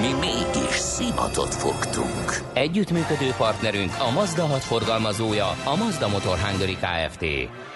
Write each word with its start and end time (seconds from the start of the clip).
Mi 0.00 0.12
mégis 0.12 0.74
szimatot 0.74 1.54
fogtunk. 1.54 2.42
Együttműködő 2.52 3.30
partnerünk 3.36 3.92
a 3.98 4.10
Mazda 4.10 4.46
6 4.46 4.62
forgalmazója, 4.62 5.48
a 5.64 5.76
Mazda 5.76 6.08
Motor 6.08 6.38
Hungary 6.38 6.76
Kft. 6.80 7.24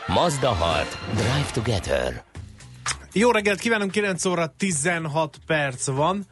Mazda 0.06 0.48
6. 0.48 0.98
Drive 1.14 1.50
Together. 1.52 2.22
Jó 3.12 3.30
reggelt 3.30 3.60
kívánunk, 3.60 3.90
9 3.90 4.24
óra 4.24 4.54
16 4.56 5.36
perc 5.46 5.86
van. 5.86 6.26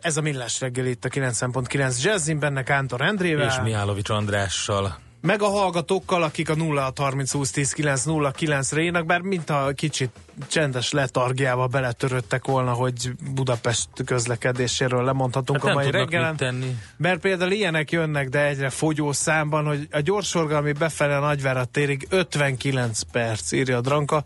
Ez 0.00 0.16
a 0.16 0.20
millás 0.20 0.60
reggel 0.60 0.86
itt 0.86 1.04
a 1.04 1.08
9.9 1.08 2.02
Jazzin, 2.02 2.38
benne 2.38 2.62
Kántor 2.62 3.00
Endrével. 3.00 3.46
És 3.46 3.60
Mihálovics 3.62 4.08
Andrással. 4.08 4.98
Meg 5.22 5.42
a 5.42 5.48
hallgatókkal, 5.48 6.22
akik 6.22 6.50
a 6.50 6.54
0 6.54 6.92
30 6.96 7.32
20 7.32 7.50
10 7.50 7.72
9 7.72 8.04
0 8.04 8.30
9 8.30 8.72
re 8.72 9.02
bár 9.02 9.20
mint 9.20 9.50
a 9.50 9.72
kicsit 9.74 10.10
csendes 10.46 10.90
letargiába 10.90 11.66
beletöröttek 11.66 12.46
volna, 12.46 12.72
hogy 12.72 13.10
Budapest 13.34 13.88
közlekedéséről 14.04 15.04
lemondhatunk 15.04 15.62
hát 15.62 15.70
a 15.70 15.74
mai 15.74 15.90
reggelen. 15.90 16.36
tenni. 16.36 16.76
Mert 16.96 17.20
például 17.20 17.50
ilyenek 17.50 17.90
jönnek, 17.90 18.28
de 18.28 18.46
egyre 18.46 18.70
fogyó 18.70 19.12
számban, 19.12 19.64
hogy 19.64 19.88
a 19.90 20.00
gyorsorgalmi 20.00 20.72
befele 20.72 21.18
Nagyvárat 21.18 21.68
térig 21.68 22.06
59 22.10 23.02
perc, 23.02 23.52
írja 23.52 23.76
a 23.76 23.80
Dranka. 23.80 24.24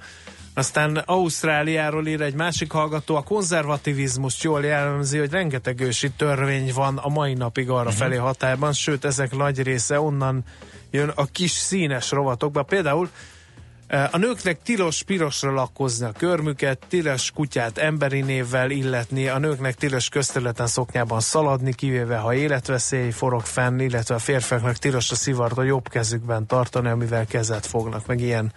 Aztán 0.55 0.97
Ausztráliáról 0.97 2.07
ír 2.07 2.21
egy 2.21 2.35
másik 2.35 2.73
hallgató, 2.73 3.17
a 3.17 3.23
konzervativizmus 3.23 4.43
jól 4.43 4.65
jellemzi, 4.65 5.19
hogy 5.19 5.31
rengeteg 5.31 5.81
ősi 5.81 6.11
törvény 6.11 6.73
van 6.75 6.97
a 6.97 7.09
mai 7.09 7.35
napig 7.35 7.71
arra 7.71 7.81
uh-huh. 7.81 7.95
felé 7.95 8.17
hatályban, 8.17 8.73
sőt 8.73 9.05
ezek 9.05 9.37
nagy 9.37 9.63
része 9.63 10.01
onnan 10.01 10.45
jön 10.91 11.09
a 11.09 11.25
kis 11.25 11.51
színes 11.51 12.11
rovatokba. 12.11 12.63
Például 12.63 13.11
eh, 13.87 14.15
a 14.15 14.19
nőknek 14.19 14.63
tilos 14.63 15.03
pirosra 15.03 15.53
lakozni 15.53 16.07
a 16.07 16.13
körmüket, 16.13 16.79
tilos 16.89 17.31
kutyát 17.31 17.79
emberi 17.79 18.21
névvel 18.21 18.71
illetni, 18.71 19.29
a 19.29 19.39
nőknek 19.39 19.75
tilos 19.75 20.09
közterületen 20.09 20.67
szoknyában 20.67 21.21
szaladni, 21.21 21.75
kivéve 21.75 22.17
ha 22.17 22.35
életveszély 22.35 23.11
forog 23.11 23.43
fenn, 23.43 23.81
illetve 23.81 24.15
a 24.15 24.19
férfiaknak 24.19 24.77
tilos 24.77 25.11
a 25.11 25.15
szivart 25.15 25.59
a 25.59 25.63
jobb 25.63 25.89
kezükben 25.89 26.47
tartani, 26.47 26.89
amivel 26.89 27.27
kezet 27.27 27.67
fognak, 27.67 28.07
meg 28.07 28.21
ilyen 28.21 28.53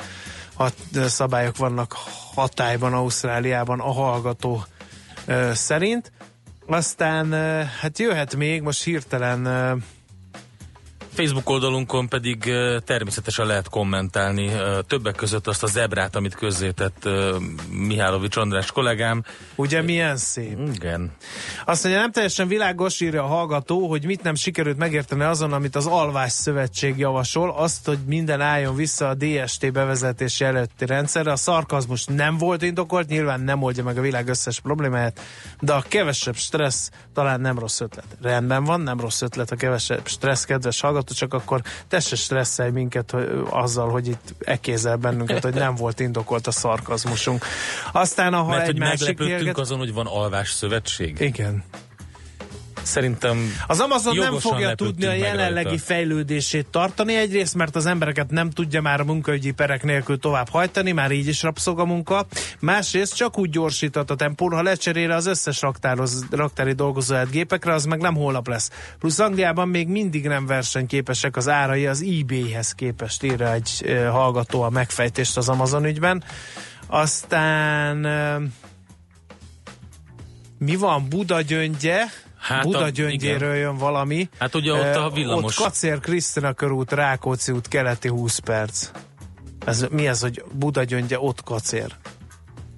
hat, 0.53 0.75
szabályok 1.07 1.57
vannak 1.57 1.95
hatályban 2.33 2.93
Ausztráliában 2.93 3.79
a 3.79 3.91
hallgató 3.91 4.63
ö, 5.25 5.51
szerint. 5.53 6.11
Aztán 6.67 7.31
ö, 7.31 7.61
hát 7.81 7.99
jöhet 7.99 8.35
még, 8.35 8.61
most 8.61 8.83
hirtelen 8.83 9.45
Facebook 11.19 11.49
oldalunkon 11.49 12.07
pedig 12.07 12.53
természetesen 12.85 13.45
lehet 13.45 13.69
kommentálni 13.69 14.51
többek 14.87 15.15
között 15.15 15.47
azt 15.47 15.63
a 15.63 15.67
zebrát, 15.67 16.15
amit 16.15 16.35
közzétett 16.35 17.09
Mihálovics 17.69 18.35
András 18.35 18.71
kollégám. 18.71 19.23
Ugye 19.55 19.81
milyen 19.81 20.17
szép. 20.17 20.57
Igen. 20.73 21.11
Azt 21.65 21.83
mondja, 21.83 22.01
nem 22.01 22.11
teljesen 22.11 22.47
világos, 22.47 22.99
írja 22.99 23.23
a 23.23 23.27
hallgató, 23.27 23.87
hogy 23.87 24.05
mit 24.05 24.23
nem 24.23 24.35
sikerült 24.35 24.77
megérteni 24.77 25.23
azon, 25.23 25.53
amit 25.53 25.75
az 25.75 25.85
Alvás 25.85 26.31
Szövetség 26.31 26.97
javasol, 26.97 27.53
azt, 27.57 27.85
hogy 27.85 27.99
minden 28.05 28.41
álljon 28.41 28.75
vissza 28.75 29.09
a 29.09 29.15
DST 29.15 29.71
bevezetési 29.71 30.43
előtti 30.43 30.85
rendszerre. 30.85 31.31
A 31.31 31.35
szarkazmus 31.35 32.05
nem 32.05 32.37
volt 32.37 32.61
indokolt, 32.61 33.07
nyilván 33.07 33.41
nem 33.41 33.61
oldja 33.63 33.83
meg 33.83 33.97
a 33.97 34.01
világ 34.01 34.27
összes 34.27 34.59
problémáját, 34.59 35.19
de 35.59 35.73
a 35.73 35.83
kevesebb 35.87 36.35
stressz 36.35 36.91
talán 37.13 37.41
nem 37.41 37.59
rossz 37.59 37.79
ötlet. 37.79 38.17
Rendben 38.21 38.63
van, 38.63 38.81
nem 38.81 38.99
rossz 38.99 39.21
ötlet 39.21 39.51
a 39.51 39.55
kevesebb 39.55 40.07
stressz, 40.07 40.43
kedves 40.43 40.79
hallgató, 40.81 41.08
csak 41.13 41.33
akkor 41.33 41.61
te 41.87 41.99
se 41.99 42.15
stresszelj 42.15 42.71
minket 42.71 43.11
hogy, 43.11 43.27
azzal, 43.49 43.89
hogy 43.89 44.07
itt 44.07 44.33
ekézel 44.39 44.95
bennünket, 44.95 45.43
hogy 45.43 45.53
nem 45.53 45.75
volt 45.75 45.99
indokolt 45.99 46.47
a 46.47 46.51
szarkazmusunk. 46.51 47.45
Aztán, 47.91 48.33
ha 48.33 48.45
Mert, 48.45 48.61
egy 48.61 48.65
hogy 48.65 48.79
másik 48.79 48.99
meglepődtünk 48.99 49.39
érget... 49.39 49.57
azon, 49.57 49.77
hogy 49.77 49.93
van 49.93 50.07
alvás 50.07 50.51
szövetség. 50.51 51.19
Igen. 51.19 51.63
Szerintem 52.81 53.53
Az 53.67 53.79
Amazon 53.79 54.15
nem 54.15 54.39
fogja 54.39 54.75
tudni 54.75 55.05
a 55.05 55.13
jelenlegi 55.13 55.67
rajta. 55.67 55.83
fejlődését 55.83 56.67
tartani. 56.67 57.15
Egyrészt, 57.15 57.55
mert 57.55 57.75
az 57.75 57.85
embereket 57.85 58.29
nem 58.29 58.49
tudja 58.49 58.81
már 58.81 58.99
a 58.99 59.03
munkaügyi 59.03 59.51
perek 59.51 59.83
nélkül 59.83 60.19
tovább 60.19 60.49
hajtani, 60.49 60.91
már 60.91 61.11
így 61.11 61.27
is 61.27 61.41
rabszog 61.43 61.79
a 61.79 61.85
munka. 61.85 62.25
Másrészt 62.59 63.15
csak 63.15 63.37
úgy 63.37 63.49
gyorsított 63.49 64.09
a 64.09 64.15
tempón, 64.15 64.51
ha 64.51 64.61
lecserél 64.61 65.11
az 65.11 65.25
összes 65.25 65.61
raktároz, 65.61 66.25
raktári 66.31 66.73
dolgozóját 66.73 67.29
gépekre, 67.29 67.73
az 67.73 67.85
meg 67.85 67.99
nem 67.99 68.15
holnap 68.15 68.47
lesz. 68.47 68.69
Plusz 68.99 69.19
Angliában 69.19 69.67
még 69.67 69.87
mindig 69.87 70.27
nem 70.27 70.45
versenyképesek 70.45 71.37
az 71.37 71.47
árai 71.49 71.85
az 71.87 72.03
eBay-hez 72.19 72.71
képest, 72.71 73.23
írja 73.23 73.53
egy 73.53 73.85
hallgató 74.11 74.61
a 74.61 74.69
megfejtést 74.69 75.37
az 75.37 75.49
Amazon 75.49 75.85
ügyben. 75.85 76.23
Aztán 76.87 78.07
mi 80.59 80.75
van? 80.75 81.09
Buda 81.09 81.41
gyöngye? 81.41 82.05
Hát 82.37 82.59
a- 82.59 82.67
Buda 82.67 82.89
gyöngyéről 82.89 83.55
jön 83.55 83.77
valami. 83.77 84.29
Hát 84.39 84.55
ugye 84.55 84.73
ott 84.73 84.95
a 84.95 85.05
Eh, 85.05 85.13
villamos- 85.13 85.59
Ott 85.59 85.65
Kacér 85.65 85.99
Krisztina 85.99 86.53
körút, 86.53 86.91
Rákóczi 86.91 87.51
út, 87.51 87.67
keleti 87.67 88.07
20 88.07 88.37
perc. 88.39 88.89
Ez, 89.65 89.85
mi 89.89 90.07
ez, 90.07 90.21
hogy 90.21 90.43
Buda 90.53 90.83
gyöngye, 90.83 91.19
ott 91.19 91.43
Kacér? 91.43 91.95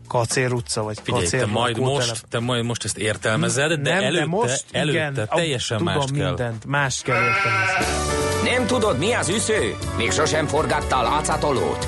Kacér 0.08 0.52
utca, 0.54 0.84
vagy 0.84 1.00
Figyelj, 1.04 1.24
Kacér 1.24 1.40
te 1.40 1.46
majd, 1.46 1.78
most, 1.80 2.24
te 2.30 2.40
majd 2.40 2.64
most 2.66 2.84
ezt 2.84 2.98
értelmezed, 2.98 3.72
de 3.82 3.94
nem, 3.94 4.04
előtte, 4.04 4.20
de 4.20 4.26
most 4.26 4.66
előtte 4.72 5.12
igen, 5.12 5.28
teljesen 5.30 5.78
tudom 5.78 5.94
más 5.94 6.06
kell. 6.16 6.26
mindent, 6.28 6.66
más 6.66 7.02
kell 7.02 7.24
értelmezni. 7.24 8.50
Nem 8.52 8.66
tudod, 8.68 8.98
mi 8.98 9.14
az 9.14 9.30
üsző? 9.30 9.76
Még 9.98 10.12
sosem 10.12 10.48
forgatta 10.48 10.98
a 10.98 11.04
látszatolót? 11.04 11.88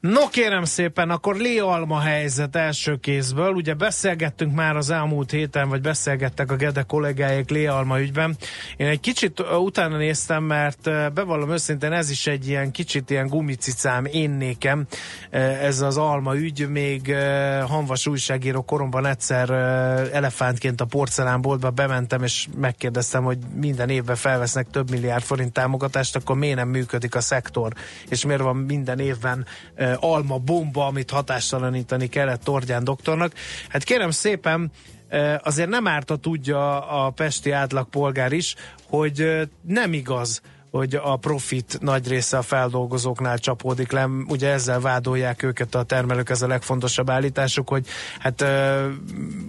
No 0.00 0.28
kérem 0.28 0.64
szépen, 0.64 1.10
akkor 1.10 1.36
Lé 1.36 1.58
Alma 1.58 2.00
helyzet 2.00 2.56
első 2.56 2.96
kézből. 2.96 3.52
Ugye 3.52 3.74
beszélgettünk 3.74 4.54
már 4.54 4.76
az 4.76 4.90
elmúlt 4.90 5.30
héten, 5.30 5.68
vagy 5.68 5.80
beszélgettek 5.80 6.50
a 6.50 6.56
Gede 6.56 6.82
kollégáik 6.82 7.50
Lé 7.50 7.66
Alma 7.66 8.00
ügyben. 8.00 8.36
Én 8.76 8.86
egy 8.86 9.00
kicsit 9.00 9.40
utána 9.40 9.96
néztem, 9.96 10.44
mert 10.44 11.12
bevallom 11.14 11.50
őszintén 11.50 11.92
ez 11.92 12.10
is 12.10 12.26
egy 12.26 12.48
ilyen 12.48 12.70
kicsit 12.70 13.10
ilyen 13.10 13.26
gumicicám 13.26 14.04
én 14.04 14.30
nékem. 14.30 14.86
Ez 15.30 15.80
az 15.80 15.96
Alma 15.96 16.36
ügy, 16.36 16.68
még 16.68 17.14
Hanvas 17.66 18.06
újságíró 18.06 18.62
koromban 18.62 19.06
egyszer 19.06 19.50
elefántként 20.12 20.80
a 20.80 20.84
porcelánboltba 20.84 21.70
bementem, 21.70 22.22
és 22.22 22.46
megkérdeztem, 22.56 23.24
hogy 23.24 23.38
minden 23.54 23.88
évben 23.88 24.16
felvesznek 24.16 24.66
több 24.70 24.90
milliárd 24.90 25.22
forint 25.22 25.52
támogatást, 25.52 26.16
akkor 26.16 26.36
miért 26.36 26.56
nem 26.56 26.68
működik 26.68 27.14
a 27.14 27.20
szektor, 27.20 27.72
és 28.08 28.24
miért 28.24 28.42
van 28.42 28.56
minden 28.56 28.98
évben 28.98 29.46
alma 30.00 30.38
bomba, 30.38 30.86
amit 30.86 31.10
hatástalanítani 31.10 32.08
kellett 32.08 32.42
Tordján 32.42 32.84
doktornak. 32.84 33.32
Hát 33.68 33.84
kérem 33.84 34.10
szépen, 34.10 34.70
uh, 35.10 35.34
azért 35.42 35.68
nem 35.68 35.86
árt, 35.86 36.08
ha 36.08 36.16
tudja 36.16 36.88
a 36.88 37.10
pesti 37.10 37.50
átlagpolgár 37.50 38.32
is, 38.32 38.54
hogy 38.88 39.22
uh, 39.22 39.42
nem 39.62 39.92
igaz, 39.92 40.40
hogy 40.70 40.94
a 40.94 41.16
profit 41.16 41.78
nagy 41.80 42.08
része 42.08 42.36
a 42.38 42.42
feldolgozóknál 42.42 43.38
csapódik 43.38 43.92
le. 43.92 44.08
Ugye 44.28 44.48
ezzel 44.48 44.80
vádolják 44.80 45.42
őket 45.42 45.74
a 45.74 45.82
termelők, 45.82 46.30
ez 46.30 46.42
a 46.42 46.46
legfontosabb 46.46 47.10
állításuk, 47.10 47.68
hogy 47.68 47.86
hát 48.18 48.44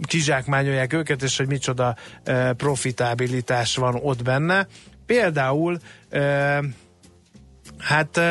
kizsákmányolják 0.01 0.93
őket, 0.93 1.23
és 1.23 1.37
hogy 1.37 1.47
micsoda 1.47 1.95
profitabilitás 2.57 3.75
van 3.75 3.99
ott 4.01 4.23
benne. 4.23 4.67
Például 5.05 5.77
hát 7.77 8.21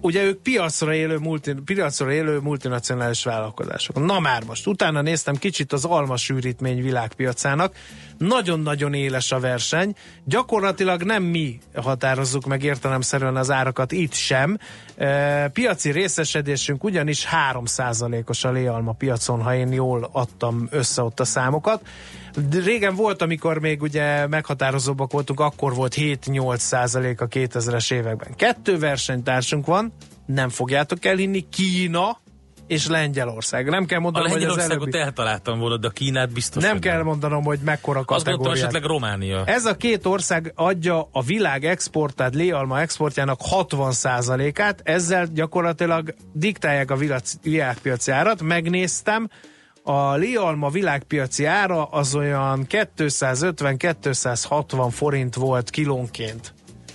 ugye 0.00 0.22
ők 0.22 0.42
piacra 0.42 0.94
élő, 0.94 1.18
multi, 1.18 1.54
piacra 1.64 2.12
élő 2.12 2.38
multinacionális 2.38 3.24
vállalkozások. 3.24 4.06
Na 4.06 4.20
már 4.20 4.44
most, 4.44 4.66
utána 4.66 5.02
néztem 5.02 5.34
kicsit 5.34 5.72
az 5.72 5.84
almasűrítmény 5.84 6.82
világpiacának. 6.82 7.74
Nagyon-nagyon 8.18 8.94
éles 8.94 9.32
a 9.32 9.40
verseny. 9.40 9.94
Gyakorlatilag 10.24 11.02
nem 11.02 11.22
mi 11.22 11.58
határozzuk 11.74 12.46
meg 12.46 12.62
értelemszerűen 12.62 13.36
az 13.36 13.50
árakat 13.50 13.92
itt 13.92 14.12
sem. 14.12 14.58
Piaci 15.52 15.90
részesedésünk 15.90 16.84
ugyanis 16.84 17.28
3%-os 17.52 18.44
a 18.44 18.50
léalma 18.50 18.92
piacon, 18.92 19.42
ha 19.42 19.54
én 19.54 19.72
jól 19.72 20.08
adtam 20.12 20.68
össze 20.70 21.02
ott 21.02 21.20
a 21.20 21.24
számokat. 21.24 21.86
De 22.50 22.60
régen 22.60 22.94
volt, 22.94 23.22
amikor 23.22 23.58
még 23.58 23.82
ugye 23.82 24.26
meghatározóbbak 24.26 25.12
voltunk, 25.12 25.40
akkor 25.40 25.74
volt 25.74 25.94
7-8 25.96 26.56
százalék 26.56 27.20
a 27.20 27.28
2000-es 27.28 27.92
években. 27.92 28.34
Kettő 28.36 28.78
versenytársunk 28.78 29.66
van, 29.66 29.92
nem 30.26 30.48
fogjátok 30.48 31.04
elhinni, 31.04 31.48
Kína 31.48 32.20
és 32.68 32.86
Lengyelország. 32.86 33.68
Nem 33.68 33.86
kell 33.86 33.98
mondanom, 33.98 34.30
a 34.30 34.32
hogy 34.32 34.44
az 34.44 34.58
előbbi... 34.58 34.98
eltaláltam 34.98 35.58
volna, 35.58 35.76
de 35.76 35.86
a 35.86 35.90
Kínát 35.90 36.32
biztos. 36.32 36.62
Nem 36.62 36.78
kell 36.78 36.96
nem. 36.96 37.04
mondanom, 37.04 37.44
hogy 37.44 37.58
mekkora 37.64 38.04
kategória. 38.04 38.50
Azt 38.50 38.60
esetleg 38.60 38.84
Románia. 38.84 39.44
Ez 39.44 39.64
a 39.64 39.76
két 39.76 40.06
ország 40.06 40.52
adja 40.54 41.08
a 41.12 41.22
világ 41.22 41.64
exportát, 41.64 42.34
léalma 42.34 42.80
exportjának 42.80 43.40
60%-át, 43.50 44.80
ezzel 44.84 45.26
gyakorlatilag 45.26 46.14
diktálják 46.32 46.90
a 46.90 46.96
világpiaci 47.42 48.10
árat. 48.10 48.42
Megnéztem, 48.42 49.28
a 49.82 50.14
léalma 50.14 50.68
világpiaci 50.68 51.44
ára 51.44 51.84
az 51.84 52.14
olyan 52.14 52.66
250-260 52.68 54.88
forint 54.90 55.34
volt 55.34 55.70
kilónként. 55.70 56.54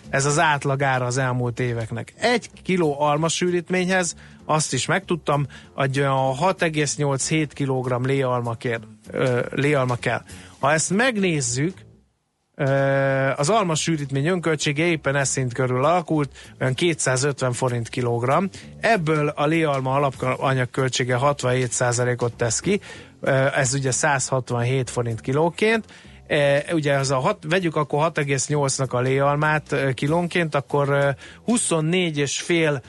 Ez 0.09 0.25
az 0.25 0.39
átlagára 0.39 1.05
az 1.05 1.17
elmúlt 1.17 1.59
éveknek. 1.59 2.13
Egy 2.17 2.49
kiló 2.63 3.01
almasűrítményhez 3.01 4.15
azt 4.45 4.73
is 4.73 4.85
megtudtam, 4.85 5.47
hogy 5.73 5.99
a 5.99 6.35
6,8-7 6.35 7.47
kg 7.53 8.05
léalma, 8.05 8.53
kér, 8.53 8.79
ö, 9.11 9.39
léalma 9.51 9.95
kell. 9.95 10.21
Ha 10.59 10.71
ezt 10.71 10.89
megnézzük, 10.89 11.77
az 13.35 13.49
alma 13.49 13.75
sűrítmény 13.75 14.27
önköltsége 14.27 14.85
éppen 14.85 15.15
ez 15.15 15.29
szint 15.29 15.53
körül 15.53 15.85
alakult, 15.85 16.31
olyan 16.59 16.73
250 16.73 17.53
forint 17.53 17.89
kilogramm. 17.89 18.45
Ebből 18.79 19.27
a 19.27 19.45
léalma 19.45 19.93
alapanyag 19.93 20.69
költsége 20.69 21.17
67%-ot 21.21 22.33
tesz 22.33 22.59
ki, 22.59 22.79
ez 23.55 23.73
ugye 23.73 23.91
167 23.91 24.89
forint 24.89 25.21
kilóként, 25.21 25.85
E, 26.27 26.65
ugye 26.71 26.93
az 26.93 27.11
a 27.11 27.19
hat, 27.19 27.43
vegyük 27.49 27.75
akkor 27.75 28.11
6,8-nak 28.13 28.89
a 28.89 28.99
léalmát 28.99 29.93
kilónként, 29.93 30.55
akkor 30.55 31.15
24,5 31.47 32.81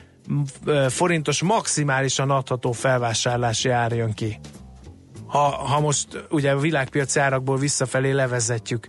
forintos 0.88 1.42
maximálisan 1.42 2.30
adható 2.30 2.72
felvásárlási 2.72 3.68
ár 3.68 3.92
jön 3.92 4.12
ki. 4.12 4.40
Ha, 5.26 5.38
ha 5.38 5.80
most 5.80 6.26
ugye 6.30 6.50
a 6.50 6.58
világpiaci 6.58 7.20
árakból 7.20 7.56
visszafelé 7.56 8.10
levezetjük 8.10 8.86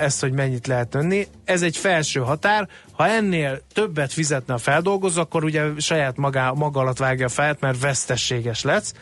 ezt, 0.00 0.20
hogy 0.20 0.32
mennyit 0.32 0.66
lehet 0.66 0.94
önni. 0.94 1.26
Ez 1.44 1.62
egy 1.62 1.76
felső 1.76 2.20
határ, 2.20 2.68
ha 2.92 3.06
ennél 3.06 3.60
többet 3.72 4.12
fizetne 4.12 4.54
a 4.54 4.58
feldolgozó, 4.58 5.20
akkor 5.20 5.44
ugye 5.44 5.64
saját 5.78 6.16
maga, 6.16 6.54
maga 6.54 6.80
alatt 6.80 6.98
vágja 6.98 7.26
a 7.26 7.28
fejet, 7.28 7.60
mert 7.60 7.80
vesztességes 7.80 8.62
lesz. 8.62 8.94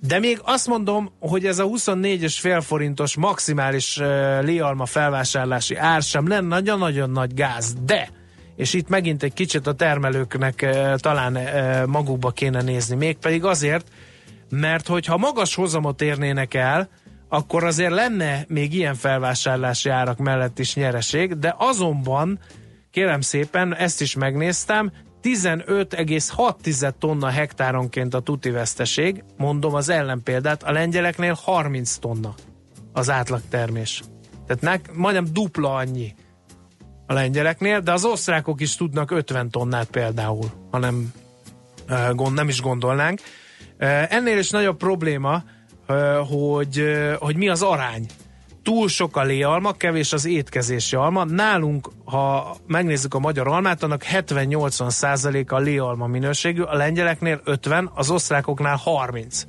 De 0.00 0.18
még 0.18 0.40
azt 0.42 0.66
mondom, 0.66 1.12
hogy 1.20 1.46
ez 1.46 1.58
a 1.58 1.64
24,5 1.64 2.62
forintos 2.66 3.16
maximális 3.16 3.96
léalma 4.40 4.86
felvásárlási 4.86 5.76
ár 5.76 6.02
sem 6.02 6.28
lenne 6.28 6.46
nagyon-nagyon 6.46 7.10
nagy 7.10 7.34
gáz, 7.34 7.74
de 7.84 8.08
és 8.56 8.74
itt 8.74 8.88
megint 8.88 9.22
egy 9.22 9.32
kicsit 9.32 9.66
a 9.66 9.72
termelőknek 9.72 10.62
e, 10.62 10.96
talán 10.96 11.36
e, 11.36 11.86
magukba 11.86 12.30
kéne 12.30 12.62
nézni, 12.62 12.96
mégpedig 12.96 13.44
azért, 13.44 13.88
mert 14.48 14.86
hogyha 14.86 15.16
magas 15.16 15.54
hozamot 15.54 16.02
érnének 16.02 16.54
el, 16.54 16.88
akkor 17.28 17.64
azért 17.64 17.92
lenne 17.92 18.44
még 18.48 18.74
ilyen 18.74 18.94
felvásárlási 18.94 19.88
árak 19.88 20.18
mellett 20.18 20.58
is 20.58 20.74
nyereség, 20.74 21.38
de 21.38 21.54
azonban, 21.58 22.38
kérem 22.90 23.20
szépen, 23.20 23.74
ezt 23.74 24.00
is 24.00 24.14
megnéztem, 24.14 24.92
15,6 25.22 26.92
tonna 26.98 27.28
hektáronként 27.28 28.14
a 28.14 28.20
tuti 28.20 28.50
veszteség, 28.50 29.24
mondom 29.36 29.74
az 29.74 29.88
ellenpéldát, 29.88 30.62
a 30.62 30.72
lengyeleknél 30.72 31.38
30 31.42 31.96
tonna 31.96 32.34
az 32.92 33.10
átlagtermés. 33.10 34.02
Tehát 34.46 34.62
nek, 34.62 34.94
majdnem 34.94 35.26
dupla 35.32 35.74
annyi 35.74 36.14
a 37.06 37.12
lengyeleknél, 37.12 37.80
de 37.80 37.92
az 37.92 38.04
osztrákok 38.04 38.60
is 38.60 38.76
tudnak 38.76 39.10
50 39.10 39.50
tonnát 39.50 39.86
például, 39.86 40.50
hanem 40.70 41.12
gond, 42.12 42.34
nem 42.34 42.48
is 42.48 42.60
gondolnánk. 42.60 43.20
Ennél 44.08 44.38
is 44.38 44.50
nagyobb 44.50 44.76
probléma, 44.76 45.42
hogy, 46.28 46.82
hogy 47.18 47.36
mi 47.36 47.48
az 47.48 47.62
arány. 47.62 48.06
Túl 48.62 48.88
sok 48.88 49.16
a 49.16 49.22
léalma, 49.22 49.72
kevés 49.72 50.12
az 50.12 50.24
étkezési 50.24 50.96
alma. 50.96 51.24
Nálunk, 51.24 51.88
ha 52.04 52.56
megnézzük 52.66 53.14
a 53.14 53.18
magyar 53.18 53.48
almát, 53.48 53.82
annak 53.82 54.04
70-80 54.12 54.90
százaléka 54.90 55.56
a 55.56 55.58
léalma 55.58 56.06
minőségű, 56.06 56.62
a 56.62 56.74
lengyeleknél 56.74 57.40
50, 57.44 57.90
az 57.94 58.10
osztrákoknál 58.10 58.76
30. 58.76 59.42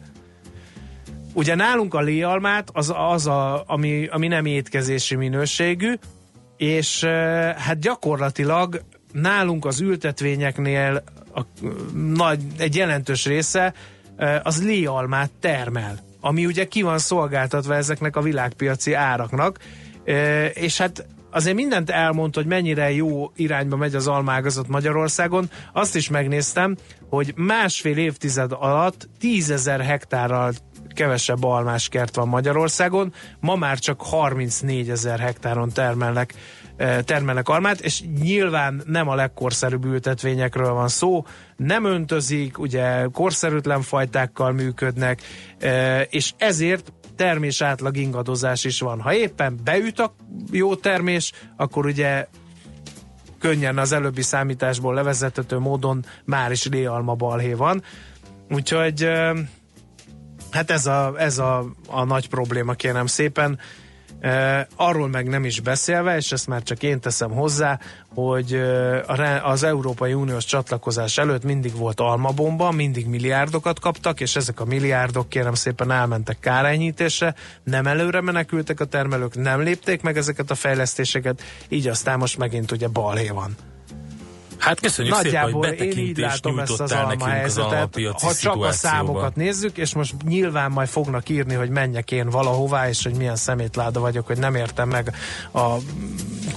Ugye 1.34 1.56
nálunk 1.56 1.94
a 1.94 2.00
léalmát 2.00 2.70
az, 2.74 2.94
az 2.96 3.28
a, 3.28 3.64
ami, 3.68 4.08
ami 4.08 4.28
nem 4.28 4.46
étkezési 4.46 5.16
minőségű, 5.16 5.94
és 6.58 7.04
hát 7.58 7.80
gyakorlatilag 7.80 8.82
nálunk 9.12 9.66
az 9.66 9.80
ültetvényeknél 9.80 11.04
a, 11.34 11.42
nagy, 12.14 12.40
egy 12.58 12.76
jelentős 12.76 13.26
része 13.26 13.74
az 14.44 14.64
léalmát 14.64 15.32
termel, 15.40 16.00
ami 16.22 16.46
ugye 16.46 16.66
ki 16.68 16.82
van 16.82 16.98
szolgáltatva 16.98 17.76
ezeknek 17.76 18.16
a 18.16 18.22
világpiaci 18.22 18.94
áraknak, 18.94 19.60
és 20.54 20.78
hát 20.78 21.06
azért 21.32 21.56
mindent 21.56 21.90
elmond, 21.90 22.36
hogy 22.36 22.46
mennyire 22.46 22.92
jó 22.92 23.32
irányba 23.36 23.76
megy 23.76 23.96
az 23.96 24.08
almágazat 24.08 24.68
Magyarországon. 24.68 25.50
Azt 25.74 25.96
is 25.96 26.10
megnéztem, 26.10 26.76
hogy 27.10 27.34
másfél 27.36 27.98
évtized 27.98 28.52
alatt 28.52 29.10
tízezer 29.20 29.82
hektárral 29.82 30.54
kevesebb 30.98 31.44
almáskert 31.44 32.16
van 32.16 32.28
Magyarországon, 32.28 33.14
ma 33.40 33.56
már 33.56 33.80
csak 33.80 34.02
34 34.02 34.90
ezer 34.90 35.20
hektáron 35.20 35.70
termelnek 35.70 36.34
eh, 36.78 37.02
termelnek 37.02 37.50
almát, 37.50 37.80
és 37.80 38.04
nyilván 38.22 38.82
nem 38.86 39.08
a 39.08 39.16
legkorszerűbb 39.16 39.86
ültetvényekről 39.86 40.74
van 40.74 40.88
szó, 40.88 41.26
nem 41.56 41.86
öntözik, 41.86 42.60
ugye 42.60 43.06
korszerűtlen 43.12 43.82
fajtákkal 43.82 44.52
működnek, 44.52 45.22
eh, 45.58 46.06
és 46.10 46.34
ezért 46.38 46.94
termés 47.16 47.62
átlag 47.62 47.98
ingadozás 47.98 48.64
is 48.64 48.80
van. 48.80 49.02
Ha 49.02 49.14
éppen 49.14 49.60
beüt 49.64 50.00
a 50.00 50.14
jó 50.52 50.76
termés, 50.76 51.32
akkor 51.56 51.86
ugye 51.86 52.28
könnyen 53.40 53.78
az 53.78 53.92
előbbi 53.92 54.22
számításból 54.22 54.94
levezethető 54.94 55.58
módon 55.58 56.06
már 56.26 56.52
is 56.52 56.66
léalma 56.68 57.14
balhé 57.14 57.54
van. 57.54 57.84
Úgyhogy 58.50 59.04
eh, 59.04 59.32
Hát 60.52 60.72
ez 60.72 60.86
a, 60.86 61.14
ez 61.18 61.38
a, 61.38 61.66
a 61.88 62.04
nagy 62.04 62.30
probléma, 62.30 62.74
kérem 62.74 63.06
szépen. 63.06 63.60
E, 64.20 64.68
arról 64.76 65.08
meg 65.08 65.28
nem 65.28 65.46
is 65.46 65.60
beszélve, 65.60 66.16
és 66.16 66.32
ezt 66.32 66.48
már 66.48 66.64
csak 66.64 66.84
én 66.84 67.00
teszem 67.00 67.32
hozzá, 67.32 67.80
hogy 68.14 68.62
az 69.44 69.64
Európai 69.64 70.14
Uniós 70.14 70.46
csatlakozás 70.46 71.18
előtt 71.18 71.44
mindig 71.44 71.76
volt 71.76 72.00
almabomba, 72.00 72.72
mindig 72.72 73.08
milliárdokat 73.08 73.80
kaptak, 73.80 74.20
és 74.20 74.36
ezek 74.36 74.60
a 74.60 74.66
milliárdok 74.66 75.30
kérem 75.30 75.54
szépen 75.54 75.92
elmentek 75.92 76.40
kárenyítésre, 76.40 77.36
nem 77.64 77.88
előre 77.88 78.22
menekültek 78.22 78.80
a 78.80 78.86
termelők, 78.86 79.36
nem 79.36 79.62
lépték 79.62 80.02
meg 80.02 80.18
ezeket 80.18 80.52
a 80.52 80.56
fejlesztéseket, 80.56 81.42
így 81.70 81.88
aztán 81.88 82.18
most 82.18 82.38
megint 82.38 82.72
ugye 82.72 82.88
balhé 82.88 83.30
van. 83.30 83.56
Hát 84.68 84.80
köszönjük 84.80 85.16
Nagyjából 85.16 85.64
szépen, 85.64 85.88
hogy 85.88 85.98
én 85.98 86.06
így 86.06 86.18
látom 86.18 86.60
ezt 86.60 86.80
az 86.80 86.92
alma 86.92 87.28
helyzetet, 87.28 88.00
ha 88.22 88.34
csak 88.34 88.64
a 88.64 88.72
számokat 88.72 89.36
nézzük, 89.36 89.78
és 89.78 89.94
most 89.94 90.14
nyilván 90.24 90.72
majd 90.72 90.88
fognak 90.88 91.30
írni, 91.30 91.54
hogy 91.54 91.70
menjek 91.70 92.12
én 92.12 92.30
valahová, 92.30 92.90
és 92.90 93.04
hogy 93.04 93.16
milyen 93.16 93.36
szemétláda 93.36 94.00
vagyok, 94.00 94.28
hogy 94.28 94.38
nem 94.38 94.56
értem 94.56 94.90
meg 94.90 95.14
a 95.54 95.76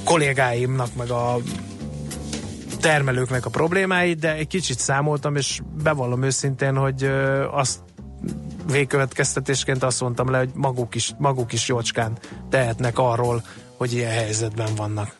kollégáimnak, 0.04 0.94
meg 0.94 1.10
a 1.10 1.36
termelőknek 2.80 3.46
a 3.46 3.50
problémáit, 3.50 4.18
de 4.18 4.34
egy 4.34 4.46
kicsit 4.46 4.78
számoltam, 4.78 5.36
és 5.36 5.60
bevallom 5.82 6.22
őszintén, 6.22 6.76
hogy 6.76 7.10
azt 7.50 7.78
végkövetkeztetésként 8.70 9.82
azt 9.82 10.00
mondtam 10.00 10.30
le, 10.30 10.38
hogy 10.38 10.50
maguk 10.54 10.94
is, 10.94 11.12
maguk 11.18 11.52
is 11.52 11.68
jócskán 11.68 12.18
tehetnek 12.48 12.98
arról, 12.98 13.42
hogy 13.76 13.92
ilyen 13.92 14.12
helyzetben 14.12 14.74
vannak. 14.74 15.19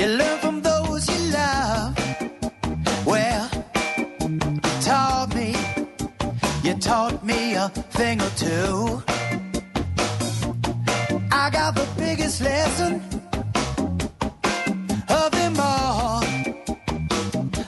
you 0.00 0.06
learn 0.06 0.38
from 0.38 0.62
those 0.62 1.06
you 1.10 1.32
love. 1.32 1.94
Well, 3.04 3.50
you 4.22 4.70
taught 4.80 5.34
me, 5.34 5.54
you 6.62 6.74
taught 6.74 7.22
me 7.22 7.54
a 7.54 7.68
thing 7.68 8.18
or 8.22 8.30
two. 8.30 9.02
I 11.30 11.50
got 11.50 11.74
the 11.74 11.86
biggest 11.98 12.40
lesson 12.40 13.02
of 15.08 15.30
them 15.32 15.54
all. 15.60 16.20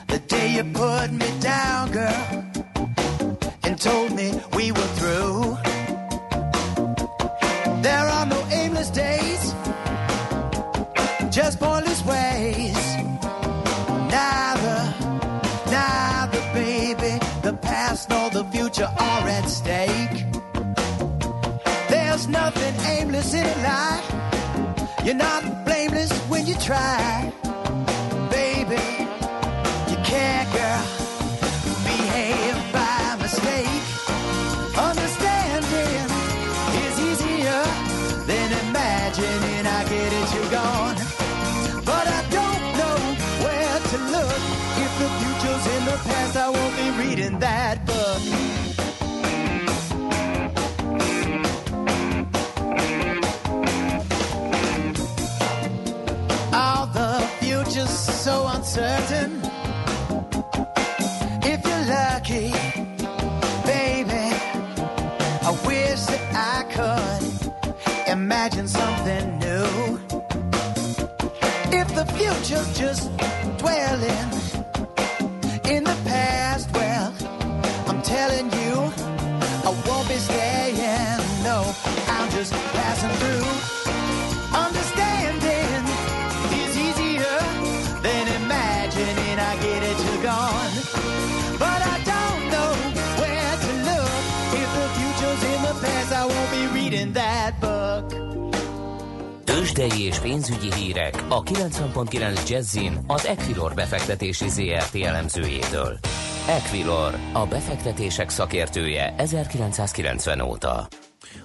The 0.07 0.19
day 0.27 0.55
you 0.55 0.63
put 0.73 1.11
me 1.11 1.29
down, 1.39 1.91
girl, 1.91 2.25
and 3.63 3.79
told 3.79 4.11
me 4.15 4.33
we 4.55 4.71
were 4.71 4.91
through. 4.97 5.55
There 7.83 8.07
are 8.15 8.25
no 8.25 8.43
aimless 8.49 8.89
days, 8.89 9.53
just 11.29 11.59
pointless 11.59 12.02
nothing 22.33 22.75
aimless 22.85 23.33
in 23.33 23.45
life. 23.63 24.07
You're 25.05 25.21
not 25.29 25.65
blameless 25.65 26.11
when 26.27 26.45
you 26.47 26.55
try, 26.55 27.31
Tőzsdei 99.73 100.05
és 100.05 100.19
pénzügyi 100.19 100.73
hírek 100.73 101.23
a 101.29 101.43
90.9 101.43 102.49
Jazzin 102.49 102.97
az 103.07 103.25
Equilor 103.25 103.73
befektetési 103.73 104.49
ZRT 104.49 104.95
elemzőjétől. 104.95 105.97
Equilor, 106.47 107.13
a 107.33 107.45
befektetések 107.45 108.29
szakértője 108.29 109.13
1990 109.17 110.41
óta. 110.41 110.87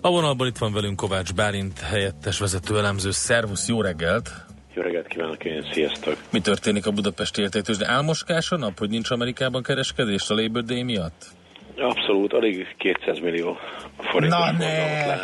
A 0.00 0.10
vonalban 0.10 0.46
itt 0.46 0.58
van 0.58 0.72
velünk 0.72 0.96
Kovács 0.96 1.34
Bálint, 1.34 1.80
helyettes 1.80 2.38
vezető 2.38 2.78
elemző. 2.78 3.10
Szervusz, 3.10 3.68
jó 3.68 3.80
reggelt! 3.80 4.30
Jó 4.74 4.82
reggelt 4.82 5.06
kívánok 5.06 5.44
én, 5.44 5.66
sziasztok! 5.72 6.16
Mi 6.30 6.40
történik 6.40 6.86
a 6.86 6.90
Budapesti 6.90 7.42
értéktős? 7.42 7.76
De 7.76 7.88
álmoskás 7.88 8.50
a 8.50 8.56
nap, 8.56 8.78
hogy 8.78 8.90
nincs 8.90 9.10
Amerikában 9.10 9.62
kereskedés 9.62 10.30
a 10.30 10.34
Labor 10.34 10.62
Day 10.62 10.82
miatt? 10.82 11.26
Abszolút, 11.80 12.32
alig 12.32 12.74
200 12.76 13.18
millió 13.18 13.58
forintos 13.98 14.38
Na 14.38 14.52
ne, 14.52 14.66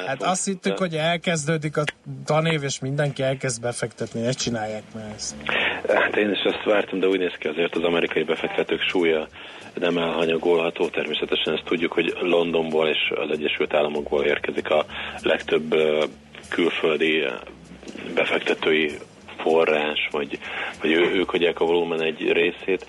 hát 0.07 0.23
azt 0.23 0.45
hittük, 0.45 0.79
hogy 0.79 0.95
elkezdődik 0.95 1.77
a 1.77 1.83
tanév, 2.25 2.63
és 2.63 2.81
mindenki 2.81 3.23
elkezd 3.23 3.63
befektetni, 3.63 4.21
ne 4.21 4.31
csinálják 4.31 4.83
már 4.95 5.13
ezt. 5.15 5.35
Hát 5.89 6.17
én 6.17 6.31
is 6.31 6.41
ezt 6.41 6.65
vártam, 6.65 7.01
de 7.01 7.07
úgy 7.07 7.19
néz 7.19 7.35
ki 7.39 7.49
azért 7.49 7.77
az 7.77 7.83
amerikai 7.83 8.23
befektetők 8.23 8.81
súlya 8.81 9.27
nem 9.75 9.99
elhanyagolható. 9.99 10.89
Természetesen 10.89 11.55
ezt 11.55 11.65
tudjuk, 11.65 11.93
hogy 11.93 12.17
Londonból 12.21 12.89
és 12.89 13.13
az 13.15 13.31
Egyesült 13.31 13.75
Államokból 13.75 14.25
érkezik 14.25 14.71
a 14.71 14.85
legtöbb 15.23 15.75
külföldi 16.49 17.25
befektetői 18.15 18.99
forrás, 19.37 20.09
vagy, 20.11 20.39
vagy 20.81 20.91
ő, 20.91 21.01
ők 21.15 21.33
adják 21.33 21.61
a 21.61 21.65
volumen 21.65 22.03
egy 22.03 22.33
részét. 22.33 22.87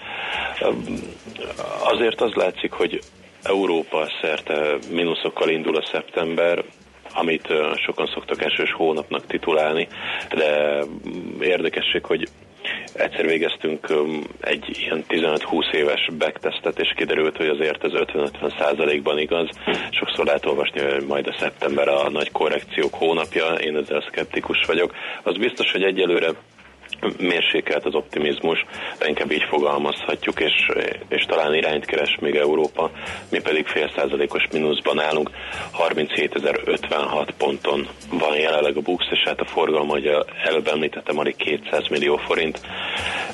Azért 1.84 2.22
az 2.22 2.34
látszik, 2.34 2.72
hogy 2.72 3.02
Európa 3.46 4.08
szerte 4.22 4.78
mínuszokkal 4.92 5.50
indul 5.50 5.76
a 5.76 5.88
szeptember, 5.92 6.64
amit 7.14 7.48
sokan 7.76 8.10
szoktak 8.14 8.42
esős 8.44 8.72
hónapnak 8.72 9.26
titulálni, 9.26 9.88
de 10.36 10.80
mm, 10.86 11.42
érdekesség, 11.42 12.06
hogy 12.06 12.30
egyszer 12.94 13.26
végeztünk 13.26 13.88
egy 14.42 14.78
ilyen 14.80 15.04
15-20 15.08 15.74
éves 15.74 16.10
backtestet, 16.18 16.80
és 16.80 16.94
kiderült, 16.96 17.38
hogy 17.38 17.48
azért 17.48 17.84
ez 17.84 17.92
50-50 17.94 18.60
százalékban 18.60 19.20
igaz. 19.20 19.50
Sokszor 19.90 20.26
lehet 20.26 20.46
olvasni, 20.46 20.82
hogy 20.82 21.06
majd 21.08 21.28
a 21.28 21.36
szeptember 21.40 21.88
a 21.88 22.10
nagy 22.10 22.32
korrekciók 22.32 22.94
hónapja, 22.94 23.54
én 23.54 23.78
ezzel 23.78 24.04
szkeptikus 24.08 24.66
vagyok. 24.68 24.94
Az 25.24 25.38
biztos, 25.38 25.72
hogy 25.72 25.84
egyelőre 25.84 26.30
mérsékelt 27.18 27.86
az 27.86 27.96
optimizmus, 27.96 28.66
de 29.00 29.08
inkább 29.08 29.32
így 29.32 29.46
fogalmazhatjuk, 29.50 30.40
és, 30.40 30.68
és 31.08 31.24
talán 31.24 31.54
irányt 31.54 31.86
keres 31.86 32.18
még 32.20 32.36
Európa, 32.36 32.92
mi 33.32 33.40
pedig 33.40 33.66
fél 33.66 33.92
százalékos 33.96 34.44
mínuszban 34.52 35.00
állunk, 35.00 35.30
37.056 35.90 37.30
ponton 37.38 37.88
van 38.12 38.36
jelenleg 38.40 38.78
a 38.78 38.82
BUX, 38.82 39.06
és 39.12 39.24
hát 39.26 39.40
a 39.40 39.46
forgalma, 39.46 39.92
hogy 39.92 40.12
előbb 40.44 40.68
említettem, 40.68 41.20
alig 41.20 41.36
200 41.36 41.88
millió 41.88 42.18
forint. 42.18 42.62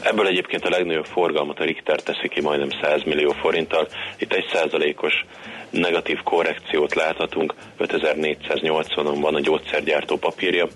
Ebből 0.03 0.27
egyébként 0.27 0.65
a 0.65 0.69
legnagyobb 0.69 1.05
forgalmat 1.05 1.59
a 1.59 1.63
Richter 1.63 2.01
teszi 2.01 2.27
ki 2.27 2.41
majdnem 2.41 2.69
100 2.81 3.03
millió 3.03 3.31
forinttal, 3.31 3.87
itt 4.17 4.33
egy 4.33 4.45
százalékos 4.53 5.25
negatív 5.71 6.17
korrekciót 6.23 6.93
láthatunk, 6.95 7.53
5480-on 7.79 9.17
van 9.21 9.35
a 9.35 9.39
gyógyszergyártó 9.39 10.17
papírja, 10.17 10.67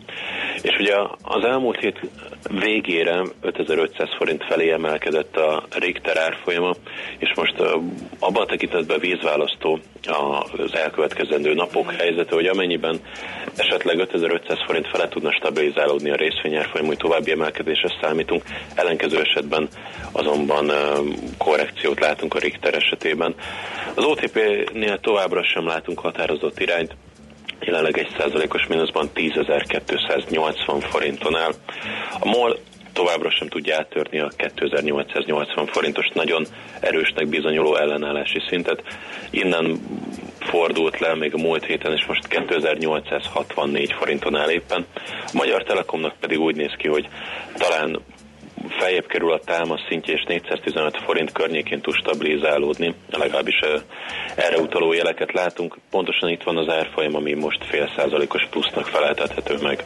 és 0.62 0.78
ugye 0.80 0.96
az 1.22 1.44
elmúlt 1.44 1.80
hét 1.80 2.00
végére 2.86 3.22
5500 3.42 4.10
forint 4.18 4.44
felé 4.44 4.72
emelkedett 4.72 5.36
a 5.36 5.64
Richter 5.80 6.18
árfolyama, 6.18 6.74
és 7.18 7.32
most 7.36 7.60
abban 8.20 8.42
a 8.42 8.46
tekintetben 8.46 9.00
vízválasztó 9.00 9.80
az 10.58 10.76
elkövetkezendő 10.76 11.54
napok 11.54 11.92
helyzete, 11.92 12.36
hogy 12.36 12.46
amennyiben 12.46 13.00
esetleg 13.56 14.00
5500 14.00 14.58
forint 14.66 14.88
fele 14.88 15.08
tudna 15.08 15.32
stabilizálódni 15.32 16.10
a 16.10 16.16
részvényárfolyam, 16.16 16.88
hogy 16.88 16.98
további 16.98 17.32
emelkedésre 17.32 17.98
számítunk, 18.02 18.44
ellenkező 18.76 19.20
esetben 19.20 19.68
azonban 20.12 20.72
korrekciót 21.38 22.00
látunk 22.00 22.34
a 22.34 22.40
Richter 22.40 22.74
esetében. 22.74 23.36
Az 23.96 24.04
OTP-nél 24.04 25.00
továbbra 25.00 25.44
sem 25.44 25.68
látunk 25.68 26.00
határozott 26.00 26.60
irányt, 26.60 26.96
jelenleg 27.60 27.98
egy 27.98 28.16
százalékos 28.18 28.68
mínuszban 28.68 29.10
10.280 29.16 30.86
forinton 30.90 31.36
áll. 31.36 31.52
A 32.20 32.28
MOL 32.28 32.58
továbbra 32.96 33.32
sem 33.32 33.48
tudja 33.48 33.78
áttörni 33.78 34.20
a 34.20 34.32
2880 34.36 35.66
forintos 35.66 36.08
nagyon 36.14 36.46
erősnek 36.80 37.28
bizonyuló 37.28 37.76
ellenállási 37.76 38.42
szintet. 38.50 38.84
Innen 39.30 39.80
fordult 40.40 41.00
le 41.00 41.16
még 41.16 41.34
a 41.34 41.38
múlt 41.38 41.66
héten, 41.66 41.92
és 41.92 42.06
most 42.06 42.28
2864 42.28 43.94
forinton 43.94 44.36
áll 44.36 44.50
éppen. 44.50 44.86
A 44.96 45.32
Magyar 45.34 45.64
Telekomnak 45.64 46.16
pedig 46.20 46.40
úgy 46.40 46.56
néz 46.56 46.74
ki, 46.78 46.88
hogy 46.88 47.08
talán 47.58 48.00
feljebb 48.70 49.06
kerül 49.06 49.32
a 49.32 49.40
támasz 49.40 49.86
szintje, 49.90 50.14
és 50.14 50.24
415 50.28 50.98
forint 51.06 51.32
környékén 51.32 51.82
tud 51.82 51.94
stabilizálódni, 51.94 52.94
legalábbis 53.12 53.60
erre 54.36 54.58
utaló 54.58 54.94
jeleket 54.94 55.34
látunk. 55.34 55.78
Pontosan 55.90 56.30
itt 56.30 56.44
van 56.44 56.58
az 56.58 56.74
árfolyam, 56.74 57.16
ami 57.16 57.34
most 57.34 57.66
fél 57.66 57.92
százalékos 57.96 58.48
plusznak 58.50 58.88
feleltethető 58.88 59.58
meg. 59.62 59.84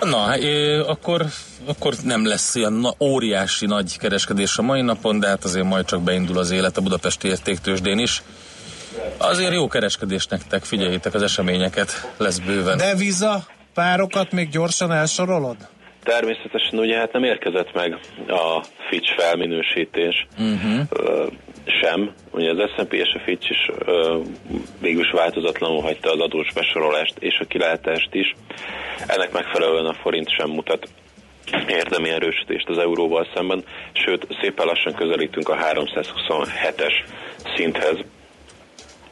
Na, 0.00 0.38
é, 0.38 0.78
akkor, 0.78 1.24
akkor 1.66 1.94
nem 2.04 2.26
lesz 2.26 2.54
ilyen 2.54 2.72
na, 2.72 2.94
óriási 3.00 3.66
nagy 3.66 3.98
kereskedés 3.98 4.58
a 4.58 4.62
mai 4.62 4.80
napon, 4.80 5.20
de 5.20 5.26
hát 5.26 5.44
azért 5.44 5.64
majd 5.64 5.84
csak 5.84 6.02
beindul 6.02 6.38
az 6.38 6.50
élet 6.50 6.76
a 6.76 6.80
budapesti 6.80 7.28
értéktősdén 7.28 7.98
is. 7.98 8.22
Azért 9.18 9.52
jó 9.52 9.68
kereskedés 9.68 10.26
nektek, 10.26 10.64
figyeljétek 10.64 11.14
az 11.14 11.22
eseményeket, 11.22 12.10
lesz 12.16 12.38
bőven. 12.38 12.76
Deviza, 12.76 13.46
párokat 13.74 14.32
még 14.32 14.48
gyorsan 14.48 14.92
elsorolod? 14.92 15.56
Természetesen 16.02 16.78
ugye 16.78 16.98
hát 16.98 17.12
nem 17.12 17.24
érkezett 17.24 17.74
meg 17.74 17.98
a 18.28 18.64
Fitch 18.88 19.16
felminősítés 19.16 20.26
uh-huh. 20.38 20.80
Sem. 21.66 22.12
Ugye 22.30 22.50
az 22.50 22.70
S&P 22.76 22.92
és 22.92 23.14
a 23.14 23.18
Fitch 23.24 23.50
is 23.50 23.68
ö, 23.86 24.18
végülis 24.80 25.10
változatlanul 25.10 25.80
hagyta 25.82 26.10
az 26.12 26.20
adós 26.20 26.52
besorolást 26.54 27.14
és 27.18 27.38
a 27.38 27.44
kilátást 27.44 28.14
is. 28.14 28.34
Ennek 29.06 29.32
megfelelően 29.32 29.86
a 29.86 29.94
forint 29.94 30.30
sem 30.30 30.50
mutat 30.50 30.88
érdemi 31.68 32.08
erősítést 32.10 32.68
az 32.68 32.78
euróval 32.78 33.26
szemben, 33.34 33.64
sőt 33.92 34.26
szépen 34.40 34.66
lassan 34.66 34.94
közelítünk 34.94 35.48
a 35.48 35.56
327-es 35.56 36.92
szinthez 37.56 37.98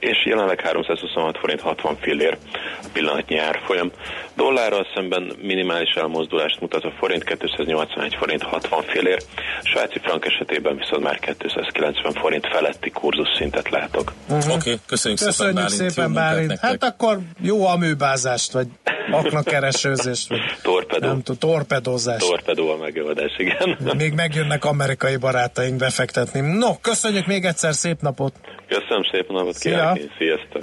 és 0.04 0.26
jelenleg 0.26 0.60
326 0.60 1.38
forint 1.38 1.60
60 1.60 1.96
fillér 2.00 2.36
a 2.82 2.86
pillanatnyi 2.92 3.38
árfolyam. 3.38 3.90
Dollárral 4.36 4.86
szemben 4.94 5.32
minimális 5.42 5.92
elmozdulást 5.94 6.60
mutat 6.60 6.84
a 6.84 6.92
forint 6.98 7.24
281 7.24 8.14
forint 8.18 8.42
60 8.42 8.82
fillér, 8.82 9.18
svájci 9.62 9.98
frank 9.98 10.24
esetében 10.24 10.76
viszont 10.76 11.02
már 11.02 11.18
290 11.18 12.12
forint 12.12 12.46
feletti 12.46 12.90
kurzus 12.90 13.28
szintet 13.38 13.70
látok. 13.70 14.12
Uh-huh. 14.28 14.44
Oké, 14.44 14.54
okay, 14.54 14.80
köszönjük, 14.86 15.20
köszönjük 15.20 15.28
szépen 15.28 15.54
Bálint. 15.54 15.90
Szépen, 15.90 16.12
Bálint. 16.12 16.58
Hát 16.58 16.84
akkor 16.84 17.18
jó 17.40 17.66
amőbázást, 17.66 18.52
vagy 18.52 18.66
aknakeresőzést, 19.10 20.28
vagy 20.28 20.40
Torpedó. 20.62 21.06
nem 21.06 21.22
tudom, 21.22 21.50
torpedózást. 21.50 22.28
Torpedó 22.28 22.70
a 22.70 22.76
megoldás, 22.76 23.32
igen. 23.38 23.78
Még 23.96 24.12
megjönnek 24.12 24.64
amerikai 24.64 25.16
barátaink 25.16 25.76
befektetni. 25.76 26.40
No, 26.40 26.78
köszönjük 26.80 27.26
még 27.26 27.44
egyszer, 27.44 27.74
szép 27.74 28.00
napot! 28.00 28.32
Köszönöm 28.68 29.02
szép 29.12 29.28
napot 29.28 29.58
kívánok, 29.58 29.93
sziasztok! 30.18 30.62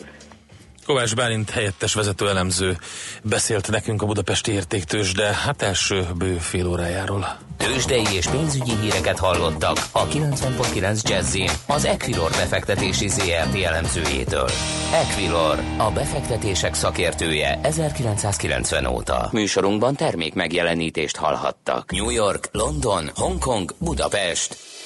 Kovács 0.86 1.16
Bálint 1.16 1.50
helyettes 1.50 1.94
vezető 1.94 2.30
elemző 2.30 2.78
beszélt 3.24 3.72
nekünk 3.72 4.02
a 4.02 4.06
budapesti 4.06 4.52
értéktős, 4.52 5.14
de 5.14 5.34
hát 5.34 5.62
első 5.62 6.06
bő 6.18 6.34
fél 6.34 6.68
órájáról. 6.68 7.38
Tőzsdei 7.58 8.06
és 8.16 8.28
pénzügyi 8.28 8.72
híreket 8.82 9.20
hallottak 9.20 9.78
a 9.92 10.08
90.9 10.08 11.10
jazz 11.10 11.38
az 11.68 11.86
Equilor 11.86 12.30
befektetési 12.30 13.08
ZRT 13.08 13.56
elemzőjétől. 13.64 14.50
Equilor, 14.94 15.60
a 15.78 15.92
befektetések 15.92 16.74
szakértője 16.74 17.60
1990 17.64 18.86
óta. 18.86 19.30
Műsorunkban 19.32 19.96
termék 19.96 20.34
megjelenítést 20.34 21.16
hallhattak. 21.16 21.92
New 21.92 22.10
York, 22.10 22.50
London, 22.52 23.10
Hongkong, 23.16 23.72
Budapest. 23.80 24.58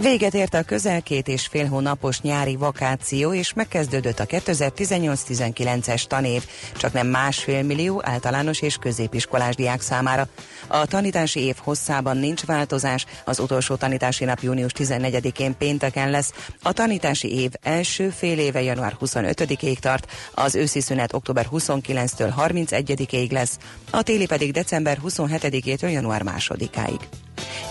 Véget 0.00 0.34
ért 0.34 0.54
a 0.54 0.62
közel 0.62 1.02
két 1.02 1.28
és 1.28 1.46
fél 1.46 1.66
hónapos 1.66 2.20
nyári 2.20 2.56
vakáció, 2.56 3.34
és 3.34 3.52
megkezdődött 3.52 4.18
a 4.18 4.26
2018-19-es 4.26 6.04
tanév, 6.04 6.44
csak 6.76 6.92
nem 6.92 7.06
másfél 7.06 7.62
millió 7.62 8.00
általános 8.04 8.60
és 8.60 8.76
középiskolás 8.76 9.54
diák 9.54 9.80
számára. 9.80 10.28
A 10.66 10.86
tanítási 10.86 11.40
év 11.40 11.56
hosszában 11.58 12.16
nincs 12.16 12.44
változás, 12.44 13.06
az 13.24 13.38
utolsó 13.38 13.74
tanítási 13.74 14.24
nap 14.24 14.40
június 14.40 14.72
14-én 14.78 15.56
pénteken 15.56 16.10
lesz, 16.10 16.32
a 16.62 16.72
tanítási 16.72 17.40
év 17.40 17.50
első 17.62 18.08
fél 18.08 18.38
éve 18.38 18.62
január 18.62 18.96
25-ig 19.00 19.76
tart, 19.78 20.12
az 20.34 20.54
őszi 20.54 20.80
szünet 20.80 21.12
október 21.12 21.46
29-től 21.52 22.32
31-ig 22.38 23.30
lesz, 23.30 23.58
a 23.90 24.02
téli 24.02 24.26
pedig 24.26 24.52
december 24.52 24.98
27-től 25.04 25.92
január 25.92 26.22
2-áig. 26.24 27.00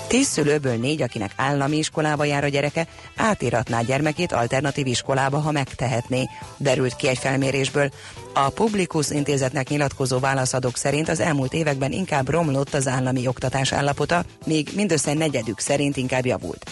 Tíz 0.07 0.27
szülőből 0.27 0.75
négy, 0.75 1.01
akinek 1.01 1.31
állami 1.35 1.77
iskolába 1.77 2.23
jár 2.23 2.43
a 2.43 2.47
gyereke, 2.47 2.87
átíratná 3.15 3.81
gyermekét 3.81 4.31
alternatív 4.31 4.87
iskolába, 4.87 5.37
ha 5.37 5.51
megtehetné, 5.51 6.29
derült 6.57 6.95
ki 6.95 7.07
egy 7.07 7.17
felmérésből. 7.17 7.89
A 8.33 8.49
Publikus 8.49 9.09
intézetnek 9.09 9.69
nyilatkozó 9.69 10.19
válaszadók 10.19 10.77
szerint 10.77 11.09
az 11.09 11.19
elmúlt 11.19 11.53
években 11.53 11.91
inkább 11.91 12.29
romlott 12.29 12.73
az 12.73 12.87
állami 12.87 13.27
oktatás 13.27 13.71
állapota, 13.73 14.23
míg 14.45 14.69
mindössze 14.75 15.13
negyedük 15.13 15.59
szerint 15.59 15.97
inkább 15.97 16.25
javult. 16.25 16.71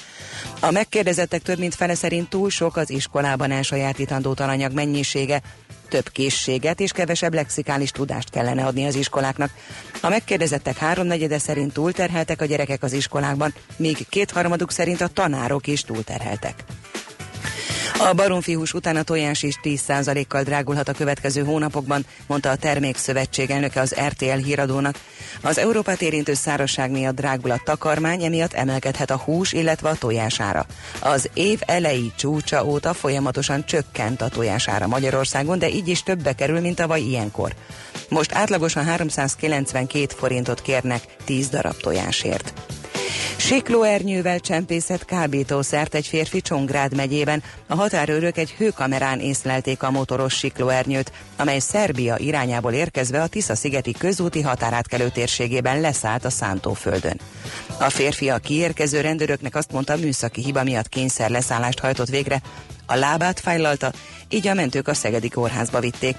A 0.59 0.71
megkérdezettek 0.71 1.41
több 1.41 1.59
mint 1.59 1.75
fele 1.75 1.95
szerint 1.95 2.29
túl 2.29 2.49
sok 2.49 2.77
az 2.77 2.89
iskolában 2.89 3.51
elsajátítandó 3.51 4.33
tananyag 4.33 4.73
mennyisége, 4.73 5.41
több 5.93 6.09
készséget 6.09 6.79
és 6.79 6.91
kevesebb 6.91 7.33
lexikális 7.33 7.91
tudást 7.91 8.29
kellene 8.29 8.65
adni 8.65 8.85
az 8.85 8.95
iskoláknak. 8.95 9.49
A 10.01 10.09
megkérdezettek 10.09 10.77
háromnegyede 10.77 11.37
szerint 11.37 11.73
túlterheltek 11.73 12.41
a 12.41 12.45
gyerekek 12.45 12.83
az 12.83 12.93
iskolákban, 12.93 13.53
míg 13.77 14.05
kétharmaduk 14.09 14.71
szerint 14.71 15.01
a 15.01 15.07
tanárok 15.07 15.67
is 15.67 15.81
túlterheltek. 15.81 16.63
A 18.09 18.13
baromfihús 18.13 18.73
után 18.73 18.95
a 18.95 19.03
tojás 19.03 19.43
is 19.43 19.59
10%-kal 19.63 20.43
drágulhat 20.43 20.89
a 20.89 20.93
következő 20.93 21.43
hónapokban, 21.43 22.05
mondta 22.27 22.49
a 22.49 22.55
Termékszövetség 22.55 23.49
elnöke 23.49 23.81
az 23.81 23.95
RTL 24.07 24.37
híradónak. 24.37 24.99
Az 25.41 25.57
Európát 25.57 26.01
érintő 26.01 26.33
szárazság 26.33 26.91
miatt 26.91 27.15
drágul 27.15 27.51
a 27.51 27.61
takarmány, 27.63 28.23
emiatt 28.23 28.53
emelkedhet 28.53 29.11
a 29.11 29.17
hús, 29.17 29.53
illetve 29.53 29.89
a 29.89 29.95
tojására. 29.95 30.65
Az 30.99 31.29
év 31.33 31.59
elejé 31.65 32.11
csúcsa 32.17 32.65
óta 32.65 32.93
folyamatosan 32.93 33.65
csökkent 33.65 34.21
a 34.21 34.29
tojására 34.29 34.87
Magyarországon, 34.87 35.59
de 35.59 35.69
így 35.69 35.87
is 35.87 36.03
többe 36.03 36.33
kerül, 36.33 36.59
mint 36.59 36.75
tavaly 36.75 37.01
ilyenkor. 37.01 37.53
Most 38.09 38.33
átlagosan 38.33 38.85
392 38.85 40.15
forintot 40.17 40.61
kérnek 40.61 41.01
10 41.25 41.49
darab 41.49 41.77
tojásért. 41.77 42.53
Siklóernyővel 43.45 44.39
csempészett 44.39 45.05
kábítószert 45.05 45.95
egy 45.95 46.07
férfi 46.07 46.41
Csongrád 46.41 46.95
megyében. 46.95 47.43
A 47.67 47.75
határőrök 47.75 48.37
egy 48.37 48.51
hőkamerán 48.51 49.19
észlelték 49.19 49.83
a 49.83 49.91
motoros 49.91 50.33
siklóernyőt, 50.33 51.11
amely 51.37 51.59
Szerbia 51.59 52.17
irányából 52.17 52.71
érkezve 52.71 53.21
a 53.21 53.27
Tisza-szigeti 53.27 53.91
közúti 53.91 54.41
határátkelő 54.41 55.09
térségében 55.09 55.81
leszállt 55.81 56.25
a 56.25 56.29
szántóföldön. 56.29 57.19
A 57.79 57.89
férfi 57.89 58.29
a 58.29 58.37
kiérkező 58.37 59.01
rendőröknek 59.01 59.55
azt 59.55 59.71
mondta, 59.71 59.95
műszaki 59.95 60.41
hiba 60.41 60.63
miatt 60.63 60.89
kényszer 60.89 61.29
leszállást 61.29 61.79
hajtott 61.79 62.09
végre. 62.09 62.41
A 62.85 62.95
lábát 62.95 63.39
fájlalta, 63.39 63.91
így 64.29 64.47
a 64.47 64.53
mentők 64.53 64.87
a 64.87 64.93
Szegedi 64.93 65.29
kórházba 65.29 65.79
vitték. 65.79 66.15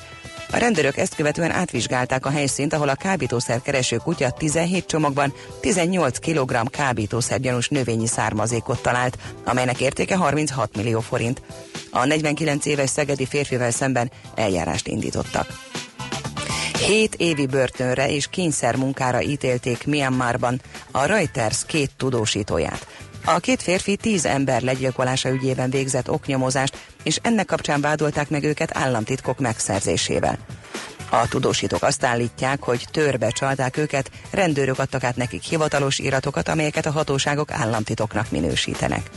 A 0.54 0.56
rendőrök 0.56 0.96
ezt 0.96 1.14
követően 1.14 1.50
átvizsgálták 1.50 2.26
a 2.26 2.30
helyszínt, 2.30 2.72
ahol 2.72 2.88
a 2.88 2.94
kábítószer 2.94 3.62
kereső 3.62 3.96
kutya 3.96 4.30
17 4.30 4.86
csomagban 4.86 5.32
18 5.60 6.18
kg 6.18 6.70
kábítószer 6.70 7.13
gyanús 7.40 7.68
növényi 7.68 8.06
származékot 8.06 8.82
talált, 8.82 9.18
amelynek 9.44 9.80
értéke 9.80 10.16
36 10.16 10.76
millió 10.76 11.00
forint. 11.00 11.42
A 11.90 12.04
49 12.04 12.66
éves 12.66 12.90
szegedi 12.90 13.26
férfivel 13.26 13.70
szemben 13.70 14.10
eljárást 14.34 14.86
indítottak. 14.88 15.46
Hét 16.86 17.14
évi 17.14 17.46
börtönre 17.46 18.10
és 18.10 18.26
kényszermunkára 18.26 19.22
ítélték 19.22 19.86
Myanmarban 19.86 20.60
a 20.90 21.04
Reuters 21.04 21.66
két 21.66 21.90
tudósítóját. 21.96 22.86
A 23.24 23.38
két 23.38 23.62
férfi 23.62 23.96
tíz 23.96 24.26
ember 24.26 24.62
legyilkolása 24.62 25.30
ügyében 25.30 25.70
végzett 25.70 26.10
oknyomozást, 26.10 26.76
és 27.02 27.18
ennek 27.22 27.46
kapcsán 27.46 27.80
vádolták 27.80 28.30
meg 28.30 28.44
őket 28.44 28.76
államtitkok 28.76 29.38
megszerzésével. 29.38 30.38
A 31.08 31.28
tudósítók 31.28 31.82
azt 31.82 32.04
állítják, 32.04 32.62
hogy 32.62 32.86
törbe 32.90 33.30
csalták 33.30 33.76
őket, 33.76 34.10
rendőrök 34.30 34.78
adtak 34.78 35.04
át 35.04 35.16
nekik 35.16 35.42
hivatalos 35.42 35.98
iratokat, 35.98 36.48
amelyeket 36.48 36.86
a 36.86 36.90
hatóságok 36.90 37.50
államtitoknak 37.50 38.30
minősítenek. 38.30 39.10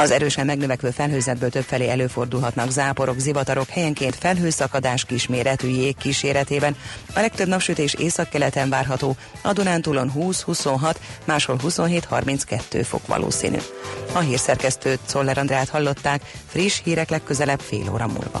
Az 0.00 0.10
erősen 0.10 0.46
megnövekvő 0.46 0.90
felhőzetből 0.90 1.50
többfelé 1.50 1.88
előfordulhatnak 1.88 2.70
záporok, 2.70 3.18
zivatarok, 3.18 3.68
helyenként 3.68 4.16
felhőszakadás 4.16 5.04
kisméretű 5.04 5.68
jég 5.68 5.96
kíséretében. 5.96 6.76
A 7.14 7.20
legtöbb 7.20 7.48
napsütés 7.48 7.94
északkeleten 7.94 8.68
várható, 8.68 9.16
a 9.42 9.52
Dunántúlon 9.52 10.12
20-26, 10.16 10.94
máshol 11.24 11.56
27-32 11.62 12.84
fok 12.84 13.06
valószínű. 13.06 13.58
A 14.12 14.18
hírszerkesztőt 14.18 15.00
Szoller 15.04 15.38
Andrát 15.38 15.68
hallották, 15.68 16.22
friss 16.46 16.80
hírek 16.84 17.10
legközelebb 17.10 17.60
fél 17.60 17.90
óra 17.92 18.06
múlva. 18.06 18.40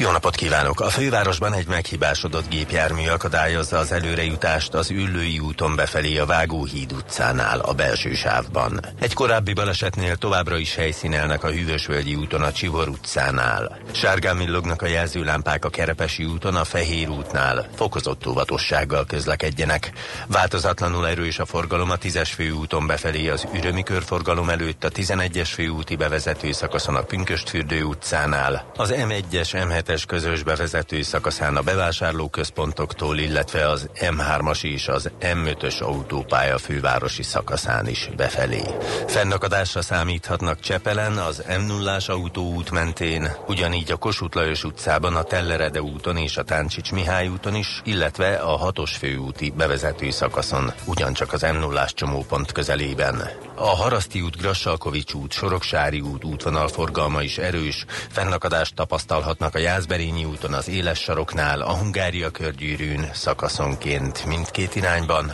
jó 0.00 0.10
napot 0.10 0.34
kívánok! 0.34 0.80
A 0.80 0.90
fővárosban 0.90 1.54
egy 1.54 1.66
meghibásodott 1.66 2.48
gépjármű 2.48 3.08
akadályozza 3.08 3.78
az 3.78 3.92
előrejutást 3.92 4.74
az 4.74 4.90
Üllői 4.90 5.38
úton 5.38 5.76
befelé 5.76 6.18
a 6.18 6.26
Vágóhíd 6.26 6.92
utcánál, 6.92 7.58
a 7.60 7.72
belső 7.72 8.14
sávban. 8.14 8.80
Egy 9.00 9.14
korábbi 9.14 9.52
balesetnél 9.52 10.16
továbbra 10.16 10.56
is 10.56 10.74
helyszínelnek 10.74 11.44
a 11.44 11.50
Hűvösvölgyi 11.50 12.14
úton 12.14 12.42
a 12.42 12.52
Csivor 12.52 12.88
utcánál. 12.88 13.78
Sárgán 13.92 14.38
villognak 14.38 14.82
a 14.82 14.86
jelzőlámpák 14.86 15.64
a 15.64 15.68
Kerepesi 15.68 16.24
úton 16.24 16.54
a 16.54 16.64
Fehér 16.64 17.08
útnál. 17.08 17.68
Fokozott 17.76 18.26
óvatossággal 18.26 19.06
közlekedjenek. 19.06 19.92
Változatlanul 20.26 21.08
erős 21.08 21.38
a 21.38 21.46
forgalom 21.46 21.90
a 21.90 21.96
10-es 21.96 22.30
főúton 22.34 22.86
befelé 22.86 23.28
az 23.28 23.46
Ürömi 23.54 23.82
körforgalom 23.82 24.48
előtt 24.48 24.84
a 24.84 24.90
11-es 24.90 25.48
főúti 25.52 25.96
bevezető 25.96 26.52
szakaszon 26.52 26.94
a 26.94 27.02
Pünköstfürdő 27.02 27.82
utcánál, 27.82 28.72
az 28.76 28.94
M1-es 28.96 29.66
m 29.68 29.86
M7-es 29.88 30.04
közös 30.06 30.42
bevezető 30.42 31.02
szakaszán 31.02 31.56
a 31.56 31.60
bevásárlóközpontoktól, 31.60 33.18
illetve 33.18 33.68
az 33.68 33.88
M3-as 34.00 34.64
és 34.64 34.88
az 34.88 35.10
M5-ös 35.20 35.82
autópálya 35.82 36.58
fővárosi 36.58 37.22
szakaszán 37.22 37.86
is 37.86 38.10
befelé. 38.16 38.62
Fennakadásra 39.06 39.82
számíthatnak 39.82 40.60
Csepelen, 40.60 41.16
az 41.16 41.44
m 41.58 41.66
0 41.66 41.98
autóút 42.06 42.70
mentén, 42.70 43.32
ugyanígy 43.46 43.92
a 43.92 43.96
Kossuth-Lajos 43.96 44.64
utcában, 44.64 45.16
a 45.16 45.22
Tellerede 45.22 45.82
úton 45.82 46.16
és 46.16 46.36
a 46.36 46.42
Táncsics 46.42 46.92
Mihály 46.92 47.28
úton 47.28 47.54
is, 47.54 47.80
illetve 47.84 48.34
a 48.34 48.72
6-os 48.72 48.90
főúti 48.98 49.50
bevezető 49.50 50.10
szakaszon, 50.10 50.72
ugyancsak 50.84 51.32
az 51.32 51.42
m 51.42 51.58
0 51.58 51.84
csomópont 51.86 52.52
közelében. 52.52 53.30
A 53.54 53.76
Haraszti 53.76 54.20
út, 54.20 54.36
Grassalkovics 54.36 55.12
út, 55.12 55.32
Soroksári 55.32 56.00
út 56.00 56.24
útvonal 56.24 56.68
forgalma 56.68 57.22
is 57.22 57.38
erős, 57.38 57.84
fennakadást 58.10 58.74
tapasztalhatnak 58.74 59.54
a 59.54 59.58
jár 59.58 59.76
Jászberényi 59.78 60.24
úton 60.24 60.52
az 60.52 60.68
Éles 60.68 60.98
saroknál, 60.98 61.60
a 61.60 61.76
Hungária 61.76 62.30
körgyűrűn 62.30 63.10
szakaszonként 63.12 64.24
mindkét 64.24 64.74
irányban. 64.74 65.32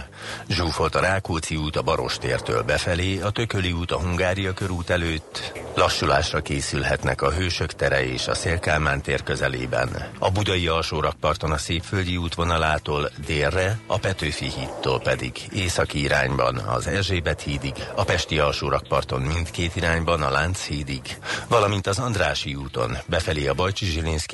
Zsúfolt 0.48 0.94
a 0.94 1.00
Rákóczi 1.00 1.56
út 1.56 1.76
a 1.76 1.82
Barostértől 1.82 2.62
befelé, 2.62 3.20
a 3.20 3.30
Tököli 3.30 3.72
út 3.72 3.90
a 3.90 4.00
Hungária 4.00 4.52
körút 4.52 4.90
előtt. 4.90 5.52
Lassulásra 5.74 6.40
készülhetnek 6.40 7.22
a 7.22 7.32
Hősök 7.32 7.72
tere 7.72 8.06
és 8.12 8.26
a 8.26 8.34
Szélkálmán 8.34 9.02
tér 9.02 9.22
közelében. 9.22 9.88
A 10.18 10.30
Budai 10.30 10.66
alsórakparton 10.66 11.50
a 11.50 11.58
Szépföldi 11.58 12.16
útvonalától 12.16 13.10
délre, 13.26 13.78
a 13.86 13.98
Petőfi 13.98 14.50
hídtól 14.50 15.00
pedig 15.00 15.32
északi 15.52 16.00
irányban 16.00 16.56
az 16.56 16.86
Erzsébet 16.86 17.40
hídig, 17.40 17.74
a 17.94 18.04
Pesti 18.04 18.38
alsórakparton 18.38 19.20
mindkét 19.20 19.76
irányban 19.76 20.22
a 20.22 20.30
Lánchídig, 20.30 21.18
valamint 21.48 21.86
az 21.86 21.98
Andrási 21.98 22.54
úton 22.54 22.96
befelé 23.06 23.46
a 23.46 23.54
Bajcsi 23.54 23.86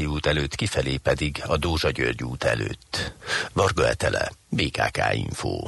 út 0.07 0.27
előtt, 0.27 0.55
kifelé 0.55 0.97
pedig 0.97 1.43
a 1.47 1.57
Dózsa 1.57 1.91
György 1.91 2.23
út 2.23 2.45
előtt. 2.45 3.13
Varga 3.53 3.89
Etele, 3.89 4.31
BKK 4.49 4.99
Info. 5.13 5.63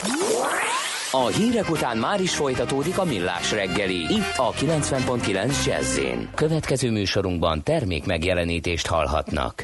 A 1.10 1.26
hírek 1.26 1.70
után 1.70 1.96
már 1.96 2.20
is 2.20 2.34
folytatódik 2.34 2.98
a 2.98 3.04
millás 3.04 3.50
reggeli. 3.50 4.00
Itt 4.00 4.36
a 4.36 4.52
90.9 4.52 5.64
jazz 5.66 5.98
Következő 6.34 6.90
műsorunkban 6.90 7.62
termék 7.62 8.04
megjelenítést 8.04 8.86
hallhatnak. 8.86 9.62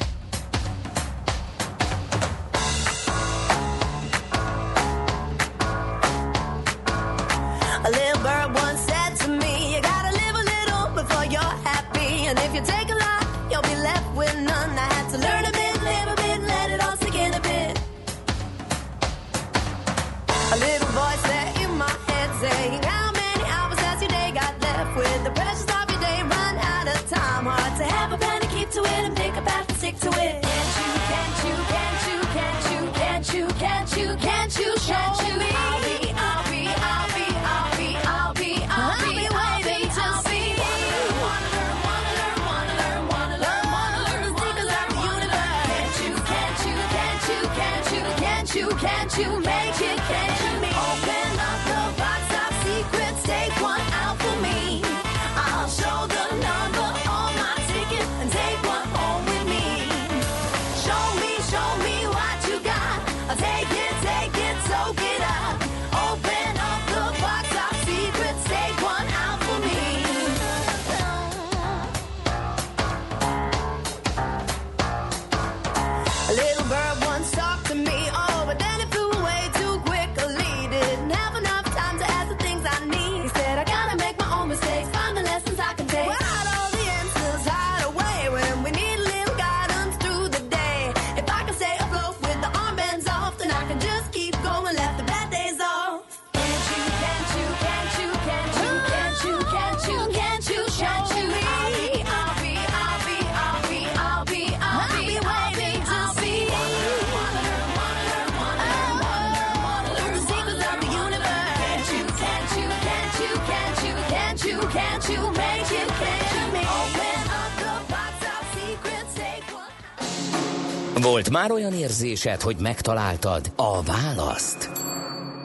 Volt 121.01 121.29
már 121.29 121.51
olyan 121.51 121.73
érzésed, 121.73 122.41
hogy 122.41 122.55
megtaláltad 122.59 123.51
a 123.55 123.81
választ? 123.83 124.69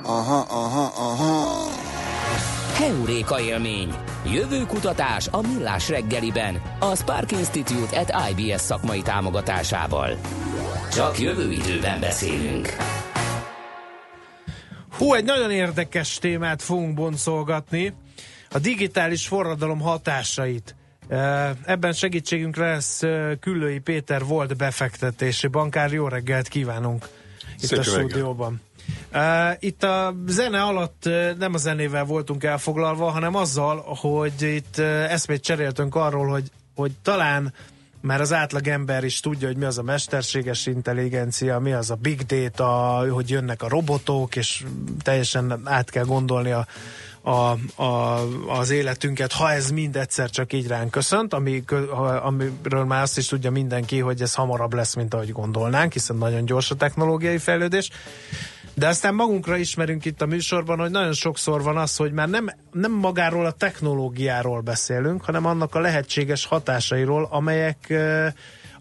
Aha, 0.03 0.39
aha, 0.49 0.93
aha. 0.97 1.69
Heuréka 2.75 3.41
élmény. 3.41 3.95
Jövő 4.33 4.67
kutatás 4.67 5.29
a 5.31 5.41
Millás 5.41 5.89
reggeliben. 5.89 6.63
A 6.79 6.97
Spark 6.97 7.33
Institute 7.33 7.99
at 7.99 8.31
IBS 8.31 8.61
szakmai 8.61 9.03
támogatásával. 9.03 10.17
Csak 10.93 11.19
jövő 11.19 11.53
időben 11.53 12.01
beszélünk. 12.01 12.69
Hú, 14.99 15.15
egy 15.15 15.25
nagyon 15.25 15.51
érdekes 15.51 16.19
témát 16.19 16.63
fogunk 16.63 16.95
boncolgatni. 16.95 17.95
A 18.51 18.59
digitális 18.59 19.27
forradalom 19.27 19.81
hatásait. 19.81 20.75
Ebben 21.65 21.93
segítségünkre 21.93 22.71
lesz 22.71 23.01
Küllői 23.41 23.79
Péter 23.79 24.25
volt 24.25 24.57
befektetési 24.57 25.47
bankár. 25.47 25.93
Jó 25.93 26.09
reggelt 26.09 26.49
kívánunk 26.49 27.09
itt 27.61 27.69
Szép 27.69 27.79
a 27.79 27.83
stúdióban. 27.83 28.61
Itt 29.59 29.83
a 29.83 30.15
zene 30.27 30.63
alatt 30.63 31.09
nem 31.39 31.55
a 31.55 31.59
zenével 31.59 32.05
voltunk 32.05 32.45
elfoglalva, 32.45 33.11
hanem 33.11 33.35
azzal, 33.35 33.85
hogy 34.01 34.43
itt 34.43 34.79
eszmét 35.09 35.43
cseréltünk 35.43 35.95
arról, 35.95 36.27
hogy, 36.27 36.51
hogy 36.75 36.93
talán 37.03 37.53
már 38.01 38.21
az 38.21 38.33
átlag 38.33 38.67
ember 38.69 39.05
is 39.05 39.21
tudja, 39.21 39.47
hogy 39.47 39.57
mi 39.57 39.65
az 39.65 39.79
a 39.79 39.83
mesterséges 39.83 40.67
intelligencia, 40.67 41.59
mi 41.59 41.73
az 41.73 41.91
a 41.91 41.95
big 41.95 42.23
data, 42.23 43.05
hogy 43.11 43.31
jönnek 43.31 43.63
a 43.63 43.69
robotok, 43.69 44.37
és 44.37 44.65
teljesen 45.03 45.61
át 45.65 45.91
kell 45.91 46.05
gondolni 46.05 46.51
a, 46.51 46.67
a, 47.25 47.57
a, 47.83 48.21
az 48.49 48.71
életünket, 48.71 49.33
ha 49.33 49.53
ez 49.53 49.71
mind 49.71 49.97
egyszer 49.97 50.31
csak 50.31 50.53
így 50.53 50.67
ránk 50.67 50.91
köszönt, 50.91 51.35
ami, 51.35 51.65
amiről 52.23 52.85
már 52.85 53.03
azt 53.03 53.19
is 53.19 53.27
tudja 53.27 53.51
mindenki, 53.51 53.99
hogy 53.99 54.21
ez 54.21 54.35
hamarabb 54.35 54.75
lesz, 54.75 54.95
mint 54.95 55.15
ahogy 55.15 55.33
gondolnánk, 55.33 55.93
hiszen 55.93 56.17
nagyon 56.17 56.45
gyors 56.45 56.71
a 56.71 56.75
technológiai 56.75 57.39
fejlődés. 57.39 57.91
De 58.75 58.89
aztán 58.89 59.15
magunkra 59.15 59.57
ismerünk 59.57 60.05
itt 60.05 60.23
a 60.23 60.27
műsorban, 60.27 60.79
hogy 60.79 60.91
nagyon 60.91 61.13
sokszor 61.13 61.63
van 61.63 61.77
az, 61.77 61.97
hogy 61.97 62.13
már 62.13 62.29
nem, 62.29 62.51
nem 62.73 62.93
magáról 62.93 63.47
a 63.47 63.53
technológiáról 63.53 64.61
beszélünk, 64.61 65.25
hanem 65.25 65.47
annak 65.47 65.75
a 65.75 65.81
lehetséges 65.81 66.47
hatásairól, 66.47 67.29
amelyek, 67.31 67.91
eh, 67.91 68.33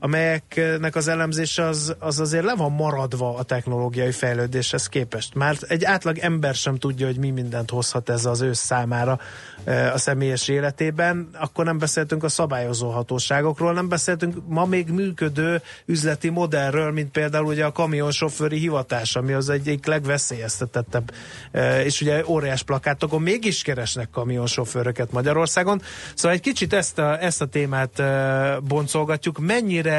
amelyeknek 0.04 0.96
az 0.96 1.08
elemzése 1.08 1.66
az, 1.66 1.96
az 2.00 2.20
azért 2.20 2.44
le 2.44 2.56
van 2.56 2.72
maradva 2.72 3.36
a 3.36 3.44
technológiai 3.44 4.12
fejlődéshez 4.12 4.88
képest. 4.88 5.36
Már 5.36 5.56
egy 5.68 5.84
átlag 5.84 6.18
ember 6.18 6.56
sem 6.56 6.78
tudja, 6.78 7.06
hogy 7.06 7.18
mi 7.18 7.30
mindent 7.30 7.70
hozhat 7.70 8.10
ez 8.10 8.26
az 8.26 8.42
ő 8.42 8.54
számára 8.54 9.20
e, 9.64 9.94
a 9.94 9.98
személyes 9.98 10.48
életében, 10.48 11.30
akkor 11.40 11.66
nem 11.66 11.78
beszéltünk 11.78 12.24
a 12.24 12.30
szabályozó 12.30 12.90
hatóságokról, 12.90 13.74
nem 13.74 13.90
beszéltünk 13.90 14.36
ma 14.48 14.66
még 14.66 14.90
működő 14.90 15.62
üzleti 15.86 16.30
modellről, 16.30 16.92
mint 16.92 17.12
például 17.12 17.46
ugye 17.46 17.66
a 17.66 17.72
kamionsofőri 17.72 18.58
hivatás, 18.58 19.16
ami 19.16 19.34
az 19.34 19.50
egyik 19.50 19.86
legveszélyeztetettebb, 19.86 21.12
e, 21.52 21.84
és 21.84 22.02
ugye 22.02 22.24
óriás 22.28 22.64
plakátokon 22.64 23.22
mégis 23.22 23.62
keresnek 23.62 24.10
kamionsofőröket 24.10 25.12
Magyarországon. 25.12 25.82
Szóval 26.14 26.38
egy 26.38 26.44
kicsit 26.44 26.74
ezt 26.74 27.00
a, 27.00 27.24
ezt 27.24 27.42
a 27.42 27.46
témát 27.46 28.00
e, 28.00 28.60
boncolgatjuk. 28.60 29.40
Mennyire 29.40 29.92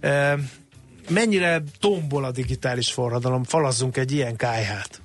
e, 0.00 0.38
mennyire 1.08 1.62
tombol 1.80 2.24
a 2.24 2.30
digitális 2.30 2.92
forradalom, 2.92 3.44
falazzunk 3.44 3.96
egy 3.96 4.12
ilyen 4.12 4.36
kájhát. 4.36 5.02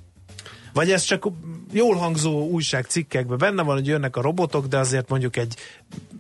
Vagy 0.74 0.92
ez 0.92 1.04
csak 1.04 1.28
jól 1.72 1.96
hangzó 1.96 2.48
újságcikkekben 2.48 3.38
benne 3.38 3.64
van, 3.64 3.76
hogy 3.76 3.88
jönnek 3.88 4.16
a 4.16 4.22
robotok, 4.22 4.68
de 4.68 4.78
azért 4.78 5.10
mondjuk 5.10 5.38
egy 5.38 5.56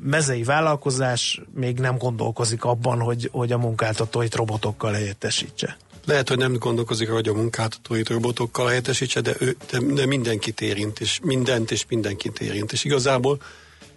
mezei 0.01 0.43
vállalkozás 0.43 1.41
még 1.53 1.79
nem 1.79 1.97
gondolkozik 1.97 2.63
abban, 2.63 2.99
hogy, 2.99 3.29
hogy 3.31 3.51
a 3.51 3.57
munkáltatóit 3.57 4.35
robotokkal 4.35 4.93
helyettesítse. 4.93 5.77
Lehet, 6.05 6.29
hogy 6.29 6.37
nem 6.37 6.53
gondolkozik, 6.53 7.09
hogy 7.09 7.27
a 7.27 7.33
munkáltatóit 7.33 8.09
robotokkal 8.09 8.67
helyettesítse, 8.67 9.21
de, 9.21 9.33
ő, 9.39 9.57
de, 9.71 9.79
de 9.93 10.05
mindenkit 10.05 10.61
érint, 10.61 10.99
és 10.99 11.19
mindent 11.23 11.71
és 11.71 11.85
mindenkit 11.89 12.39
érint. 12.39 12.71
És 12.71 12.83
igazából 12.83 13.41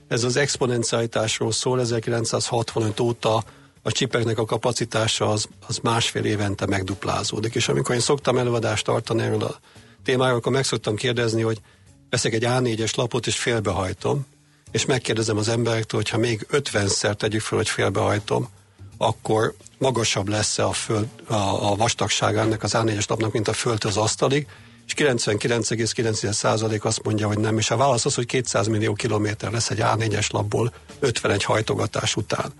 ez 0.08 0.24
az 0.24 0.36
exponencialitásról 0.36 1.52
szól, 1.52 1.80
1965 1.80 3.00
óta 3.00 3.44
a 3.82 3.92
csipeknek 3.92 4.38
a 4.38 4.44
kapacitása 4.44 5.28
az, 5.30 5.48
az 5.66 5.78
másfél 5.78 6.24
évente 6.24 6.66
megduplázódik. 6.66 7.54
És 7.54 7.68
amikor 7.68 7.94
én 7.94 8.00
szoktam 8.00 8.38
előadást 8.38 8.84
tartani 8.84 9.22
erről 9.22 9.42
a 9.42 9.58
témáról, 10.04 10.36
akkor 10.36 10.52
meg 10.52 10.64
szoktam 10.64 10.96
kérdezni, 10.96 11.42
hogy 11.42 11.60
veszek 12.10 12.32
egy 12.32 12.44
A4-es 12.46 12.96
lapot 12.96 13.26
és 13.26 13.38
félbehajtom, 13.38 14.26
és 14.70 14.84
megkérdezem 14.84 15.36
az 15.36 15.48
emberektől, 15.48 16.00
hogy 16.00 16.08
ha 16.08 16.18
még 16.18 16.46
50-szer 16.52 17.14
tegyük 17.14 17.40
fel, 17.40 17.58
hogy 17.58 17.68
félbehajtom, 17.68 18.48
akkor 18.98 19.54
magasabb 19.78 20.28
lesz 20.28 20.58
a, 20.58 20.72
föld, 20.72 21.06
a, 21.26 21.34
a 21.70 21.76
vastagsága 21.76 22.40
ennek 22.40 22.62
az 22.62 22.72
A4-es 22.74 23.08
lapnak, 23.08 23.32
mint 23.32 23.48
a 23.48 23.52
föld 23.52 23.84
az 23.84 23.96
asztalig, 23.96 24.46
és 24.86 24.94
99,9% 24.96 26.80
azt 26.82 27.02
mondja, 27.02 27.26
hogy 27.26 27.38
nem, 27.38 27.58
és 27.58 27.70
a 27.70 27.76
válasz 27.76 28.04
az, 28.04 28.14
hogy 28.14 28.26
200 28.26 28.66
millió 28.66 28.92
kilométer 28.92 29.50
lesz 29.50 29.70
egy 29.70 29.80
A4-es 29.80 30.30
lapból 30.30 30.72
51 31.00 31.44
hajtogatás 31.44 32.16
után 32.16 32.52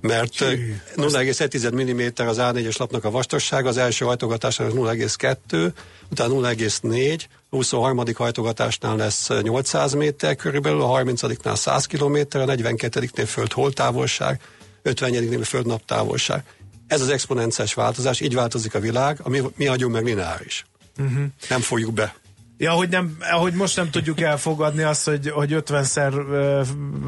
mert 0.00 0.32
0,1 0.32 1.72
mm 1.72 2.26
az 2.28 2.36
A4-es 2.40 2.78
lapnak 2.78 3.04
a 3.04 3.10
vastagsága, 3.10 3.68
az 3.68 3.76
első 3.76 4.04
hajtogatásnál 4.04 4.70
0,2, 4.70 5.72
utána 6.10 6.34
0,4, 6.34 7.20
a 7.50 7.56
23. 7.56 8.02
hajtogatásnál 8.14 8.96
lesz 8.96 9.28
800 9.42 9.92
méter 9.92 10.36
körülbelül, 10.36 10.80
a 10.80 10.86
30 10.86 11.22
nál 11.42 11.56
100 11.56 11.86
km, 11.86 12.16
a 12.16 12.44
42-nél 12.44 13.24
föld 13.26 13.52
holtávolság, 13.52 14.40
50-nél 14.84 15.40
föld 15.44 15.66
naptávolság. 15.66 16.44
Ez 16.86 17.00
az 17.00 17.08
exponenciális 17.08 17.74
változás, 17.74 18.20
így 18.20 18.34
változik 18.34 18.74
a 18.74 18.80
világ, 18.80 19.20
ami 19.22 19.40
mi 19.56 19.64
hagyunk 19.64 19.92
meg 19.92 20.04
lineáris. 20.04 20.66
Uh-huh. 20.98 21.24
Nem 21.48 21.60
fogjuk 21.60 21.92
be. 21.92 22.14
Ja, 22.60 22.72
hogy, 22.72 22.88
nem, 22.88 23.16
hogy 23.40 23.52
most 23.52 23.76
nem 23.76 23.90
tudjuk 23.90 24.20
elfogadni 24.20 24.82
azt, 24.82 25.04
hogy, 25.04 25.30
hogy 25.30 25.54
50-szer, 25.54 26.12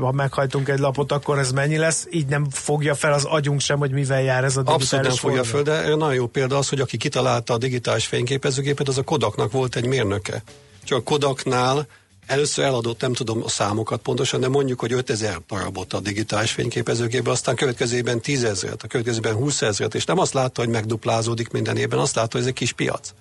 ha 0.01 0.13
meghajtunk 0.13 0.69
egy 0.69 0.79
lapot, 0.79 1.13
akkor 1.13 1.39
ez 1.39 1.53
mennyi 1.53 1.77
lesz, 1.77 2.07
így 2.11 2.27
nem 2.27 2.51
fogja 2.51 2.95
fel 2.95 3.13
az 3.13 3.25
agyunk 3.25 3.61
sem, 3.61 3.79
hogy 3.79 3.91
mivel 3.91 4.23
jár 4.23 4.45
ez 4.45 4.57
a 4.57 4.63
digitális 4.63 4.83
Abszolút 4.83 5.07
nem 5.07 5.17
fogja 5.17 5.45
fel, 5.45 5.63
de 5.63 5.89
nagyon 5.89 6.15
jó 6.15 6.27
példa 6.27 6.59
az, 6.59 6.69
hogy 6.69 6.81
aki 6.81 6.97
kitalálta 6.97 7.55
a 7.55 7.59
digitális 7.59 8.07
fényképezőgépet, 8.07 8.89
az 8.89 8.99
a 8.99 9.03
Kodaknak 9.03 9.53
volt 9.53 9.77
egy 9.77 9.87
mérnöke. 9.87 10.43
Csak 10.85 10.99
a 10.99 11.03
Kodaknál 11.03 11.87
először 12.27 12.65
eladott, 12.65 13.01
nem 13.01 13.13
tudom 13.13 13.43
a 13.45 13.49
számokat 13.49 14.01
pontosan, 14.01 14.41
de 14.41 14.49
mondjuk, 14.49 14.81
hogy 14.81 14.93
5000 14.93 15.39
darabot 15.49 15.93
a 15.93 16.01
digitális 16.01 16.53
fényképezőgépbe, 16.53 17.31
aztán 17.31 17.55
következőben 17.55 18.21
10 18.21 18.45
ezeret, 18.45 18.83
a 18.83 18.87
következőben 18.87 19.35
20 19.35 19.63
ezeret, 19.63 19.95
és 19.95 20.05
nem 20.05 20.19
azt 20.19 20.33
látta, 20.33 20.61
hogy 20.61 20.71
megduplázódik 20.71 21.51
minden 21.51 21.77
évben, 21.77 21.99
azt 21.99 22.15
látta, 22.15 22.29
hogy 22.33 22.41
ez 22.41 22.47
egy 22.47 22.53
kis 22.53 22.73
piac 22.73 23.13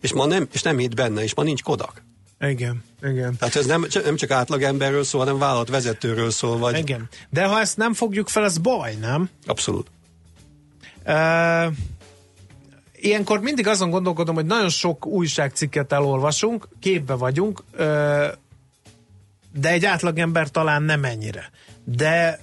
és 0.00 0.12
ma 0.12 0.26
nem, 0.26 0.48
és 0.52 0.62
nem 0.62 0.78
hitt 0.78 0.94
benne, 0.94 1.22
és 1.22 1.34
ma 1.34 1.42
nincs 1.42 1.62
Kodak. 1.62 2.02
Igen, 2.40 2.82
igen. 3.02 3.36
Tehát 3.36 3.56
ez 3.56 3.66
nem, 3.66 3.86
nem 4.04 4.16
csak 4.16 4.30
átlagemberről 4.30 5.04
szól, 5.04 5.20
hanem 5.20 5.38
vállalat 5.38 5.68
vezetőről 5.68 6.30
szól. 6.30 6.58
Vagy... 6.58 6.78
Igen. 6.78 7.08
De 7.30 7.44
ha 7.46 7.60
ezt 7.60 7.76
nem 7.76 7.94
fogjuk 7.94 8.28
fel, 8.28 8.42
az 8.42 8.58
baj, 8.58 8.94
nem? 8.94 9.30
Abszolút. 9.46 9.90
Uh, 11.06 11.72
ilyenkor 12.92 13.40
mindig 13.40 13.66
azon 13.66 13.90
gondolkodom, 13.90 14.34
hogy 14.34 14.46
nagyon 14.46 14.68
sok 14.68 15.06
újságcikket 15.06 15.92
elolvasunk, 15.92 16.68
képbe 16.80 17.14
vagyunk, 17.14 17.62
uh, 17.72 17.78
de 19.52 19.70
egy 19.70 19.84
átlagember 19.84 20.50
talán 20.50 20.82
nem 20.82 21.04
ennyire. 21.04 21.50
De, 21.84 22.40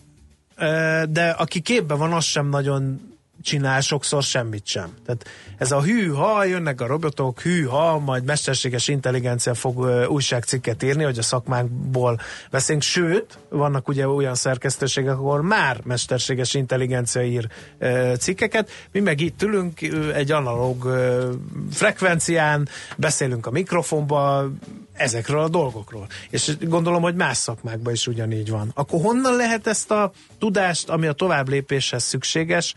uh, 0.57 1.03
de 1.03 1.29
aki 1.29 1.59
képbe 1.59 1.93
van, 1.93 2.13
az 2.13 2.25
sem 2.25 2.49
nagyon 2.49 3.01
csinál 3.45 3.81
sokszor 3.81 4.23
semmit 4.23 4.65
sem. 4.65 4.93
Tehát 5.05 5.25
ez 5.57 5.71
a 5.71 5.81
hű-ha, 5.81 6.43
jönnek 6.43 6.81
a 6.81 6.87
robotok, 6.87 7.41
hű-ha, 7.41 7.99
majd 7.99 8.23
mesterséges 8.23 8.87
intelligencia 8.87 9.53
fog 9.53 10.07
újságcikket 10.09 10.83
írni, 10.83 11.03
hogy 11.03 11.17
a 11.17 11.21
szakmákból 11.21 12.19
beszélünk, 12.51 12.83
sőt, 12.83 13.37
vannak 13.49 13.87
ugye 13.87 14.07
olyan 14.07 14.35
szerkesztőségek, 14.35 15.13
ahol 15.13 15.41
már 15.41 15.81
mesterséges 15.83 16.53
intelligencia 16.53 17.23
ír 17.23 17.47
uh, 17.79 18.15
cikkeket, 18.15 18.69
mi 18.91 18.99
meg 18.99 19.21
itt 19.21 19.41
ülünk 19.41 19.81
egy 20.13 20.31
analóg 20.31 20.85
uh, 20.85 21.23
frekvencián, 21.71 22.67
beszélünk 22.97 23.45
a 23.45 23.51
mikrofonba, 23.51 24.49
ezekről 24.93 25.39
a 25.39 25.49
dolgokról. 25.49 26.07
És 26.29 26.57
gondolom, 26.61 27.01
hogy 27.01 27.15
más 27.15 27.37
szakmákban 27.37 27.93
is 27.93 28.07
ugyanígy 28.07 28.49
van. 28.49 28.71
Akkor 28.73 29.01
honnan 29.01 29.35
lehet 29.35 29.67
ezt 29.67 29.91
a 29.91 30.11
tudást, 30.39 30.89
ami 30.89 31.07
a 31.07 31.13
tovább 31.13 31.49
lépéshez 31.49 32.03
szükséges, 32.03 32.75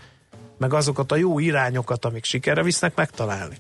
meg 0.58 0.74
azokat 0.74 1.12
a 1.12 1.16
jó 1.16 1.38
irányokat, 1.38 2.04
amik 2.04 2.24
sikerre 2.24 2.62
visznek, 2.62 2.94
megtalálni. 2.94 3.56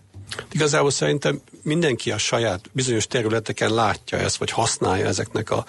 Igazából 0.52 0.90
szerintem 0.90 1.40
mindenki 1.62 2.10
a 2.10 2.18
saját 2.18 2.70
bizonyos 2.72 3.06
területeken 3.06 3.74
látja 3.74 4.18
ezt, 4.18 4.36
vagy 4.36 4.50
használja 4.50 5.06
ezeknek 5.06 5.50
a, 5.50 5.64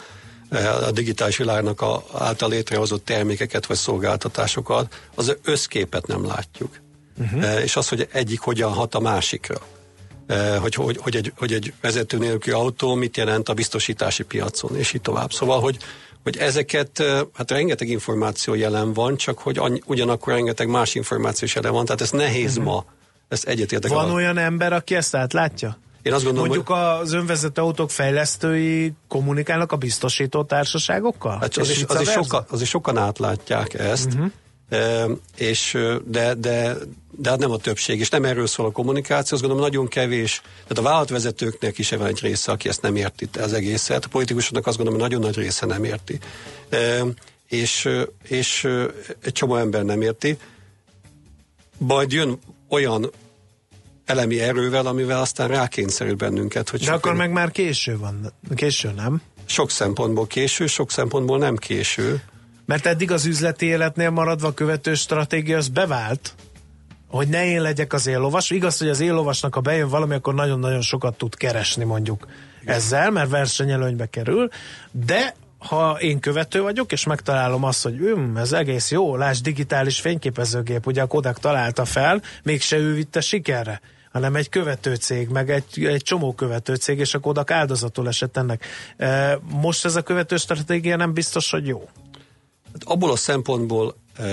a 0.86 0.92
digitális 0.92 1.38
világnak 1.38 1.82
a, 1.82 2.04
által 2.18 2.50
létrehozott 2.50 3.06
termékeket 3.06 3.66
vagy 3.66 3.78
szolgáltatásokat, 3.78 5.02
az 5.16 5.36
összképet 5.44 6.08
nem 6.08 6.26
látjuk. 6.26 6.80
Uh-huh. 7.20 7.64
És 7.64 7.76
az, 7.76 7.90
hogy 7.90 8.08
egyik 8.12 8.40
hogyan 8.40 8.74
hat 8.74 8.96
a 8.96 9.00
másikra. 9.00 9.58
Hogy, 10.60 10.74
hogy, 10.74 10.98
hogy, 10.98 11.16
egy, 11.16 11.34
hogy 11.38 11.54
egy 11.54 11.74
vezető 11.82 12.18
nélküli 12.18 12.56
autó 12.56 12.94
mit 12.94 13.18
jelent 13.18 13.50
a 13.50 13.54
biztosítási 13.54 14.24
piacon, 14.24 14.78
és 14.78 14.94
így 14.94 15.02
tovább. 15.02 15.34
Szóval, 15.34 15.60
hogy, 15.60 15.78
hogy 16.24 16.38
ezeket, 16.38 17.04
hát 17.34 17.52
rengeteg 17.52 17.88
információ 17.88 18.54
jelen 18.54 18.94
van, 18.94 19.18
csak 19.18 19.40
hogy 19.40 19.58
annyi, 19.58 19.82
ugyanakkor 19.86 20.34
rengeteg 20.34 20.68
más 20.68 20.96
információ 20.96 21.48
is 21.48 21.56
jelen 21.56 21.72
van, 21.72 21.86
tehát 21.86 22.02
ez 22.02 22.12
nehéz 22.12 22.58
uh-huh. 22.58 22.74
ma, 22.74 22.86
ezt 23.28 23.48
egyetértek. 23.48 23.92
Van 23.92 24.10
a... 24.10 24.14
olyan 24.14 24.38
ember, 24.38 24.74
aki 24.74 24.96
ezt 24.96 25.16
átlátja? 25.16 25.78
Én 26.02 26.14
azt 26.14 26.24
gondolom, 26.24 26.48
Mondjuk 26.48 26.68
hogy... 26.68 27.02
az 27.02 27.14
önvezető 27.14 27.62
autók 27.62 27.92
fejlesztői 27.92 28.94
kommunikálnak 29.08 29.72
a 29.72 29.76
biztosító 29.76 30.44
társaságokkal? 30.44 31.38
Hát 31.40 31.58
az, 31.58 31.70
is, 31.70 31.84
az, 31.88 32.02
is 32.02 32.10
sokan, 32.10 32.46
az 32.50 32.62
is 32.62 32.70
sokan 32.70 32.98
átlátják 32.98 33.74
ezt, 33.74 34.14
uh-huh. 34.14 34.32
És, 35.38 35.78
de, 36.06 36.34
de, 36.34 36.76
de 37.12 37.30
hát 37.30 37.40
nem 37.40 37.52
a 37.52 37.58
többség, 37.58 38.00
és 38.00 38.10
nem 38.10 38.26
erről 38.26 38.48
szól 38.48 38.66
a 38.66 38.72
kommunikáció, 38.72 39.38
azt 39.38 39.46
gondolom 39.46 39.60
nagyon 39.60 39.88
kevés, 39.88 40.42
tehát 40.62 40.78
a 40.78 40.82
vállalatvezetőknek 40.82 41.78
is 41.78 41.90
van 41.90 42.08
egy 42.08 42.20
része, 42.22 42.52
aki 42.52 42.70
ezt 42.70 42.82
nem 42.82 42.96
érti 42.96 43.30
az 43.40 43.54
egészet, 43.54 44.06
a 44.06 44.08
politikusoknak 44.08 44.68
azt 44.68 44.78
gondolom, 44.78 45.02
hogy 45.02 45.10
nagyon 45.10 45.26
nagy 45.26 45.38
része 45.44 45.66
nem 45.66 45.84
érti. 45.84 46.20
És, 47.48 47.90
és 48.28 48.68
egy 49.22 49.32
csomó 49.32 49.56
ember 49.56 49.84
nem 49.84 50.02
érti. 50.02 50.38
Majd 51.78 52.12
jön 52.12 52.40
olyan 52.70 53.12
elemi 54.06 54.40
erővel, 54.40 54.86
amivel 54.86 55.20
aztán 55.20 55.48
rákényszerül 55.48 56.16
bennünket. 56.16 56.70
Hogy 56.70 56.86
De 56.86 56.92
akkor 56.92 57.14
meg 57.14 57.32
már 57.32 57.52
késő 57.52 57.98
van. 57.98 58.34
Késő, 58.56 58.92
nem? 58.92 59.22
Sok 59.46 59.72
szempontból 59.72 60.28
késő, 60.28 60.68
sok 60.68 60.92
szempontból 60.92 61.38
nem 61.38 61.56
késő. 61.56 62.24
Mert 62.70 62.86
eddig 62.86 63.12
az 63.12 63.26
üzleti 63.26 63.66
életnél 63.66 64.10
maradva 64.10 64.54
követő 64.54 64.94
stratégia 64.94 65.58
az 65.58 65.68
bevált, 65.68 66.34
hogy 67.08 67.28
ne 67.28 67.46
én 67.46 67.62
legyek 67.62 67.94
az 67.94 68.08
éllovas. 68.08 68.50
Igaz, 68.50 68.78
hogy 68.78 68.90
az 68.90 69.00
éllovasnak, 69.00 69.54
ha 69.54 69.60
bejön 69.60 69.88
valami, 69.88 70.14
akkor 70.14 70.34
nagyon-nagyon 70.34 70.82
sokat 70.82 71.18
tud 71.18 71.36
keresni 71.36 71.84
mondjuk 71.84 72.28
Igen. 72.62 72.76
ezzel, 72.76 73.12
mert 73.12 73.30
versenyelőnybe 73.30 74.06
kerül, 74.06 74.50
de 74.92 75.36
ha 75.58 75.98
én 76.00 76.20
követő 76.20 76.62
vagyok, 76.62 76.92
és 76.92 77.06
megtalálom 77.06 77.64
azt, 77.64 77.84
hogy 77.84 78.00
üm, 78.00 78.38
ez 78.38 78.52
egész 78.52 78.92
jó, 78.92 79.16
láss 79.16 79.40
digitális 79.40 80.00
fényképezőgép, 80.00 80.88
ugye 80.88 81.02
a 81.02 81.08
Kodak 81.08 81.40
találta 81.40 81.86
fel, 81.86 82.22
mégse 82.44 82.78
ő 82.78 82.94
vitte 82.94 83.22
sikerre 83.22 83.82
hanem 84.12 84.36
egy 84.36 84.50
követő 84.50 84.96
cég, 84.96 85.30
meg 85.30 85.50
egy, 85.50 85.86
egy 85.86 86.02
csomó 86.04 86.34
követő 86.34 86.76
cég, 86.76 87.00
és 87.00 87.14
a 87.14 87.20
Kodak 87.20 87.52
áldozatul 87.52 88.08
esett 88.08 88.38
ennek. 88.38 88.66
E, 88.98 89.40
most 89.52 89.86
ez 89.86 89.96
a 89.96 90.02
követő 90.02 90.38
stratégia 90.38 90.96
nem 90.96 91.14
biztos, 91.14 91.52
hogy 91.52 91.68
jó. 91.68 91.90
Hát 92.74 92.84
abból 92.84 93.12
a 93.12 93.16
szempontból 93.16 93.96
e, 94.16 94.24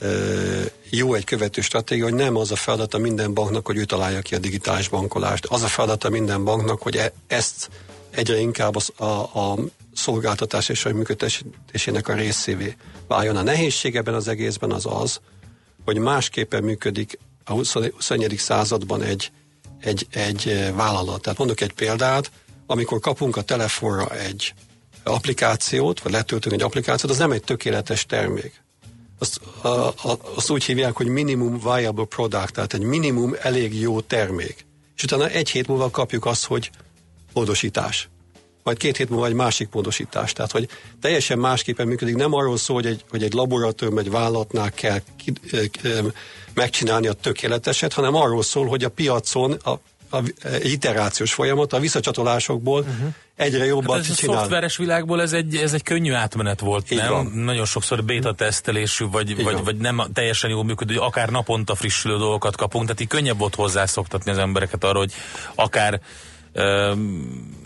ö, 0.00 0.62
jó 0.90 1.14
egy 1.14 1.24
követő 1.24 1.60
stratégia, 1.60 2.04
hogy 2.04 2.14
nem 2.14 2.36
az 2.36 2.50
a 2.50 2.56
feladata 2.56 2.98
minden 2.98 3.34
banknak, 3.34 3.66
hogy 3.66 3.76
ő 3.76 3.84
találja 3.84 4.20
ki 4.20 4.34
a 4.34 4.38
digitális 4.38 4.88
bankolást. 4.88 5.46
Az 5.46 5.62
a 5.62 5.66
feladata 5.66 6.10
minden 6.10 6.44
banknak, 6.44 6.82
hogy 6.82 6.96
e, 6.96 7.12
ezt 7.26 7.70
egyre 8.10 8.40
inkább 8.40 8.76
az, 8.76 8.92
a, 8.96 9.04
a 9.04 9.58
szolgáltatás 9.94 10.68
és 10.68 10.84
a 10.84 10.92
működtetésének 10.92 12.08
a 12.08 12.14
részévé 12.14 12.76
váljon. 13.06 13.36
A 13.36 13.42
nehézség 13.42 13.96
ebben 13.96 14.14
az 14.14 14.28
egészben 14.28 14.70
az 14.70 14.86
az, 14.86 15.20
hogy 15.84 15.98
másképpen 15.98 16.62
működik 16.62 17.18
a 17.44 17.52
20. 17.52 17.72
21. 17.72 18.34
században 18.38 19.02
egy, 19.02 19.30
egy, 19.80 20.06
egy 20.10 20.72
vállalat. 20.74 21.22
Tehát 21.22 21.38
mondok 21.38 21.60
egy 21.60 21.72
példát, 21.72 22.30
amikor 22.66 23.00
kapunk 23.00 23.36
a 23.36 23.42
telefonra 23.42 24.08
egy 24.08 24.54
applikációt, 25.02 26.00
vagy 26.00 26.12
letöltünk 26.12 26.54
egy 26.54 26.62
applikációt, 26.62 27.12
az 27.12 27.18
nem 27.18 27.32
egy 27.32 27.42
tökéletes 27.42 28.06
termék. 28.06 28.62
Azt, 29.18 29.40
a, 29.60 29.68
a, 29.68 30.18
azt 30.34 30.50
úgy 30.50 30.64
hívják, 30.64 30.96
hogy 30.96 31.06
minimum 31.06 31.58
viable 31.58 32.04
product, 32.04 32.52
tehát 32.52 32.74
egy 32.74 32.82
minimum 32.82 33.36
elég 33.40 33.80
jó 33.80 34.00
termék. 34.00 34.66
És 34.96 35.02
utána 35.02 35.28
egy 35.28 35.50
hét 35.50 35.66
múlva 35.66 35.90
kapjuk 35.90 36.26
azt, 36.26 36.44
hogy 36.44 36.70
módosítás. 37.32 38.08
Majd 38.62 38.76
két 38.76 38.96
hét 38.96 39.08
múlva 39.08 39.26
egy 39.26 39.32
másik 39.32 39.68
módosítás. 39.72 40.32
Tehát, 40.32 40.50
hogy 40.50 40.68
teljesen 41.00 41.38
másképpen 41.38 41.86
működik. 41.86 42.16
Nem 42.16 42.32
arról 42.32 42.56
szól, 42.56 42.76
hogy 42.76 42.86
egy, 42.86 43.04
hogy 43.10 43.22
egy 43.22 43.32
laboratórium, 43.32 43.98
egy 43.98 44.10
vállalatnál 44.10 44.70
kell 44.70 44.98
ki, 45.16 45.32
ö, 45.50 45.62
ö, 45.82 46.08
megcsinálni 46.54 47.06
a 47.06 47.12
tökéleteset, 47.12 47.92
hanem 47.92 48.14
arról 48.14 48.42
szól, 48.42 48.66
hogy 48.66 48.84
a 48.84 48.88
piacon 48.88 49.52
a, 49.52 49.72
egy 50.42 50.70
iterációs 50.72 51.32
folyamat 51.34 51.72
a 51.72 51.78
visszacsatolásokból 51.78 52.80
uh-huh. 52.80 53.14
egyre 53.36 53.64
jobban 53.64 53.96
Hát 53.96 54.04
ez 54.04 54.10
a 54.10 54.14
csinál. 54.14 54.36
szoftveres 54.36 54.76
világból 54.76 55.22
ez 55.22 55.32
egy, 55.32 55.56
ez 55.56 55.72
egy 55.72 55.82
könnyű 55.82 56.12
átmenet 56.12 56.60
volt, 56.60 56.90
Így 56.90 56.98
nem? 56.98 57.10
van. 57.10 57.26
Nagyon 57.26 57.64
sokszor 57.64 58.04
beta 58.04 58.34
tesztelésű, 58.34 59.04
vagy, 59.10 59.42
vagy, 59.42 59.54
van. 59.54 59.64
vagy 59.64 59.76
nem 59.76 60.02
teljesen 60.12 60.50
jól 60.50 60.64
működő, 60.64 60.94
hogy 60.94 61.06
akár 61.06 61.28
naponta 61.28 61.74
frissülő 61.74 62.16
dolgokat 62.16 62.56
kapunk, 62.56 62.84
tehát 62.84 63.00
így 63.00 63.08
könnyebb 63.08 63.38
volt 63.38 63.54
hozzászoktatni 63.54 64.30
az 64.30 64.38
embereket 64.38 64.84
arra, 64.84 64.98
hogy 64.98 65.12
akár 65.54 66.00
um, 66.54 67.60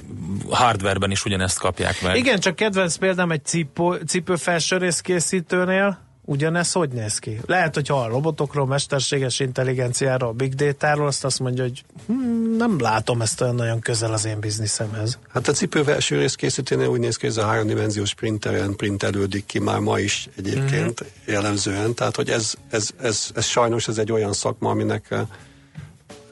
hardwareben 0.50 1.10
is 1.10 1.24
ugyanezt 1.24 1.58
kapják 1.58 2.02
meg. 2.02 2.16
Igen, 2.16 2.40
csak 2.40 2.56
kedvenc 2.56 2.96
példám 2.96 3.30
egy 3.30 3.44
cipő, 3.44 4.02
cipőfelsőrész 4.06 5.00
készítőnél, 5.00 6.05
ugyanez 6.26 6.72
hogy 6.72 6.88
néz 6.88 7.18
ki? 7.18 7.40
Lehet, 7.46 7.74
hogy 7.74 7.88
ha 7.88 8.00
a 8.00 8.08
robotokról, 8.08 8.66
mesterséges 8.66 9.40
intelligenciáról, 9.40 10.32
big 10.32 10.54
data-ról, 10.54 11.06
azt 11.06 11.24
azt 11.24 11.38
mondja, 11.38 11.62
hogy 11.62 11.84
hm, 12.06 12.56
nem 12.56 12.80
látom 12.80 13.20
ezt 13.20 13.40
olyan 13.40 13.54
nagyon 13.54 13.80
közel 13.80 14.12
az 14.12 14.24
én 14.24 14.40
bizniszemhez. 14.40 15.18
Hát 15.32 15.48
a 15.48 15.52
cipő 15.52 15.84
első 15.86 16.18
rész 16.18 16.34
készítőnél 16.34 16.88
úgy 16.88 17.00
néz 17.00 17.16
ki, 17.16 17.26
hogy 17.26 17.36
ez 17.36 17.42
a 17.42 17.46
háromdimenziós 17.46 18.14
printeren 18.14 18.76
printelődik 18.76 19.46
ki 19.46 19.58
már 19.58 19.78
ma 19.78 19.98
is 19.98 20.28
egyébként 20.36 21.00
Mhm. 21.00 21.08
mm-hmm. 21.08 21.32
jellemzően. 21.32 21.94
Tehát, 21.94 22.16
hogy 22.16 22.30
ez, 22.30 22.54
ez, 22.70 22.90
ez, 23.00 23.30
ez 23.34 23.44
sajnos 23.44 23.88
ez 23.88 23.98
egy 23.98 24.12
olyan 24.12 24.32
szakma, 24.32 24.70
aminek 24.70 25.14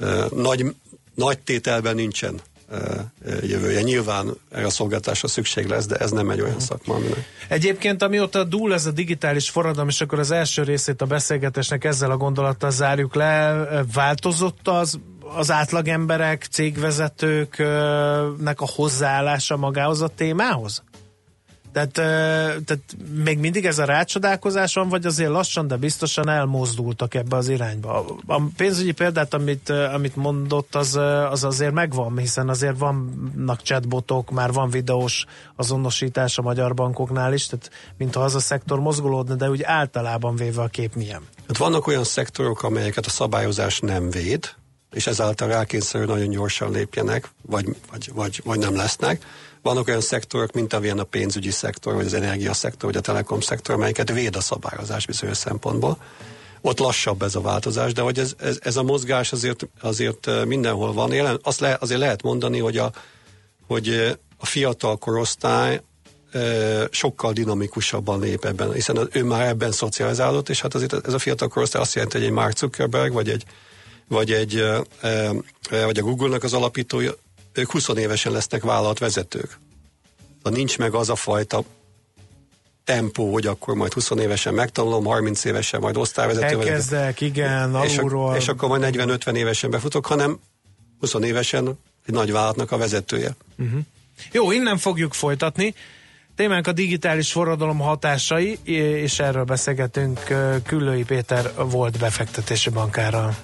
uh, 0.01 0.31
nagy, 0.31 0.75
nagy 1.15 1.39
tételben 1.39 1.95
nincsen 1.95 2.41
jövője. 3.43 3.83
Nyilván 3.83 4.35
erre 4.51 4.67
a 4.67 4.71
szolgáltásra 4.71 5.29
szükség 5.29 5.67
lesz, 5.67 5.87
de 5.87 5.97
ez 5.97 6.11
nem 6.11 6.31
egy 6.31 6.37
Mhm. 6.37 6.47
olyan 6.47 6.61
szakma, 6.61 6.95
aminek. 6.95 7.25
Egyébként, 7.49 8.03
amióta 8.03 8.45
dúl 8.45 8.73
ez 8.73 8.87
a 8.87 8.91
digitális 8.91 9.51
forradalom, 9.51 9.89
és 9.89 10.01
akkor 10.01 10.19
az 10.19 10.31
első 10.31 10.63
részét 10.63 11.03
a 11.03 11.07
beszélgetésnek 11.07 11.85
ezzel 11.85 12.11
a 12.11 12.17
gondolattal 12.17 12.71
zárjuk 12.71 13.15
le, 13.15 13.67
változott 13.95 14.69
az 14.69 14.99
az 15.37 15.51
átlagemberek, 15.51 16.47
cégvezetőknek 16.51 18.61
a 18.61 18.69
hozzáállása 18.75 19.57
magához 19.57 20.03
a 20.03 20.09
témához? 20.09 20.83
Tehát, 21.75 21.93
tehát 22.65 22.97
még 23.25 23.39
mindig 23.39 23.67
ez 23.67 23.79
a 23.79 23.85
rácsodálkozás 23.85 24.75
van, 24.75 24.89
vagy 24.89 25.07
azért 25.07 25.31
lassan, 25.31 25.67
de 25.67 25.77
biztosan 25.77 26.29
elmozdultak 26.29 27.15
ebbe 27.15 27.37
az 27.37 27.49
irányba. 27.49 28.05
A 28.27 28.41
pénzügyi 28.57 28.93
példát, 28.93 29.35
amit, 29.35 29.69
amit 29.69 30.17
mondott, 30.17 30.75
az, 30.75 30.97
az 31.31 31.45
azért 31.45 31.73
megvan, 31.73 32.19
hiszen 32.19 32.49
azért 32.49 32.79
vannak 32.79 33.63
chatbotok, 33.63 34.31
már 34.31 34.53
van 34.53 34.71
videós 34.71 35.25
azonosítás 35.57 36.39
a 36.39 36.43
magyar 36.43 36.75
bankoknál 36.75 37.33
is, 37.33 37.47
tehát 37.47 37.71
mintha 37.97 38.21
az 38.21 38.35
a 38.35 38.41
szektor 38.41 38.81
mozgolódna, 38.81 39.35
de 39.35 39.51
úgy 39.51 39.63
általában 39.63 40.37
véve 40.37 40.63
a 40.63 40.69
kép 40.69 40.95
milyen. 40.95 41.23
Hát 41.47 41.57
vannak 41.57 41.87
olyan 41.87 42.05
szektorok, 42.05 42.63
amelyeket 42.63 43.07
a 43.07 43.11
szabályozás 43.11 43.81
nem 43.81 44.11
véd, 44.11 44.55
és 44.95 45.07
ezáltal 45.07 45.49
rákényszerül 45.49 46.07
nagyon 46.07 46.29
gyorsan 46.29 46.71
lépjenek, 46.71 47.31
vagy, 47.43 47.77
vagy, 47.91 48.11
vagy, 48.15 48.41
vagy 48.45 48.59
nem 48.59 48.77
lesznek. 48.77 49.25
Vannak 49.63 49.89
olyan 49.89 50.01
szektorok, 50.01 50.53
mint 50.53 50.73
amilyen 50.73 50.99
a 50.99 51.05
pénzügyi 51.05 51.51
szektor, 51.51 51.95
vagy 51.95 52.07
az 52.07 52.15
energiaszektor, 52.15 52.91
vagy 52.91 52.99
a 52.99 53.01
telekom 53.01 53.41
szektor, 53.41 53.75
amelyeket 53.75 54.13
véd 54.13 54.37
a 54.37 54.41
szabályozás 54.41 55.07
bizonyos 55.07 55.37
szempontból. 55.37 55.99
Ott 56.61 56.79
lassabb 56.79 57.23
ez 57.23 57.35
a 57.35 57.41
változás, 57.41 57.93
de 57.93 58.03
hogy 58.03 58.19
ez, 58.19 58.35
ez, 58.39 58.59
ez 58.63 58.77
a 58.77 58.83
mozgás 58.83 59.33
azért, 59.33 59.69
azért 59.81 60.27
eh, 60.27 60.45
mindenhol 60.45 60.93
van. 60.93 61.13
Jelen, 61.13 61.39
azt 61.43 61.61
le, 61.61 61.77
azért 61.81 62.01
lehet 62.01 62.23
mondani, 62.23 62.59
hogy 62.59 62.77
a, 62.77 62.93
hogy 63.67 63.89
eh, 63.89 64.13
a 64.37 64.47
fiatal 64.47 64.97
korosztály 64.97 65.81
eh, 66.31 66.85
sokkal 66.91 67.33
dinamikusabban 67.33 68.21
lép 68.21 68.45
ebben, 68.45 68.73
hiszen 68.73 69.09
ő 69.13 69.25
már 69.25 69.47
ebben 69.47 69.73
szocializálódott, 69.73 70.49
és 70.49 70.61
hát 70.61 70.75
azért 70.75 71.07
ez 71.07 71.15
a 71.15 71.19
fiatal 71.19 71.49
korosztály 71.49 71.83
azt 71.83 71.95
jelenti, 71.95 72.17
hogy 72.17 72.27
egy 72.27 72.33
Mark 72.33 72.57
Zuckerberg, 72.57 73.13
vagy 73.13 73.29
egy, 73.29 73.45
vagy 74.09 74.33
egy 74.33 74.65
vagy 75.71 75.99
a 75.99 76.03
Google-nak 76.03 76.43
az 76.43 76.53
alapítója, 76.53 77.13
ők 77.53 77.71
20 77.71 77.89
évesen 77.89 78.33
lesznek 78.33 78.63
vállalatvezetők. 78.63 79.59
Tehát 80.43 80.59
nincs 80.59 80.79
meg 80.79 80.95
az 80.95 81.11
a 81.11 81.15
fajta 81.15 81.65
tempó, 82.85 83.33
hogy 83.33 83.47
akkor 83.47 83.75
majd 83.75 83.93
20 83.93 84.11
évesen 84.11 84.55
megtanulom, 84.55 85.05
30 85.05 85.45
évesen 85.45 85.81
majd 85.81 85.97
osztályvezető 85.97 86.57
vagyok. 86.57 86.71
Elkezdek, 86.71 87.21
igen, 87.21 87.77
és, 87.85 87.99
alulról. 87.99 88.37
és 88.37 88.49
akkor 88.49 88.69
majd 88.69 88.95
40-50 88.97 89.35
évesen 89.35 89.71
befutok, 89.71 90.07
hanem 90.07 90.39
20 91.01 91.15
évesen 91.15 91.79
egy 92.07 92.15
nagy 92.15 92.33
vállalatnak 92.33 92.73
a 92.73 92.77
vezetője. 92.77 93.35
Jó, 94.33 94.53
innen 94.53 94.79
fogjuk 94.79 95.15
folytatni. 95.15 95.75
Témánk 96.37 96.67
a 96.67 96.73
digitális 96.73 97.33
forradalom 97.33 97.79
hatásai, 97.79 98.59
és 99.03 99.19
erről 99.19 99.45
beszélgetünk 99.45 100.21
Küllői 100.67 101.05
Péter 101.05 101.53
volt 101.57 101.99
befektetési 101.99 102.71
bankárral. 102.71 103.37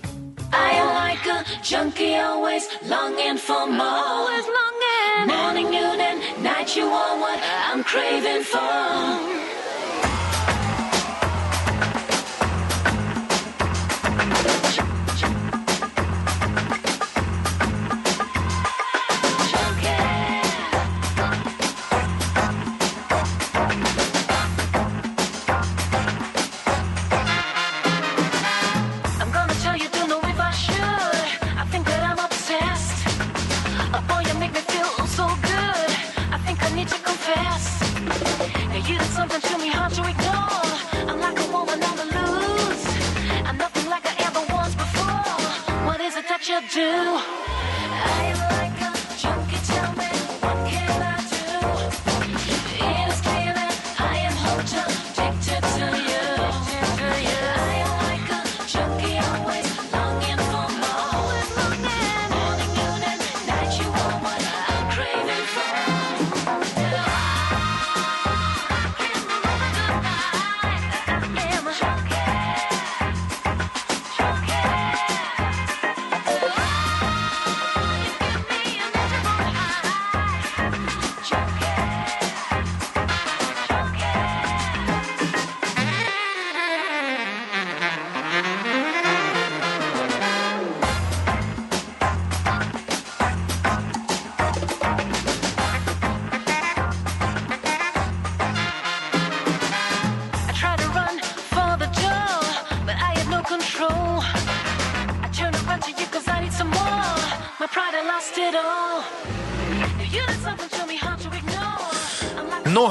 A 1.41 1.45
junkie 1.63 2.17
always 2.17 2.69
longing 2.83 3.39
for 3.39 3.67
more. 3.67 3.87
Always 3.87 4.45
longing. 4.45 5.27
Morning, 5.27 5.71
noon, 5.71 5.99
and 5.99 6.45
night 6.45 6.77
you 6.77 6.85
are 6.85 7.19
what 7.19 7.41
I'm 7.43 7.83
craving 7.83 8.43
for. 8.43 9.50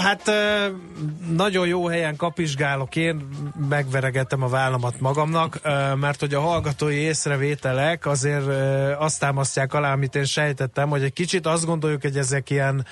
Hát 0.09 0.31
nagyon 1.29 1.67
jó 1.67 1.87
helyen 1.87 2.15
kapizsgálok 2.15 2.95
én, 2.95 3.27
megveregettem 3.69 4.43
a 4.43 4.47
vállamat 4.47 4.99
magamnak, 4.99 5.59
mert 5.99 6.19
hogy 6.19 6.33
a 6.33 6.39
hallgatói 6.39 6.95
észrevételek 6.95 8.05
azért 8.05 8.47
azt 8.97 9.19
támasztják 9.19 9.73
alá, 9.73 9.93
amit 9.93 10.15
én 10.15 10.25
sejtettem, 10.25 10.89
hogy 10.89 11.03
egy 11.03 11.13
kicsit 11.13 11.45
azt 11.45 11.65
gondoljuk, 11.65 12.01
hogy 12.01 12.17
ezek 12.17 12.49
ilyen 12.49 12.85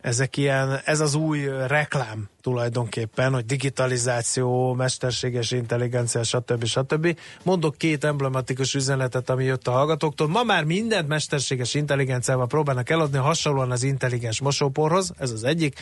ezek 0.00 0.36
ilyen, 0.36 0.80
ez 0.84 1.00
az 1.00 1.14
új 1.14 1.44
reklám 1.66 2.28
tulajdonképpen, 2.42 3.32
hogy 3.32 3.44
digitalizáció, 3.44 4.72
mesterséges 4.72 5.50
intelligencia, 5.50 6.22
stb. 6.22 6.64
stb. 6.64 7.18
Mondok 7.42 7.76
két 7.76 8.04
emblematikus 8.04 8.74
üzenetet, 8.74 9.30
ami 9.30 9.44
jött 9.44 9.66
a 9.66 9.70
hallgatóktól. 9.70 10.28
Ma 10.28 10.42
már 10.42 10.64
mindent 10.64 11.08
mesterséges 11.08 11.74
intelligenciával 11.74 12.46
próbálnak 12.46 12.90
eladni, 12.90 13.18
hasonlóan 13.18 13.70
az 13.70 13.82
intelligens 13.82 14.40
mosóporhoz, 14.40 15.12
ez 15.18 15.30
az 15.30 15.44
egyik. 15.44 15.80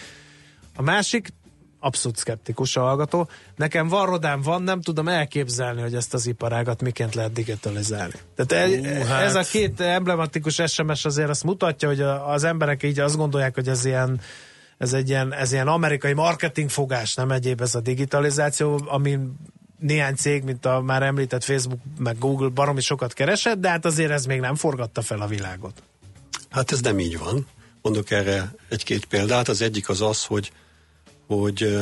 A 0.79 0.83
másik, 0.83 1.33
abszolút 1.81 2.17
szkeptikus 2.17 2.77
a 2.77 2.81
hallgató. 2.81 3.29
Nekem 3.57 3.89
van 3.89 4.07
rodám 4.07 4.41
van, 4.41 4.63
nem 4.63 4.81
tudom 4.81 5.09
elképzelni, 5.09 5.81
hogy 5.81 5.95
ezt 5.95 6.15
az 6.15 6.27
iparágat 6.27 6.83
miként 6.83 7.15
lehet 7.15 7.33
digitalizálni. 7.33 8.15
Tehát 8.37 8.69
Ú, 8.79 8.85
e, 8.85 9.07
hát. 9.07 9.23
ez 9.23 9.35
a 9.35 9.43
két 9.43 9.81
emblematikus 9.81 10.63
SMS 10.67 11.05
azért 11.05 11.29
azt 11.29 11.45
mutatja, 11.45 11.89
hogy 11.89 12.01
az 12.01 12.45
emberek 12.45 12.83
így 12.83 12.99
azt 12.99 13.17
gondolják, 13.17 13.55
hogy 13.55 13.69
ez 13.69 13.85
ilyen 13.85 14.21
ez 14.79 14.93
egy 14.93 15.09
ilyen, 15.09 15.33
ez 15.33 15.53
ilyen 15.53 15.69
amerikai 15.69 16.13
marketingfogás, 16.13 17.15
nem 17.15 17.31
egyéb 17.31 17.61
ez 17.61 17.75
a 17.75 17.81
digitalizáció, 17.81 18.81
amin 18.87 19.37
néhány 19.79 20.15
cég, 20.15 20.43
mint 20.43 20.67
a 20.67 20.81
már 20.81 21.03
említett 21.03 21.45
Facebook, 21.45 21.81
meg 21.99 22.19
Google 22.19 22.49
baromi 22.49 22.81
sokat 22.81 23.13
keresett, 23.13 23.59
de 23.59 23.69
hát 23.69 23.85
azért 23.85 24.11
ez 24.11 24.25
még 24.25 24.41
nem 24.41 24.55
forgatta 24.55 25.03
fel 25.03 25.21
a 25.21 25.27
világot. 25.27 25.83
Hát 26.51 26.73
ez 26.73 26.81
nem 26.81 26.99
így 26.99 27.19
van. 27.19 27.47
Mondok 27.83 28.11
erre 28.11 28.55
egy-két 28.69 29.05
példát. 29.05 29.49
Az 29.49 29.63
egyik 29.63 29.89
az 29.89 30.01
az, 30.01 30.25
hogy, 30.25 30.53
hogy 31.29 31.79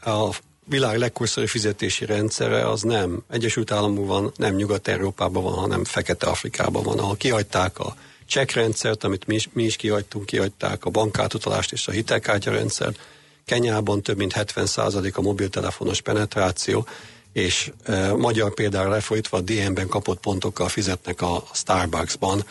a 0.00 0.28
világ 0.64 0.98
legkorszerűbb 0.98 1.48
fizetési 1.48 2.04
rendszere 2.04 2.68
az 2.68 2.82
nem 2.82 3.22
Egyesült 3.30 3.70
Államokban, 3.70 4.32
nem 4.36 4.54
Nyugat-Európában 4.54 5.42
van, 5.42 5.54
hanem 5.54 5.84
Fekete-Afrikában 5.84 6.82
van, 6.82 6.98
ahol 6.98 7.16
kihagyták 7.16 7.78
a 7.78 7.96
csekkrendszert, 8.26 9.04
amit 9.04 9.26
mi 9.26 9.34
is, 9.34 9.48
mi 9.52 9.62
is 9.62 9.76
kihagytunk, 9.76 10.26
kihagyták 10.26 10.84
a 10.84 10.90
bankátutalást 10.90 11.72
és 11.72 11.88
a 11.88 11.92
hitelkártya 11.92 12.50
rendszert. 12.50 12.98
Kenyában 13.44 14.02
több 14.02 14.16
mint 14.16 14.32
70% 14.36 15.14
a 15.14 15.20
mobiltelefonos 15.20 16.00
penetráció, 16.00 16.86
és 17.32 17.72
e, 17.82 18.14
magyar 18.14 18.54
például 18.54 18.90
lefolytva 18.90 19.36
a 19.36 19.40
DM-ben 19.40 19.88
kapott 19.88 20.20
pontokkal 20.20 20.68
fizetnek 20.68 21.22
a 21.22 21.44
Starbucksban 21.52 22.44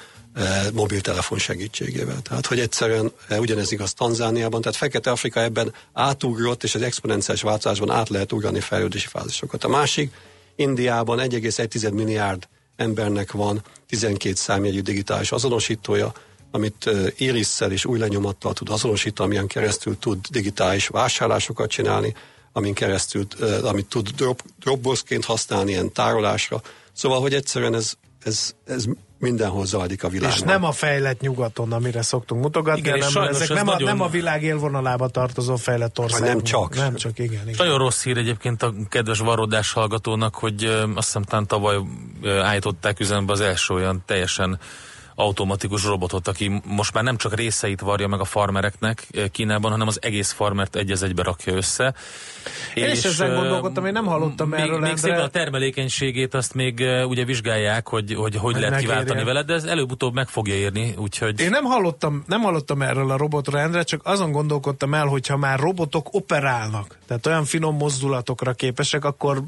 mobiltelefon 0.73 1.37
segítségével. 1.37 2.21
Tehát, 2.21 2.45
hogy 2.45 2.59
egyszerűen 2.59 3.11
e, 3.27 3.39
ugyanez 3.39 3.71
igaz 3.71 3.93
Tanzániában, 3.93 4.61
tehát 4.61 4.77
Fekete-Afrika 4.77 5.41
ebben 5.41 5.73
átugrott, 5.93 6.63
és 6.63 6.75
az 6.75 6.81
exponenciális 6.81 7.41
változásban 7.41 7.91
át 7.91 8.09
lehet 8.09 8.31
ugrani 8.31 8.59
fejlődési 8.59 9.07
fázisokat. 9.07 9.63
A 9.63 9.67
másik, 9.67 10.13
Indiában 10.55 11.19
1,1 11.19 11.93
milliárd 11.93 12.47
embernek 12.75 13.31
van 13.31 13.63
12 13.87 14.35
számjegyű 14.35 14.81
digitális 14.81 15.31
azonosítója, 15.31 16.11
amit 16.51 16.85
uh, 16.85 17.07
irisszel 17.17 17.71
és 17.71 17.85
új 17.85 17.99
lenyomattal 17.99 18.53
tud 18.53 18.69
azonosítani, 18.69 19.27
amilyen 19.27 19.47
keresztül 19.47 19.97
tud 19.99 20.27
digitális 20.29 20.87
vásárlásokat 20.87 21.69
csinálni, 21.69 22.15
amin 22.57 22.73
keresztül, 22.73 23.27
amit 23.63 23.85
tud 23.85 24.09
drop, 24.09 24.41
dropboxként 24.59 25.25
használni 25.25 25.71
ilyen 25.71 25.91
tárolásra. 25.91 26.61
Szóval, 26.93 27.21
hogy 27.21 27.33
egyszerűen 27.33 27.75
ez, 27.75 27.93
ez, 28.23 28.53
ez 28.65 28.85
mindenhol 29.25 29.65
zajlik 29.65 30.03
a 30.03 30.07
világban. 30.09 30.37
És 30.37 30.43
nem 30.43 30.63
a 30.63 30.71
fejlett 30.71 31.19
nyugaton, 31.19 31.71
amire 31.73 32.01
szoktunk 32.01 32.41
mutogatni, 32.41 32.79
Igen, 32.79 32.93
hanem 32.93 33.09
sajnos 33.09 33.35
ezek 33.35 33.49
ez 33.49 33.55
nem, 33.55 33.67
a, 33.67 33.71
nagyon- 33.71 33.87
nem 33.87 34.01
a 34.01 34.07
világ 34.07 34.43
élvonalába 34.43 35.07
tartozó 35.07 35.55
fejlett 35.55 35.99
országok. 35.99 36.27
nem 36.27 36.41
csak. 36.41 36.75
Nem 36.75 36.95
csak, 36.95 37.19
igen. 37.19 37.41
igen. 37.41 37.55
Nagyon 37.57 37.77
rossz 37.77 38.03
hír 38.03 38.17
egyébként 38.17 38.63
a 38.63 38.73
kedves 38.89 39.19
varrodás 39.19 39.71
hallgatónak, 39.71 40.35
hogy 40.35 40.63
ö, 40.63 40.81
azt 40.95 41.05
hiszem 41.05 41.23
talán 41.23 41.47
tavaly 41.47 41.77
ö, 42.21 42.39
állították 42.39 42.99
üzembe 42.99 43.31
az 43.31 43.41
első 43.41 43.73
olyan 43.73 44.03
teljesen 44.05 44.59
automatikus 45.15 45.83
robotot, 45.83 46.27
aki 46.27 46.61
most 46.65 46.93
már 46.93 47.03
nem 47.03 47.17
csak 47.17 47.35
részeit 47.35 47.81
varja 47.81 48.07
meg 48.07 48.19
a 48.19 48.25
farmereknek 48.25 49.07
ö, 49.11 49.27
Kínában, 49.27 49.71
hanem 49.71 49.87
az 49.87 49.99
egész 50.01 50.31
farmert 50.31 50.75
egy 50.75 50.91
az 50.91 51.03
egybe 51.03 51.23
rakja 51.23 51.53
össze. 51.53 51.93
Én 52.73 52.91
is 52.91 53.03
ezen 53.03 53.29
ö, 53.29 53.35
gondolkodtam, 53.35 53.85
én 53.85 53.91
nem 53.91 54.05
hallottam 54.05 54.49
még, 54.49 54.59
erről, 54.59 54.79
Még 54.79 54.89
Endre. 54.89 55.01
szépen 55.01 55.19
a 55.19 55.27
termelékenységét 55.27 56.33
azt 56.33 56.53
még 56.53 56.79
ö, 56.79 57.03
ugye 57.03 57.25
vizsgálják, 57.25 57.87
hogy 57.87 58.13
hogy, 58.13 58.35
hogy 58.35 58.55
lehet 58.55 58.69
megérje. 58.69 58.95
kiváltani 58.95 59.23
vele, 59.23 59.43
de 59.43 59.53
ez 59.53 59.63
előbb-utóbb 59.63 60.13
meg 60.13 60.27
fogja 60.27 60.53
érni, 60.53 60.93
úgyhogy... 60.97 61.39
Én 61.39 61.49
nem 61.49 61.63
hallottam, 61.63 62.23
nem 62.27 62.41
hallottam 62.41 62.81
erről 62.81 63.11
a 63.11 63.17
robotra, 63.17 63.59
Endre, 63.59 63.83
csak 63.83 64.01
azon 64.03 64.31
gondolkodtam 64.31 64.93
el, 64.93 65.05
hogyha 65.05 65.37
már 65.37 65.59
robotok 65.59 66.07
operálnak, 66.11 66.97
tehát 67.07 67.25
olyan 67.25 67.45
finom 67.45 67.75
mozdulatokra 67.75 68.53
képesek, 68.53 69.05
akkor 69.05 69.43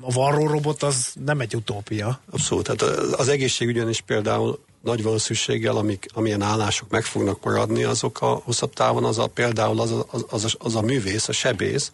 a 0.00 0.12
varró 0.12 0.46
robot 0.46 0.82
az 0.82 1.12
nem 1.24 1.40
egy 1.40 1.56
utópia. 1.56 2.20
Abszolút. 2.30 2.64
Tehát 2.64 2.96
az 3.12 3.28
egészségügyen 3.28 3.88
is 3.88 4.00
például 4.00 4.58
nagy 4.82 5.02
valószínűséggel, 5.02 5.76
amik, 5.76 6.06
amilyen 6.14 6.42
állások 6.42 6.90
meg 6.90 7.04
fognak 7.04 7.44
maradni, 7.44 7.82
azok 7.82 8.20
a 8.20 8.40
hosszabb 8.44 8.72
távon 8.72 9.04
az 9.04 9.18
a, 9.18 9.26
például 9.26 9.80
az 9.80 9.90
a, 9.90 10.06
az, 10.30 10.44
a, 10.44 10.48
az 10.58 10.74
a 10.74 10.80
művész, 10.80 11.28
a 11.28 11.32
sebész, 11.32 11.90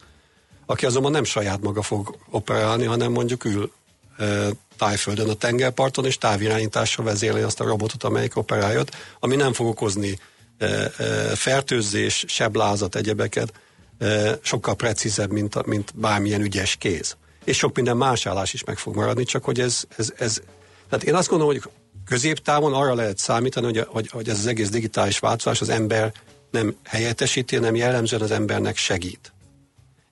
aki 0.67 0.87
azonban 0.87 1.11
nem 1.11 1.25
saját 1.25 1.61
maga 1.61 1.83
fog 1.83 2.17
operálni, 2.31 2.85
hanem 2.85 3.13
mondjuk 3.13 3.45
ül 3.45 3.73
e, 4.19 4.49
tájföldön 4.79 5.29
a 5.29 5.35
tengerparton, 5.35 6.05
és 6.05 6.19
távirányítással 6.19 7.05
vezérli 7.05 7.41
azt 7.41 7.61
a 7.61 7.65
robotot, 7.65 8.05
amelyik 8.05 8.37
operálja, 8.37 8.83
ami 9.21 9.37
nem 9.37 9.53
fog 9.53 9.67
okozni 9.67 10.19
e, 10.59 10.67
e, 10.67 10.91
fertőzés, 11.35 12.25
seblázat, 12.29 12.97
egyebeket, 12.97 13.53
e, 13.99 14.39
sokkal 14.43 14.75
precízebb, 14.75 15.31
mint, 15.31 15.67
mint 15.67 15.93
bármilyen 15.95 16.41
ügyes 16.41 16.77
kéz. 16.77 17.17
És 17.45 17.57
sok 17.57 17.77
minden 17.77 17.97
más 17.97 18.27
állás 18.27 18.53
is 18.53 18.65
meg 18.65 18.79
fog 18.79 18.97
maradni, 18.97 19.25
csak 19.25 19.45
hogy 19.45 19.61
ez, 19.61 19.85
ez, 19.97 20.13
ez 20.17 20.41
tehát 20.89 21.05
én 21.05 21.15
azt 21.15 21.29
gondolom, 21.29 21.53
hogy 21.55 21.71
középtávon 22.05 22.75
arra 22.75 22.95
lehet 22.95 23.19
számítani, 23.19 23.67
hogy, 23.67 23.87
hogy, 23.89 24.09
hogy 24.11 24.29
ez 24.29 24.39
az 24.39 24.47
egész 24.47 24.69
digitális 24.69 25.19
változás 25.19 25.61
az 25.61 25.69
ember 25.69 26.13
nem 26.51 26.77
helyettesíti, 26.85 27.57
hanem 27.57 27.75
jellemzően 27.75 28.23
az 28.23 28.31
embernek 28.31 28.77
segít. 28.77 29.33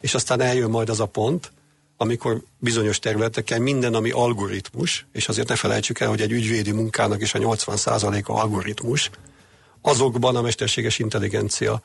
És 0.01 0.15
aztán 0.15 0.41
eljön 0.41 0.71
majd 0.71 0.89
az 0.89 1.01
a 1.01 1.07
pont, 1.07 1.53
amikor 1.97 2.43
bizonyos 2.59 2.99
területeken 2.99 3.63
minden, 3.63 3.95
ami 3.95 4.11
algoritmus, 4.11 5.07
és 5.13 5.29
azért 5.29 5.49
ne 5.49 5.57
felejtsük 5.57 6.01
el, 6.01 6.09
hogy 6.09 6.21
egy 6.21 6.33
ügyvédi 6.33 6.71
munkának 6.71 7.21
is 7.21 7.35
a 7.35 7.39
80%-a 7.39 8.33
algoritmus, 8.33 9.11
azokban 9.81 10.37
a 10.37 10.43
mesterséges 10.43 10.99
intelligencia 10.99 11.83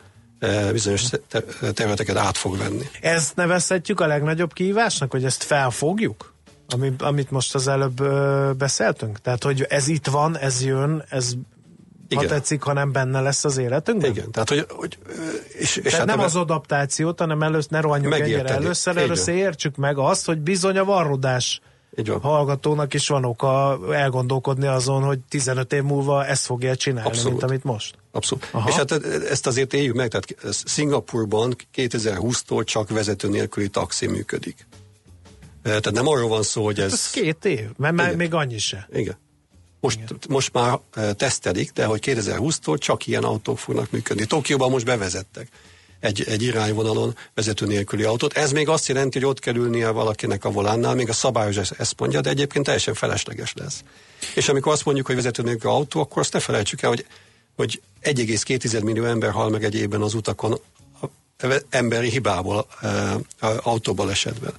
bizonyos 0.72 1.10
te- 1.28 1.44
területeket 1.74 2.18
át 2.18 2.38
fog 2.38 2.58
venni. 2.58 2.84
Ezt 3.02 3.36
nevezhetjük 3.36 4.00
a 4.00 4.08
legnagyobb 4.08 4.54
kihívásnak, 4.54 5.12
hogy 5.12 5.26
ezt 5.26 5.44
felfogjuk? 5.44 6.34
Ami, 6.70 6.94
amit 7.00 7.32
most 7.32 7.56
az 7.56 7.68
előbb 7.68 8.00
ö, 8.00 8.52
beszéltünk? 8.58 9.22
Tehát, 9.22 9.44
hogy 9.44 9.66
ez 9.70 9.88
itt 9.88 10.08
van, 10.08 10.38
ez 10.38 10.64
jön, 10.66 11.04
ez 11.10 11.34
ha 12.16 12.24
Igen. 12.24 12.28
tetszik, 12.28 12.62
ha 12.62 12.74
nem 12.74 12.92
benne 12.92 13.22
lesz 13.22 13.46
az 13.46 13.58
életünkben? 13.58 14.12
Igen, 14.12 14.32
tehát 14.32 14.50
hogy, 14.50 14.66
hogy 14.70 14.98
és, 15.60 15.76
és 15.76 15.84
Tehát 15.92 15.98
hát 15.98 16.06
nem 16.18 16.20
az 16.26 16.36
adaptációt, 16.36 17.20
hanem 17.20 17.42
először 17.44 17.72
ne 17.72 17.80
rohanjunk 17.82 18.14
ennyire 18.16 18.44
először, 18.44 18.98
először 18.98 19.36
értsük 19.36 19.76
meg 19.76 19.98
azt, 19.98 20.26
hogy 20.26 20.38
bizony 20.40 20.78
a 20.78 20.84
varrodás 20.86 21.62
Így 21.98 22.08
van. 22.10 22.20
hallgatónak 22.20 22.94
is 22.94 23.08
van 23.08 23.26
oka 23.26 23.80
elgondolkodni 23.92 24.66
azon, 24.68 25.04
hogy 25.04 25.20
15 25.30 25.74
év 25.74 25.84
múlva 25.84 26.26
ezt 26.26 26.46
fogja 26.46 26.76
csinálni, 26.76 27.10
Abszolút. 27.10 27.32
mint 27.32 27.44
amit 27.44 27.64
most. 27.64 27.96
Abszolút. 28.18 28.48
Aha. 28.52 28.70
És 28.70 28.76
hát 28.76 28.92
ezt 29.30 29.48
azért 29.48 29.74
éljük 29.74 29.96
meg, 29.96 30.10
tehát 30.10 30.56
Szingapurban 30.66 31.56
2020-tól 31.76 32.64
csak 32.64 32.90
vezető 32.90 33.30
nélküli 33.30 33.70
taxi 33.70 34.08
működik. 34.08 34.68
Eh, 35.64 35.80
Tehát 35.80 35.92
nem 35.92 36.08
arról 36.08 36.28
van 36.28 36.44
szó, 36.44 36.64
hogy 36.64 36.80
ez... 36.80 36.94
Ez 36.94 37.10
két 37.10 37.46
év, 37.46 37.68
mert 37.78 37.94
már 37.94 38.06
Igen. 38.06 38.18
még 38.18 38.34
annyi 38.34 38.58
se. 38.58 38.88
Igen. 38.94 39.18
Most, 39.80 40.00
most 40.30 40.54
már 40.54 40.80
tesztelik, 41.16 41.72
de 41.72 41.86
hogy 41.86 42.00
2020-tól 42.06 42.78
csak 42.78 43.08
ilyen 43.08 43.24
autók 43.24 43.60
fognak 43.60 43.92
működni. 43.92 44.26
Tokióban 44.26 44.70
most 44.70 44.86
bevezettek 44.86 45.48
egy, 46.00 46.24
egy 46.28 46.42
irányvonalon 46.42 47.16
vezető 47.34 47.66
nélküli 47.66 48.04
autót. 48.04 48.34
Ez 48.34 48.52
még 48.52 48.70
azt 48.70 48.88
jelenti, 48.88 49.20
hogy 49.20 49.28
ott 49.28 49.40
kell 49.40 49.56
ülnie 49.56 49.90
valakinek 49.90 50.46
a 50.46 50.52
volánnál, 50.52 50.96
még 50.96 51.10
a 51.10 51.14
szabályozás 51.14 51.72
ezt 51.72 52.00
mondja, 52.00 52.22
de 52.22 52.30
egyébként 52.30 52.66
teljesen 52.66 52.94
felesleges 52.94 53.54
lesz. 53.54 53.84
És 54.36 54.50
amikor 54.50 54.72
azt 54.72 54.86
mondjuk, 54.86 55.06
hogy 55.06 55.16
vezető 55.16 55.44
nélküli 55.44 55.74
autó, 55.74 56.00
akkor 56.00 56.22
azt 56.22 56.34
ne 56.34 56.40
felejtsük 56.40 56.82
el, 56.82 56.90
hogy, 56.90 57.06
hogy 57.58 57.82
1,2 58.04 58.84
millió 58.84 59.06
ember 59.06 59.32
hal 59.32 59.50
meg 59.50 59.64
egy 59.64 59.76
évben 59.76 60.02
az 60.02 60.14
utakon 60.14 60.60
emberi 61.70 62.10
hibából, 62.10 62.68
e, 62.82 63.16
autóbalesetben. 63.64 64.54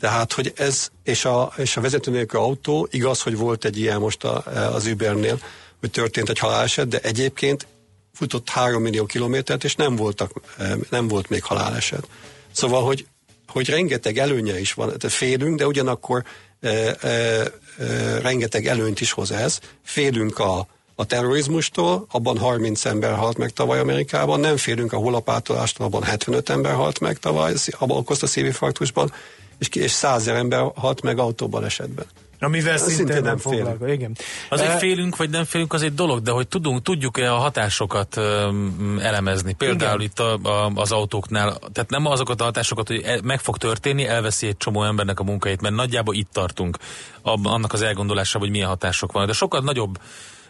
Tehát, 0.00 0.32
hogy 0.32 0.52
ez, 0.56 0.88
és 1.02 1.24
a, 1.24 1.52
és 1.56 1.76
a 1.76 1.80
vezető 1.80 2.10
nélkül 2.10 2.40
autó, 2.40 2.88
igaz, 2.90 3.22
hogy 3.22 3.36
volt 3.36 3.64
egy 3.64 3.78
ilyen 3.78 4.00
most 4.00 4.24
a, 4.24 4.44
az 4.74 4.86
Ubernél, 4.86 5.40
hogy 5.80 5.90
történt 5.90 6.28
egy 6.28 6.38
haláleset, 6.38 6.88
de 6.88 6.98
egyébként 6.98 7.66
futott 8.12 8.48
3 8.48 8.82
millió 8.82 9.06
kilométert, 9.06 9.64
és 9.64 9.74
nem, 9.74 9.96
voltak, 9.96 10.30
eh, 10.58 10.72
nem 10.90 11.08
volt 11.08 11.28
még 11.28 11.44
haláleset. 11.44 12.08
Szóval, 12.52 12.84
hogy, 12.84 13.06
hogy 13.46 13.68
rengeteg 13.68 14.18
előnye 14.18 14.60
is 14.60 14.72
van, 14.72 14.86
tehát 14.86 15.16
félünk, 15.16 15.58
de 15.58 15.66
ugyanakkor 15.66 16.24
e, 16.60 16.68
e, 16.68 17.08
e, 17.08 18.20
rengeteg 18.20 18.66
előnyt 18.66 19.00
is 19.00 19.12
hoz 19.12 19.30
ez. 19.30 19.58
Félünk 19.82 20.38
a, 20.38 20.66
a 20.94 21.04
terrorizmustól, 21.04 22.06
abban 22.10 22.38
30 22.38 22.84
ember 22.84 23.14
halt 23.14 23.36
meg 23.36 23.50
tavaly 23.50 23.78
Amerikában, 23.78 24.40
nem 24.40 24.56
félünk 24.56 24.92
a 24.92 24.96
holapátolástól, 24.96 25.86
abban 25.86 26.02
75 26.02 26.48
ember 26.48 26.74
halt 26.74 27.00
meg 27.00 27.18
tavaly, 27.18 27.52
abban 27.78 27.96
okozta 27.96 28.26
szívinfarktusban, 28.26 29.12
és, 29.58 29.68
és 29.68 29.90
100 29.90 30.28
ember 30.28 30.72
halt 30.74 31.02
meg 31.02 31.18
autóbalesetben. 31.18 32.06
Amivel 32.44 32.76
Szintén 32.76 32.96
szintén, 32.96 33.14
nem 33.14 33.24
nem 33.24 33.38
félünk. 33.38 33.60
foglalkozik. 33.60 33.94
Igen. 33.94 34.16
Azért 34.48 34.70
Eh, 34.70 34.78
félünk, 34.78 35.16
vagy 35.16 35.30
nem 35.30 35.44
félünk, 35.44 35.72
az 35.72 35.82
egy 35.82 35.94
dolog, 35.94 36.22
de 36.22 36.30
hogy 36.30 36.48
tudunk, 36.48 36.82
tudjuk-e 36.82 37.32
a 37.32 37.36
hatásokat 37.36 38.16
öm, 38.16 38.98
elemezni? 39.02 39.52
Például 39.52 40.00
Igen. 40.00 40.12
itt 40.12 40.18
a, 40.18 40.48
a, 40.48 40.72
az 40.74 40.92
autóknál, 40.92 41.58
tehát 41.72 41.90
nem 41.90 42.06
azokat 42.06 42.40
a 42.40 42.44
hatásokat, 42.44 42.86
hogy 42.88 43.02
el, 43.02 43.20
meg 43.22 43.40
fog 43.40 43.56
történni, 43.58 44.06
elveszi 44.06 44.46
egy 44.46 44.56
csomó 44.56 44.84
embernek 44.84 45.20
a 45.20 45.24
munkahelyét, 45.24 45.60
mert 45.62 45.74
nagyjából 45.74 46.14
itt 46.14 46.32
tartunk 46.32 46.78
ab, 47.22 47.46
annak 47.46 47.72
az 47.72 47.82
elgondolásában, 47.82 48.40
hogy 48.40 48.50
milyen 48.56 48.68
hatások 48.68 49.12
vannak. 49.12 49.28
De 49.28 49.34
sokkal 49.34 49.60
nagyobb 49.60 49.98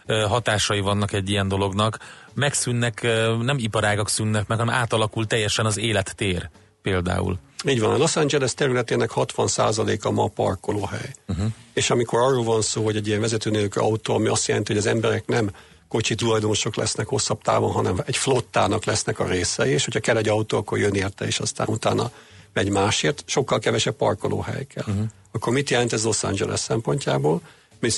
hatásai 0.07 0.79
vannak 0.79 1.13
egy 1.13 1.29
ilyen 1.29 1.47
dolognak. 1.47 1.97
Megszűnnek, 2.33 3.01
nem 3.41 3.57
iparágak 3.57 4.09
szűnnek 4.09 4.47
meg, 4.47 4.59
hanem 4.59 4.73
átalakul 4.73 5.27
teljesen 5.27 5.65
az 5.65 5.77
élettér 5.77 6.49
például. 6.81 7.39
Így 7.65 7.79
van, 7.79 7.93
a 7.93 7.97
Los 7.97 8.15
Angeles 8.15 8.53
területének 8.53 9.09
60%-a 9.15 10.11
ma 10.11 10.27
parkolóhely. 10.27 11.13
Uh-huh. 11.27 11.45
És 11.73 11.89
amikor 11.89 12.19
arról 12.19 12.43
van 12.43 12.61
szó, 12.61 12.83
hogy 12.83 12.95
egy 12.95 13.07
ilyen 13.07 13.21
vezető 13.21 13.49
nélkül 13.49 13.83
autó, 13.83 14.13
ami 14.13 14.27
azt 14.27 14.47
jelenti, 14.47 14.71
hogy 14.73 14.81
az 14.81 14.87
emberek 14.87 15.25
nem 15.25 15.51
kocsi 15.87 16.15
tulajdonosok 16.15 16.75
lesznek 16.75 17.07
hosszabb 17.07 17.41
távon, 17.41 17.71
hanem 17.71 18.01
egy 18.05 18.17
flottának 18.17 18.85
lesznek 18.85 19.19
a 19.19 19.27
részei, 19.27 19.71
és 19.71 19.83
hogyha 19.83 19.99
kell 19.99 20.17
egy 20.17 20.27
autó, 20.27 20.57
akkor 20.57 20.77
jön 20.77 20.93
érte, 20.93 21.25
és 21.25 21.39
aztán 21.39 21.67
utána 21.67 22.11
megy 22.53 22.69
másért, 22.69 23.23
sokkal 23.25 23.59
kevesebb 23.59 23.95
parkolóhely 23.95 24.65
kell. 24.65 24.85
Uh-huh. 24.87 25.05
Akkor 25.31 25.53
mit 25.53 25.69
jelent 25.69 25.93
ez 25.93 26.03
Los 26.03 26.23
Angeles 26.23 26.59
szempontjából? 26.59 27.41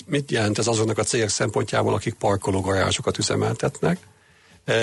Mit- 0.05 0.31
jelent 0.31 0.57
ez 0.57 0.67
azoknak 0.67 0.97
a 0.97 1.03
cégek 1.03 1.29
szempontjából, 1.29 1.93
akik 1.93 2.13
parkológarázsokat 2.13 3.17
üzemeltetnek? 3.17 3.97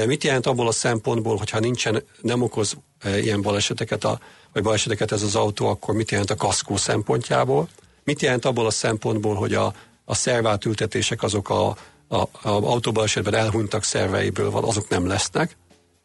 Mit 0.07 0.24
jelent 0.24 0.46
abból 0.46 0.68
a 0.68 0.72
szempontból, 0.72 1.36
hogyha 1.36 1.59
nincsen, 1.59 2.03
nem 2.20 2.42
okoz 2.42 2.76
ilyen 3.05 3.42
baleseteket, 3.42 4.05
a, 4.05 4.20
vagy 4.53 4.62
baleseteket 4.62 5.12
ez 5.12 5.22
az 5.22 5.34
autó, 5.34 5.66
akkor 5.66 5.94
mit 5.94 6.11
jelent 6.11 6.30
a 6.30 6.36
kaszkó 6.36 6.76
szempontjából? 6.76 7.68
Mit 8.05 8.22
jelent 8.22 8.44
abból 8.44 8.66
a 8.66 8.70
szempontból, 8.70 9.34
hogy 9.34 9.55
a, 9.55 9.74
a 10.05 10.14
szervátültetések 10.14 11.22
azok 11.22 11.48
a, 11.48 11.76
a, 12.09 12.16
a 12.16 12.28
autóbalesetben 12.42 13.34
elhunytak 13.34 13.84
szerveiből 13.84 14.50
van, 14.50 14.64
azok 14.64 14.88
nem 14.88 15.07
lesznek? 15.07 15.57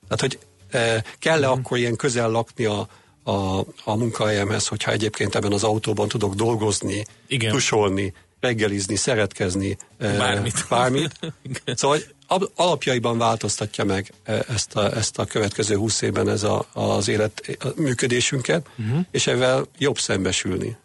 Tehát, 0.08 0.20
hogy 0.20 0.40
e, 0.70 1.04
kell-e 1.20 1.50
akkor 1.50 1.78
ilyen 1.78 1.96
közel 1.96 2.30
lakni 2.30 2.66
a, 2.66 2.88
a, 3.24 3.60
a 3.84 3.96
munkahelyemhez, 3.96 4.68
hogyha 4.68 4.92
egyébként 4.92 5.36
ebben 5.36 5.52
az 5.52 5.64
autóban 5.64 6.08
tudok 6.08 6.34
dolgozni, 6.34 7.06
Igen. 7.28 7.52
tusolni, 7.52 8.14
reggelizni, 8.40 8.96
szeretkezni, 8.96 9.78
e, 9.98 10.18
Bármit. 10.18 10.66
bármit. 10.70 11.20
Szóval 11.66 12.00
alapjaiban 12.56 13.18
változtatja 13.18 13.84
meg 13.84 14.12
e, 14.24 14.46
ezt 14.48 14.76
a, 14.76 14.96
ezt 14.96 15.20
a 15.20 15.26
következő 15.26 15.76
húsz 15.76 16.02
évben 16.02 16.30
ez 16.30 16.44
a, 16.44 16.66
az 16.74 17.08
élet 17.08 17.58
a 17.60 17.68
működésünket, 17.76 18.68
uh-huh. 18.78 19.06
és 19.12 19.28
ezzel 19.28 19.66
jobb 19.78 19.98
szembesülni. 19.98 20.78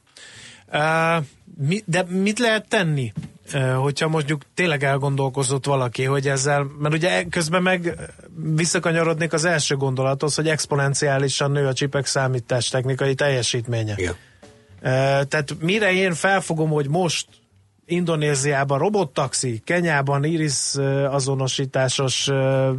Uh, 0.73 1.25
mi, 1.59 1.83
de 1.87 2.05
mit 2.09 2.39
lehet 2.39 2.69
tenni, 2.69 3.13
uh, 3.55 3.73
hogyha 3.73 4.09
mondjuk 4.09 4.43
tényleg 4.55 4.85
elgondolkozott 4.85 5.67
valaki, 5.67 6.05
hogy 6.05 6.29
ezzel, 6.29 6.67
mert 6.79 6.95
ugye 6.95 7.25
közben 7.31 7.63
meg 7.63 7.97
visszakanyarodnék 8.55 9.33
az 9.33 9.45
első 9.45 9.77
gondolathoz, 9.77 10.35
hogy 10.35 10.49
exponenciálisan 10.49 11.51
nő 11.51 11.67
a 11.67 11.73
csipek 11.73 12.07
számítástechnikai 12.07 13.15
teljesítménye. 13.15 13.95
Igen. 13.97 14.17
Tehát 15.29 15.57
mire 15.61 15.93
én 15.93 16.15
felfogom, 16.15 16.71
hogy 16.71 16.89
most 16.89 17.27
Indonéziában 17.87 18.79
robottaxi, 18.79 19.63
Kenyában 19.65 20.25
iris 20.25 20.75
azonosításos 21.11 22.31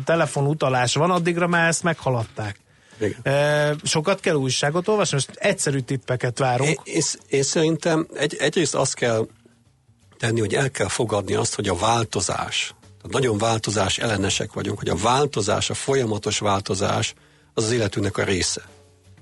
telefonutalás 0.05 0.95
van, 0.95 1.11
addigra 1.11 1.47
már 1.47 1.67
ezt 1.67 1.83
meghaladták. 1.83 2.59
Igen. 2.99 3.79
Sokat 3.83 4.19
kell 4.19 4.35
újságot 4.35 4.87
olvasni, 4.87 5.13
most 5.13 5.29
egyszerű 5.35 5.79
tippeket 5.79 6.39
várunk. 6.39 6.69
Én, 6.69 6.77
én, 6.83 7.01
én 7.27 7.43
szerintem 7.43 8.07
egy, 8.13 8.35
egyrészt 8.39 8.75
azt 8.75 8.93
kell 8.93 9.27
tenni, 10.17 10.39
hogy 10.39 10.53
el 10.53 10.71
kell 10.71 10.87
fogadni 10.87 11.33
azt, 11.33 11.55
hogy 11.55 11.67
a 11.67 11.75
változás, 11.75 12.75
tehát 12.79 13.11
nagyon 13.11 13.37
változás 13.37 13.97
ellenesek 13.97 14.53
vagyunk, 14.53 14.79
hogy 14.79 14.89
a 14.89 14.95
változás, 14.95 15.69
a 15.69 15.73
folyamatos 15.73 16.39
változás 16.39 17.13
az 17.53 17.63
az 17.63 17.71
életünknek 17.71 18.17
a 18.17 18.23
része. 18.23 18.61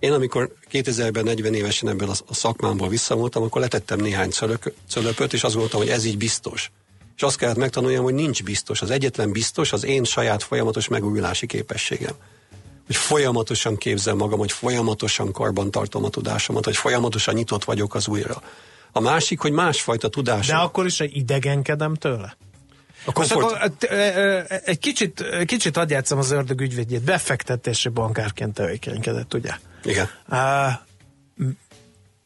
Én 0.02 0.12
amikor 0.12 0.54
2000-ben 0.72 1.24
40 1.24 1.54
évesen 1.54 1.90
ebből 1.90 2.10
a 2.28 2.34
szakmámból 2.34 2.88
visszavonultam, 2.88 3.44
akkor 3.44 3.62
letettem 3.62 4.00
néhány 4.00 4.30
cölök, 4.30 4.74
cölöpöt, 4.90 5.34
és 5.34 5.44
azt 5.44 5.54
gondoltam, 5.54 5.80
hogy 5.80 5.90
ez 5.90 6.06
így 6.06 6.18
biztos. 6.18 6.72
És 7.16 7.22
azt 7.22 7.38
kellett 7.38 7.58
megtanuljam, 7.58 8.04
hogy 8.04 8.14
nincs 8.14 8.44
biztos. 8.44 8.82
Az 8.82 8.92
egyetlen 8.92 9.32
biztos 9.32 9.74
az 9.74 9.84
én 9.84 10.04
saját 10.04 10.44
folyamatos 10.44 10.88
megújulási 10.88 11.46
képességem. 11.46 12.14
Hogy 12.86 12.96
folyamatosan 12.96 13.78
képzem 13.78 14.18
magam, 14.18 14.40
hogy 14.40 14.52
folyamatosan 14.52 15.32
karban 15.32 15.72
tartom 15.72 16.04
a 16.04 16.10
tudásomat, 16.10 16.66
hogy 16.66 16.76
folyamatosan 16.76 17.34
nyitott 17.34 17.64
vagyok 17.64 17.96
az 17.96 18.08
újra. 18.08 18.42
A 18.92 19.00
másik, 19.00 19.40
hogy 19.40 19.52
másfajta 19.52 20.10
tudás. 20.10 20.48
De 20.48 20.56
akkor 20.56 20.86
is 20.86 21.00
egy 21.00 21.16
idegenkedem 21.16 21.96
tőle? 21.96 22.38
a 23.06 23.12
Most 23.16 23.34
komfort, 23.34 23.54
akkor 23.54 23.72
ö, 23.90 23.96
ö, 23.96 24.40
egy 24.66 24.80
kicsit, 24.80 25.26
kicsit 25.46 25.78
adjátszom 25.78 26.18
az 26.18 26.32
ördög 26.32 26.62
ügyvédjét. 26.62 27.04
Befektetési 27.04 27.90
bankárként 27.90 28.54
tevékenykedett, 28.54 29.34
ugye? 29.34 29.52
Igen. 29.84 30.10
Uh, 30.30 30.72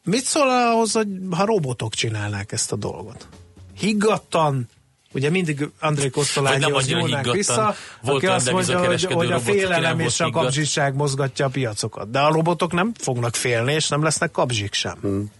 mit 0.04 0.24
szól 0.24 0.50
ahhoz, 0.50 0.92
hogy 0.92 1.08
ha 1.30 1.44
robotok 1.44 1.94
csinálnák 1.94 2.52
ezt 2.52 2.72
a 2.72 2.76
dolgot? 2.76 3.28
Higgadtan, 3.78 4.68
ugye 5.12 5.30
mindig 5.30 5.68
André 5.80 6.10
annyira 6.34 6.80
nyúlnák 6.86 7.30
vissza, 7.30 7.74
Volt 8.00 8.16
aki 8.16 8.26
azt 8.26 8.52
mondja, 8.52 8.86
hogy, 8.86 9.04
hogy 9.04 9.32
a 9.32 9.40
félelem 9.40 10.00
és 10.00 10.20
a 10.20 10.30
kapzsiság 10.30 10.94
mozgatja 10.94 11.46
a 11.46 11.48
piacokat. 11.48 12.10
De 12.10 12.20
a 12.20 12.32
robotok 12.32 12.72
nem 12.72 12.92
fognak 12.98 13.34
félni, 13.34 13.72
és 13.72 13.88
nem 13.88 14.02
lesznek 14.02 14.30
kapzsik 14.30 14.72
sem. 14.72 14.98
Hmm. 15.00 15.30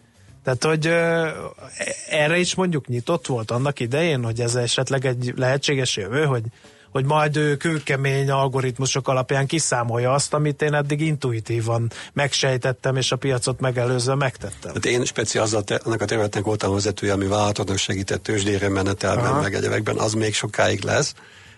Tehát, 0.44 0.64
hogy 0.64 0.86
erre 2.08 2.38
is 2.38 2.54
mondjuk 2.54 2.86
nyitott 2.86 3.26
volt 3.26 3.50
annak 3.50 3.80
idején, 3.80 4.24
hogy 4.24 4.40
ez 4.40 4.54
esetleg 4.54 5.04
egy 5.04 5.32
lehetséges 5.36 5.96
jövő, 5.96 6.24
hogy, 6.24 6.42
hogy 6.96 7.04
majd 7.04 7.36
ő 7.36 7.56
kőkemény 7.56 8.30
algoritmusok 8.30 9.08
alapján 9.08 9.46
kiszámolja 9.46 10.12
azt, 10.12 10.34
amit 10.34 10.62
én 10.62 10.74
eddig 10.74 11.00
intuitívan 11.00 11.90
megsejtettem, 12.12 12.96
és 12.96 13.12
a 13.12 13.16
piacot 13.16 13.60
megelőzve 13.60 14.14
megtettem. 14.14 14.72
Tehát 14.72 14.86
én 14.86 15.04
speciál 15.04 15.44
azzal 15.44 15.62
te, 15.62 15.80
annak 15.84 16.00
a 16.00 16.04
területnek 16.04 16.44
voltam 16.44 16.72
vezetője, 16.72 17.12
ami 17.12 17.26
vállalatoknak 17.26 17.78
segített 17.78 18.22
tőzsdére 18.22 18.68
menetelben, 18.68 19.24
Aha. 19.24 19.40
meg 19.40 19.54
egyebekben, 19.54 19.98
az 19.98 20.12
még 20.12 20.34
sokáig 20.34 20.84
lesz. 20.84 21.14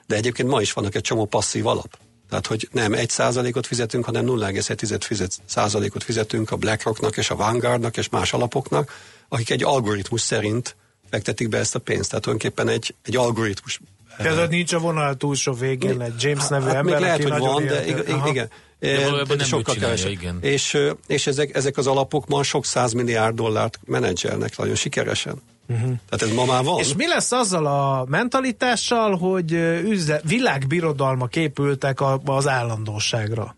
De 0.07 0.16
egyébként 0.16 0.49
ma 0.49 0.61
is 0.61 0.72
vannak 0.72 0.95
egy 0.95 1.03
csomó 1.03 1.24
passzív 1.24 1.66
alap. 1.66 1.99
Tehát, 2.28 2.47
hogy 2.47 2.68
nem 2.72 2.93
egy 2.93 3.11
százalékot 3.11 3.66
fizetünk, 3.66 4.05
hanem 4.05 4.26
0,1 4.26 4.99
fizet, 5.01 5.39
százalékot 5.45 6.03
fizetünk 6.03 6.51
a 6.51 6.57
BlackRocknak 6.57 7.16
és 7.16 7.30
a 7.30 7.36
Vanguardnak 7.36 7.97
és 7.97 8.09
más 8.09 8.32
alapoknak, 8.32 8.93
akik 9.28 9.51
egy 9.51 9.64
algoritmus 9.64 10.20
szerint 10.20 10.76
fektetik 11.11 11.49
be 11.49 11.59
ezt 11.59 11.74
a 11.74 11.78
pénzt. 11.78 12.09
Tehát 12.09 12.24
tulajdonképpen 12.24 12.68
egy, 12.68 12.95
egy 13.03 13.16
algoritmus. 13.16 13.80
Tehát 14.23 14.39
ott 14.39 14.51
nincs 14.51 14.73
a 14.73 14.79
vonal 14.79 15.14
túlsó 15.14 15.53
végén 15.53 16.01
egy 16.01 16.12
James 16.19 16.49
nevű 16.49 16.66
hát 16.66 16.75
ember, 16.75 16.95
még 16.95 17.03
lehet, 17.03 17.23
hogy 17.23 17.39
van, 17.39 17.66
de 17.66 17.87
ig- 17.87 18.27
igen. 18.27 18.51
De 18.79 19.05
valójában 19.05 19.37
nem 19.37 19.47
sokkal 19.47 19.75
csinálja, 19.75 19.97
kevesebb. 19.97 20.21
igen. 20.21 20.39
És, 20.41 20.79
és 21.07 21.27
ezek, 21.27 21.57
ezek 21.57 21.77
az 21.77 21.87
alapok 21.87 22.27
ma 22.27 22.43
sok 22.43 22.64
százmilliárd 22.64 23.35
dollárt 23.35 23.81
menedzselnek 23.85 24.57
nagyon 24.57 24.75
sikeresen. 24.75 25.43
Uh-huh. 25.69 25.93
Tehát 26.09 26.23
ez 26.23 26.31
ma 26.31 26.45
már 26.45 26.64
van. 26.64 26.79
És 26.79 26.95
mi 26.95 27.07
lesz 27.07 27.33
azzal 27.33 27.66
a 27.66 28.05
mentalitással, 28.09 29.16
hogy 29.16 29.53
üzle, 29.85 30.21
világbirodalmak 30.25 31.37
épültek 31.37 32.01
a, 32.01 32.21
az 32.25 32.49
állandóságra? 32.49 33.57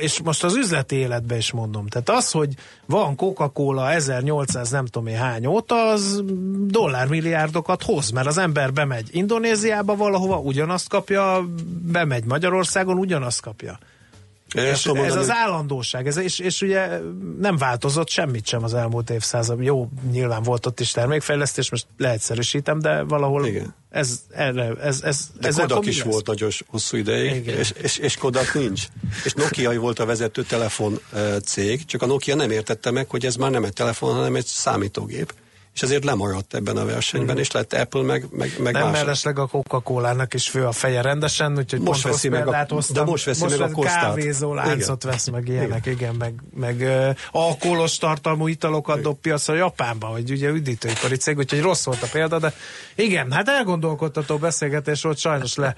És 0.00 0.20
most 0.22 0.44
az 0.44 0.56
üzleti 0.56 0.96
életben 0.96 1.38
is 1.38 1.52
mondom. 1.52 1.86
Tehát 1.86 2.10
az, 2.10 2.30
hogy 2.30 2.54
van 2.86 3.16
Coca-Cola 3.16 3.92
1800 3.92 4.70
nem 4.70 4.86
tudom 4.86 5.08
én 5.08 5.16
hány 5.16 5.46
óta, 5.46 5.88
az 5.88 6.22
dollármilliárdokat 6.66 7.82
hoz, 7.82 8.10
mert 8.10 8.26
az 8.26 8.38
ember 8.38 8.72
bemegy 8.72 9.08
Indonéziába 9.10 9.96
valahova, 9.96 10.38
ugyanazt 10.38 10.88
kapja, 10.88 11.44
bemegy 11.92 12.24
Magyarországon, 12.24 12.98
ugyanazt 12.98 13.40
kapja. 13.40 13.78
És 14.54 14.62
ez 14.62 14.84
mondani, 14.84 15.10
az 15.10 15.30
állandóság, 15.30 16.06
ez, 16.06 16.16
és, 16.16 16.38
és 16.38 16.60
ugye 16.60 17.00
nem 17.40 17.56
változott 17.56 18.08
semmit 18.08 18.46
sem 18.46 18.62
az 18.62 18.74
elmúlt 18.74 19.10
évszázad. 19.10 19.62
Jó, 19.62 19.88
nyilván 20.10 20.42
volt 20.42 20.66
ott 20.66 20.80
is 20.80 20.90
termékfejlesztés, 20.90 21.70
most 21.70 21.86
leegyszerűsítem, 21.96 22.78
de 22.78 23.02
valahol 23.02 23.46
Igen. 23.46 23.74
ez, 23.90 24.20
erre, 24.30 24.72
ez, 24.82 25.02
ez, 25.02 25.28
De 25.40 25.48
ezzel 25.48 25.66
Kodak 25.66 25.86
is 25.86 25.98
lesz? 25.98 26.12
volt 26.12 26.26
nagyon 26.26 26.50
hosszú 26.66 26.96
ideig, 26.96 27.34
Igen. 27.36 27.58
és, 27.58 27.72
és, 27.82 27.98
és 27.98 28.16
Kodak 28.16 28.54
nincs. 28.54 28.86
És 29.24 29.32
Nokia 29.32 29.80
volt 29.80 29.98
a 29.98 30.04
vezető 30.04 30.42
telefon 30.42 31.00
cég, 31.44 31.84
csak 31.84 32.02
a 32.02 32.06
Nokia 32.06 32.34
nem 32.34 32.50
értette 32.50 32.90
meg, 32.90 33.10
hogy 33.10 33.26
ez 33.26 33.36
már 33.36 33.50
nem 33.50 33.64
egy 33.64 33.72
telefon, 33.72 34.14
hanem 34.14 34.36
egy 34.36 34.46
számítógép. 34.46 35.34
És 35.74 35.82
ezért 35.82 36.04
lemaradt 36.04 36.54
ebben 36.54 36.76
a 36.76 36.84
versenyben, 36.84 37.38
és 37.38 37.50
lett 37.50 37.72
Apple 37.72 38.02
meg, 38.02 38.26
meg, 38.30 38.52
meg 38.58 38.72
Nem 38.72 38.82
más. 38.82 38.92
mellesleg 38.92 39.38
a 39.38 39.46
Coca-Cola-nak 39.46 40.34
is 40.34 40.48
fő 40.48 40.66
a 40.66 40.72
feje 40.72 41.02
rendesen, 41.02 41.56
úgyhogy 41.58 41.80
Most 41.80 42.02
pont 42.02 42.14
veszi 42.14 42.28
meg 42.28 42.48
a- 42.48 42.66
hoztam. 42.68 42.96
de 43.04 43.10
most 43.10 43.24
veszi 43.24 43.44
meg 43.44 43.60
a 43.60 43.64
vesz 43.64 43.72
Costát. 43.72 44.00
kávézó 44.02 44.54
láncot 44.54 45.02
Igen. 45.02 45.12
vesz 45.14 45.28
meg 45.30 45.48
ilyenek, 45.48 45.86
igen, 45.86 45.96
igen 45.98 46.14
meg, 46.14 46.34
meg 46.54 46.80
uh, 46.80 47.16
alkoholos 47.30 47.96
tartalmú 47.98 48.46
italokat 48.46 49.00
dob 49.00 49.18
piacra 49.20 49.54
Japánba, 49.54 50.06
hogy 50.06 50.30
ugye 50.30 50.48
üdítőipari 50.48 51.16
cég, 51.16 51.36
úgyhogy 51.36 51.60
rossz 51.60 51.84
volt 51.84 52.02
a 52.02 52.06
példa, 52.12 52.38
de 52.38 52.52
igen, 52.94 53.32
hát 53.32 53.48
elgondolkodtató 53.48 54.36
beszélgetés 54.38 55.02
volt, 55.02 55.18
sajnos 55.18 55.54
le 55.54 55.74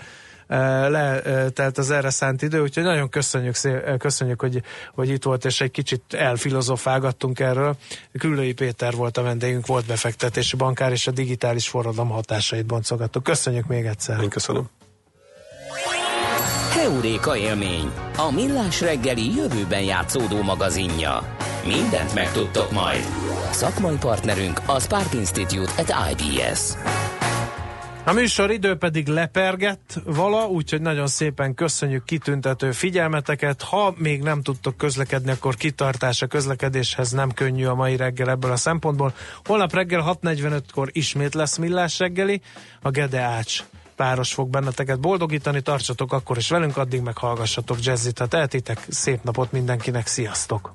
letelt 0.49 1.79
az 1.79 1.91
erre 1.91 2.11
szánt 2.11 2.43
idő, 2.43 2.61
úgyhogy 2.61 2.83
nagyon 2.83 3.09
köszönjük, 3.09 3.55
szé- 3.55 3.97
köszönjük 3.99 4.41
hogy, 4.41 4.63
hogy 4.95 5.09
itt 5.09 5.23
volt, 5.23 5.45
és 5.45 5.61
egy 5.61 5.71
kicsit 5.71 6.03
elfilozofálgattunk 6.15 7.41
erről. 7.41 7.77
Küllői 8.19 8.53
Péter 8.53 8.95
volt 8.95 9.17
a 9.17 9.23
vendégünk, 9.23 9.67
volt 9.67 9.87
befektetési 9.87 10.57
bankár, 10.57 10.93
és 10.93 11.07
a 11.07 11.11
digitális 11.11 11.69
forradalom 11.69 12.11
hatásait 12.11 12.67
boncogattuk. 12.67 13.23
Köszönjük 13.23 13.67
még 13.67 13.85
egyszer. 13.85 14.21
Én 14.23 14.29
köszönöm. 14.29 14.69
Heuréka 16.71 17.37
élmény, 17.37 17.91
a 18.17 18.31
millás 18.31 18.81
reggeli 18.81 19.35
jövőben 19.35 19.83
játszódó 19.83 20.43
magazinja. 20.43 21.37
Mindent 21.67 22.15
megtudtok 22.15 22.71
majd. 22.71 23.05
Szakmai 23.51 23.97
partnerünk 23.97 24.61
a 24.67 24.81
Spark 24.81 25.15
Institute 25.15 25.73
at 25.79 25.95
IBS. 26.11 26.61
A 28.09 28.13
műsor 28.13 28.51
idő 28.51 28.77
pedig 28.77 29.07
lepergett 29.07 30.01
vala, 30.05 30.47
úgyhogy 30.47 30.81
nagyon 30.81 31.07
szépen 31.07 31.55
köszönjük 31.55 32.05
kitüntető 32.05 32.73
figyelmeteket. 32.73 33.63
Ha 33.63 33.95
még 33.97 34.23
nem 34.23 34.43
tudtok 34.43 34.77
közlekedni, 34.77 35.31
akkor 35.31 35.55
kitartás 35.55 36.23
a 36.23 36.27
közlekedéshez 36.27 37.11
nem 37.11 37.31
könnyű 37.33 37.65
a 37.65 37.75
mai 37.75 37.97
reggel 37.97 38.31
ebből 38.31 38.51
a 38.51 38.57
szempontból. 38.57 39.15
Holnap 39.45 39.73
reggel 39.73 40.19
6.45-kor 40.23 40.89
ismét 40.93 41.35
lesz 41.35 41.57
millás 41.57 41.99
reggeli, 41.99 42.41
a 42.83 42.91
Gede 42.91 43.21
Ács 43.21 43.65
páros 43.97 44.35
fog 44.35 44.49
benneteket 44.49 45.01
boldogítani, 45.01 45.61
tartsatok 45.61 46.13
akkor 46.13 46.37
is 46.37 46.49
velünk, 46.49 46.77
addig 46.77 47.01
meg 47.01 47.19
hallgassatok 47.19 47.79
jazzit, 47.81 48.19
ha 48.19 48.27
tehetitek. 48.27 48.87
Szép 48.89 49.23
napot 49.23 49.53
mindenkinek, 49.53 50.07
sziasztok! 50.07 50.75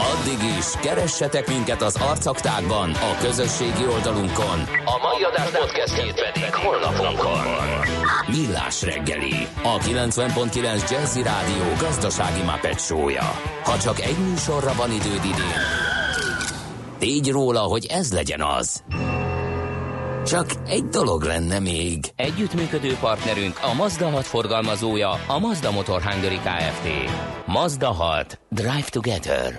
Addig 0.00 0.42
is, 0.58 0.66
keressetek 0.80 1.48
minket 1.48 1.82
az 1.82 1.96
arcaktákban, 1.96 2.90
a 2.90 3.16
közösségi 3.20 3.86
oldalunkon. 3.92 4.58
A 4.84 4.98
mai 5.02 5.22
adás 5.32 5.50
podcastjét 5.50 6.30
pedig 6.30 6.54
holnapunkon. 6.54 7.40
Millás 8.26 8.82
reggeli, 8.82 9.46
a 9.62 9.78
90.9 9.78 10.90
Jazzy 10.90 11.22
Rádió 11.22 11.64
gazdasági 11.78 12.42
Muppet 12.42 12.80
show-ja. 12.80 13.32
Ha 13.64 13.78
csak 13.78 14.00
egy 14.00 14.18
műsorra 14.18 14.72
van 14.76 14.90
időd 14.90 15.24
idén, 15.24 15.60
tégy 16.98 17.30
róla, 17.30 17.60
hogy 17.60 17.86
ez 17.86 18.12
legyen 18.12 18.42
az. 18.42 18.82
Csak 20.26 20.46
egy 20.66 20.84
dolog 20.84 21.22
lenne 21.22 21.58
még. 21.58 22.04
Együttműködő 22.16 22.96
partnerünk 23.00 23.58
a 23.62 23.74
Mazda 23.74 24.10
6 24.10 24.26
forgalmazója, 24.26 25.10
a 25.26 25.38
Mazda 25.38 25.70
Motor 25.70 26.02
Hungary 26.02 26.38
Kft. 26.38 26.88
Mazda 27.46 27.92
6. 27.92 28.40
Drive 28.48 28.88
Together. 28.90 29.58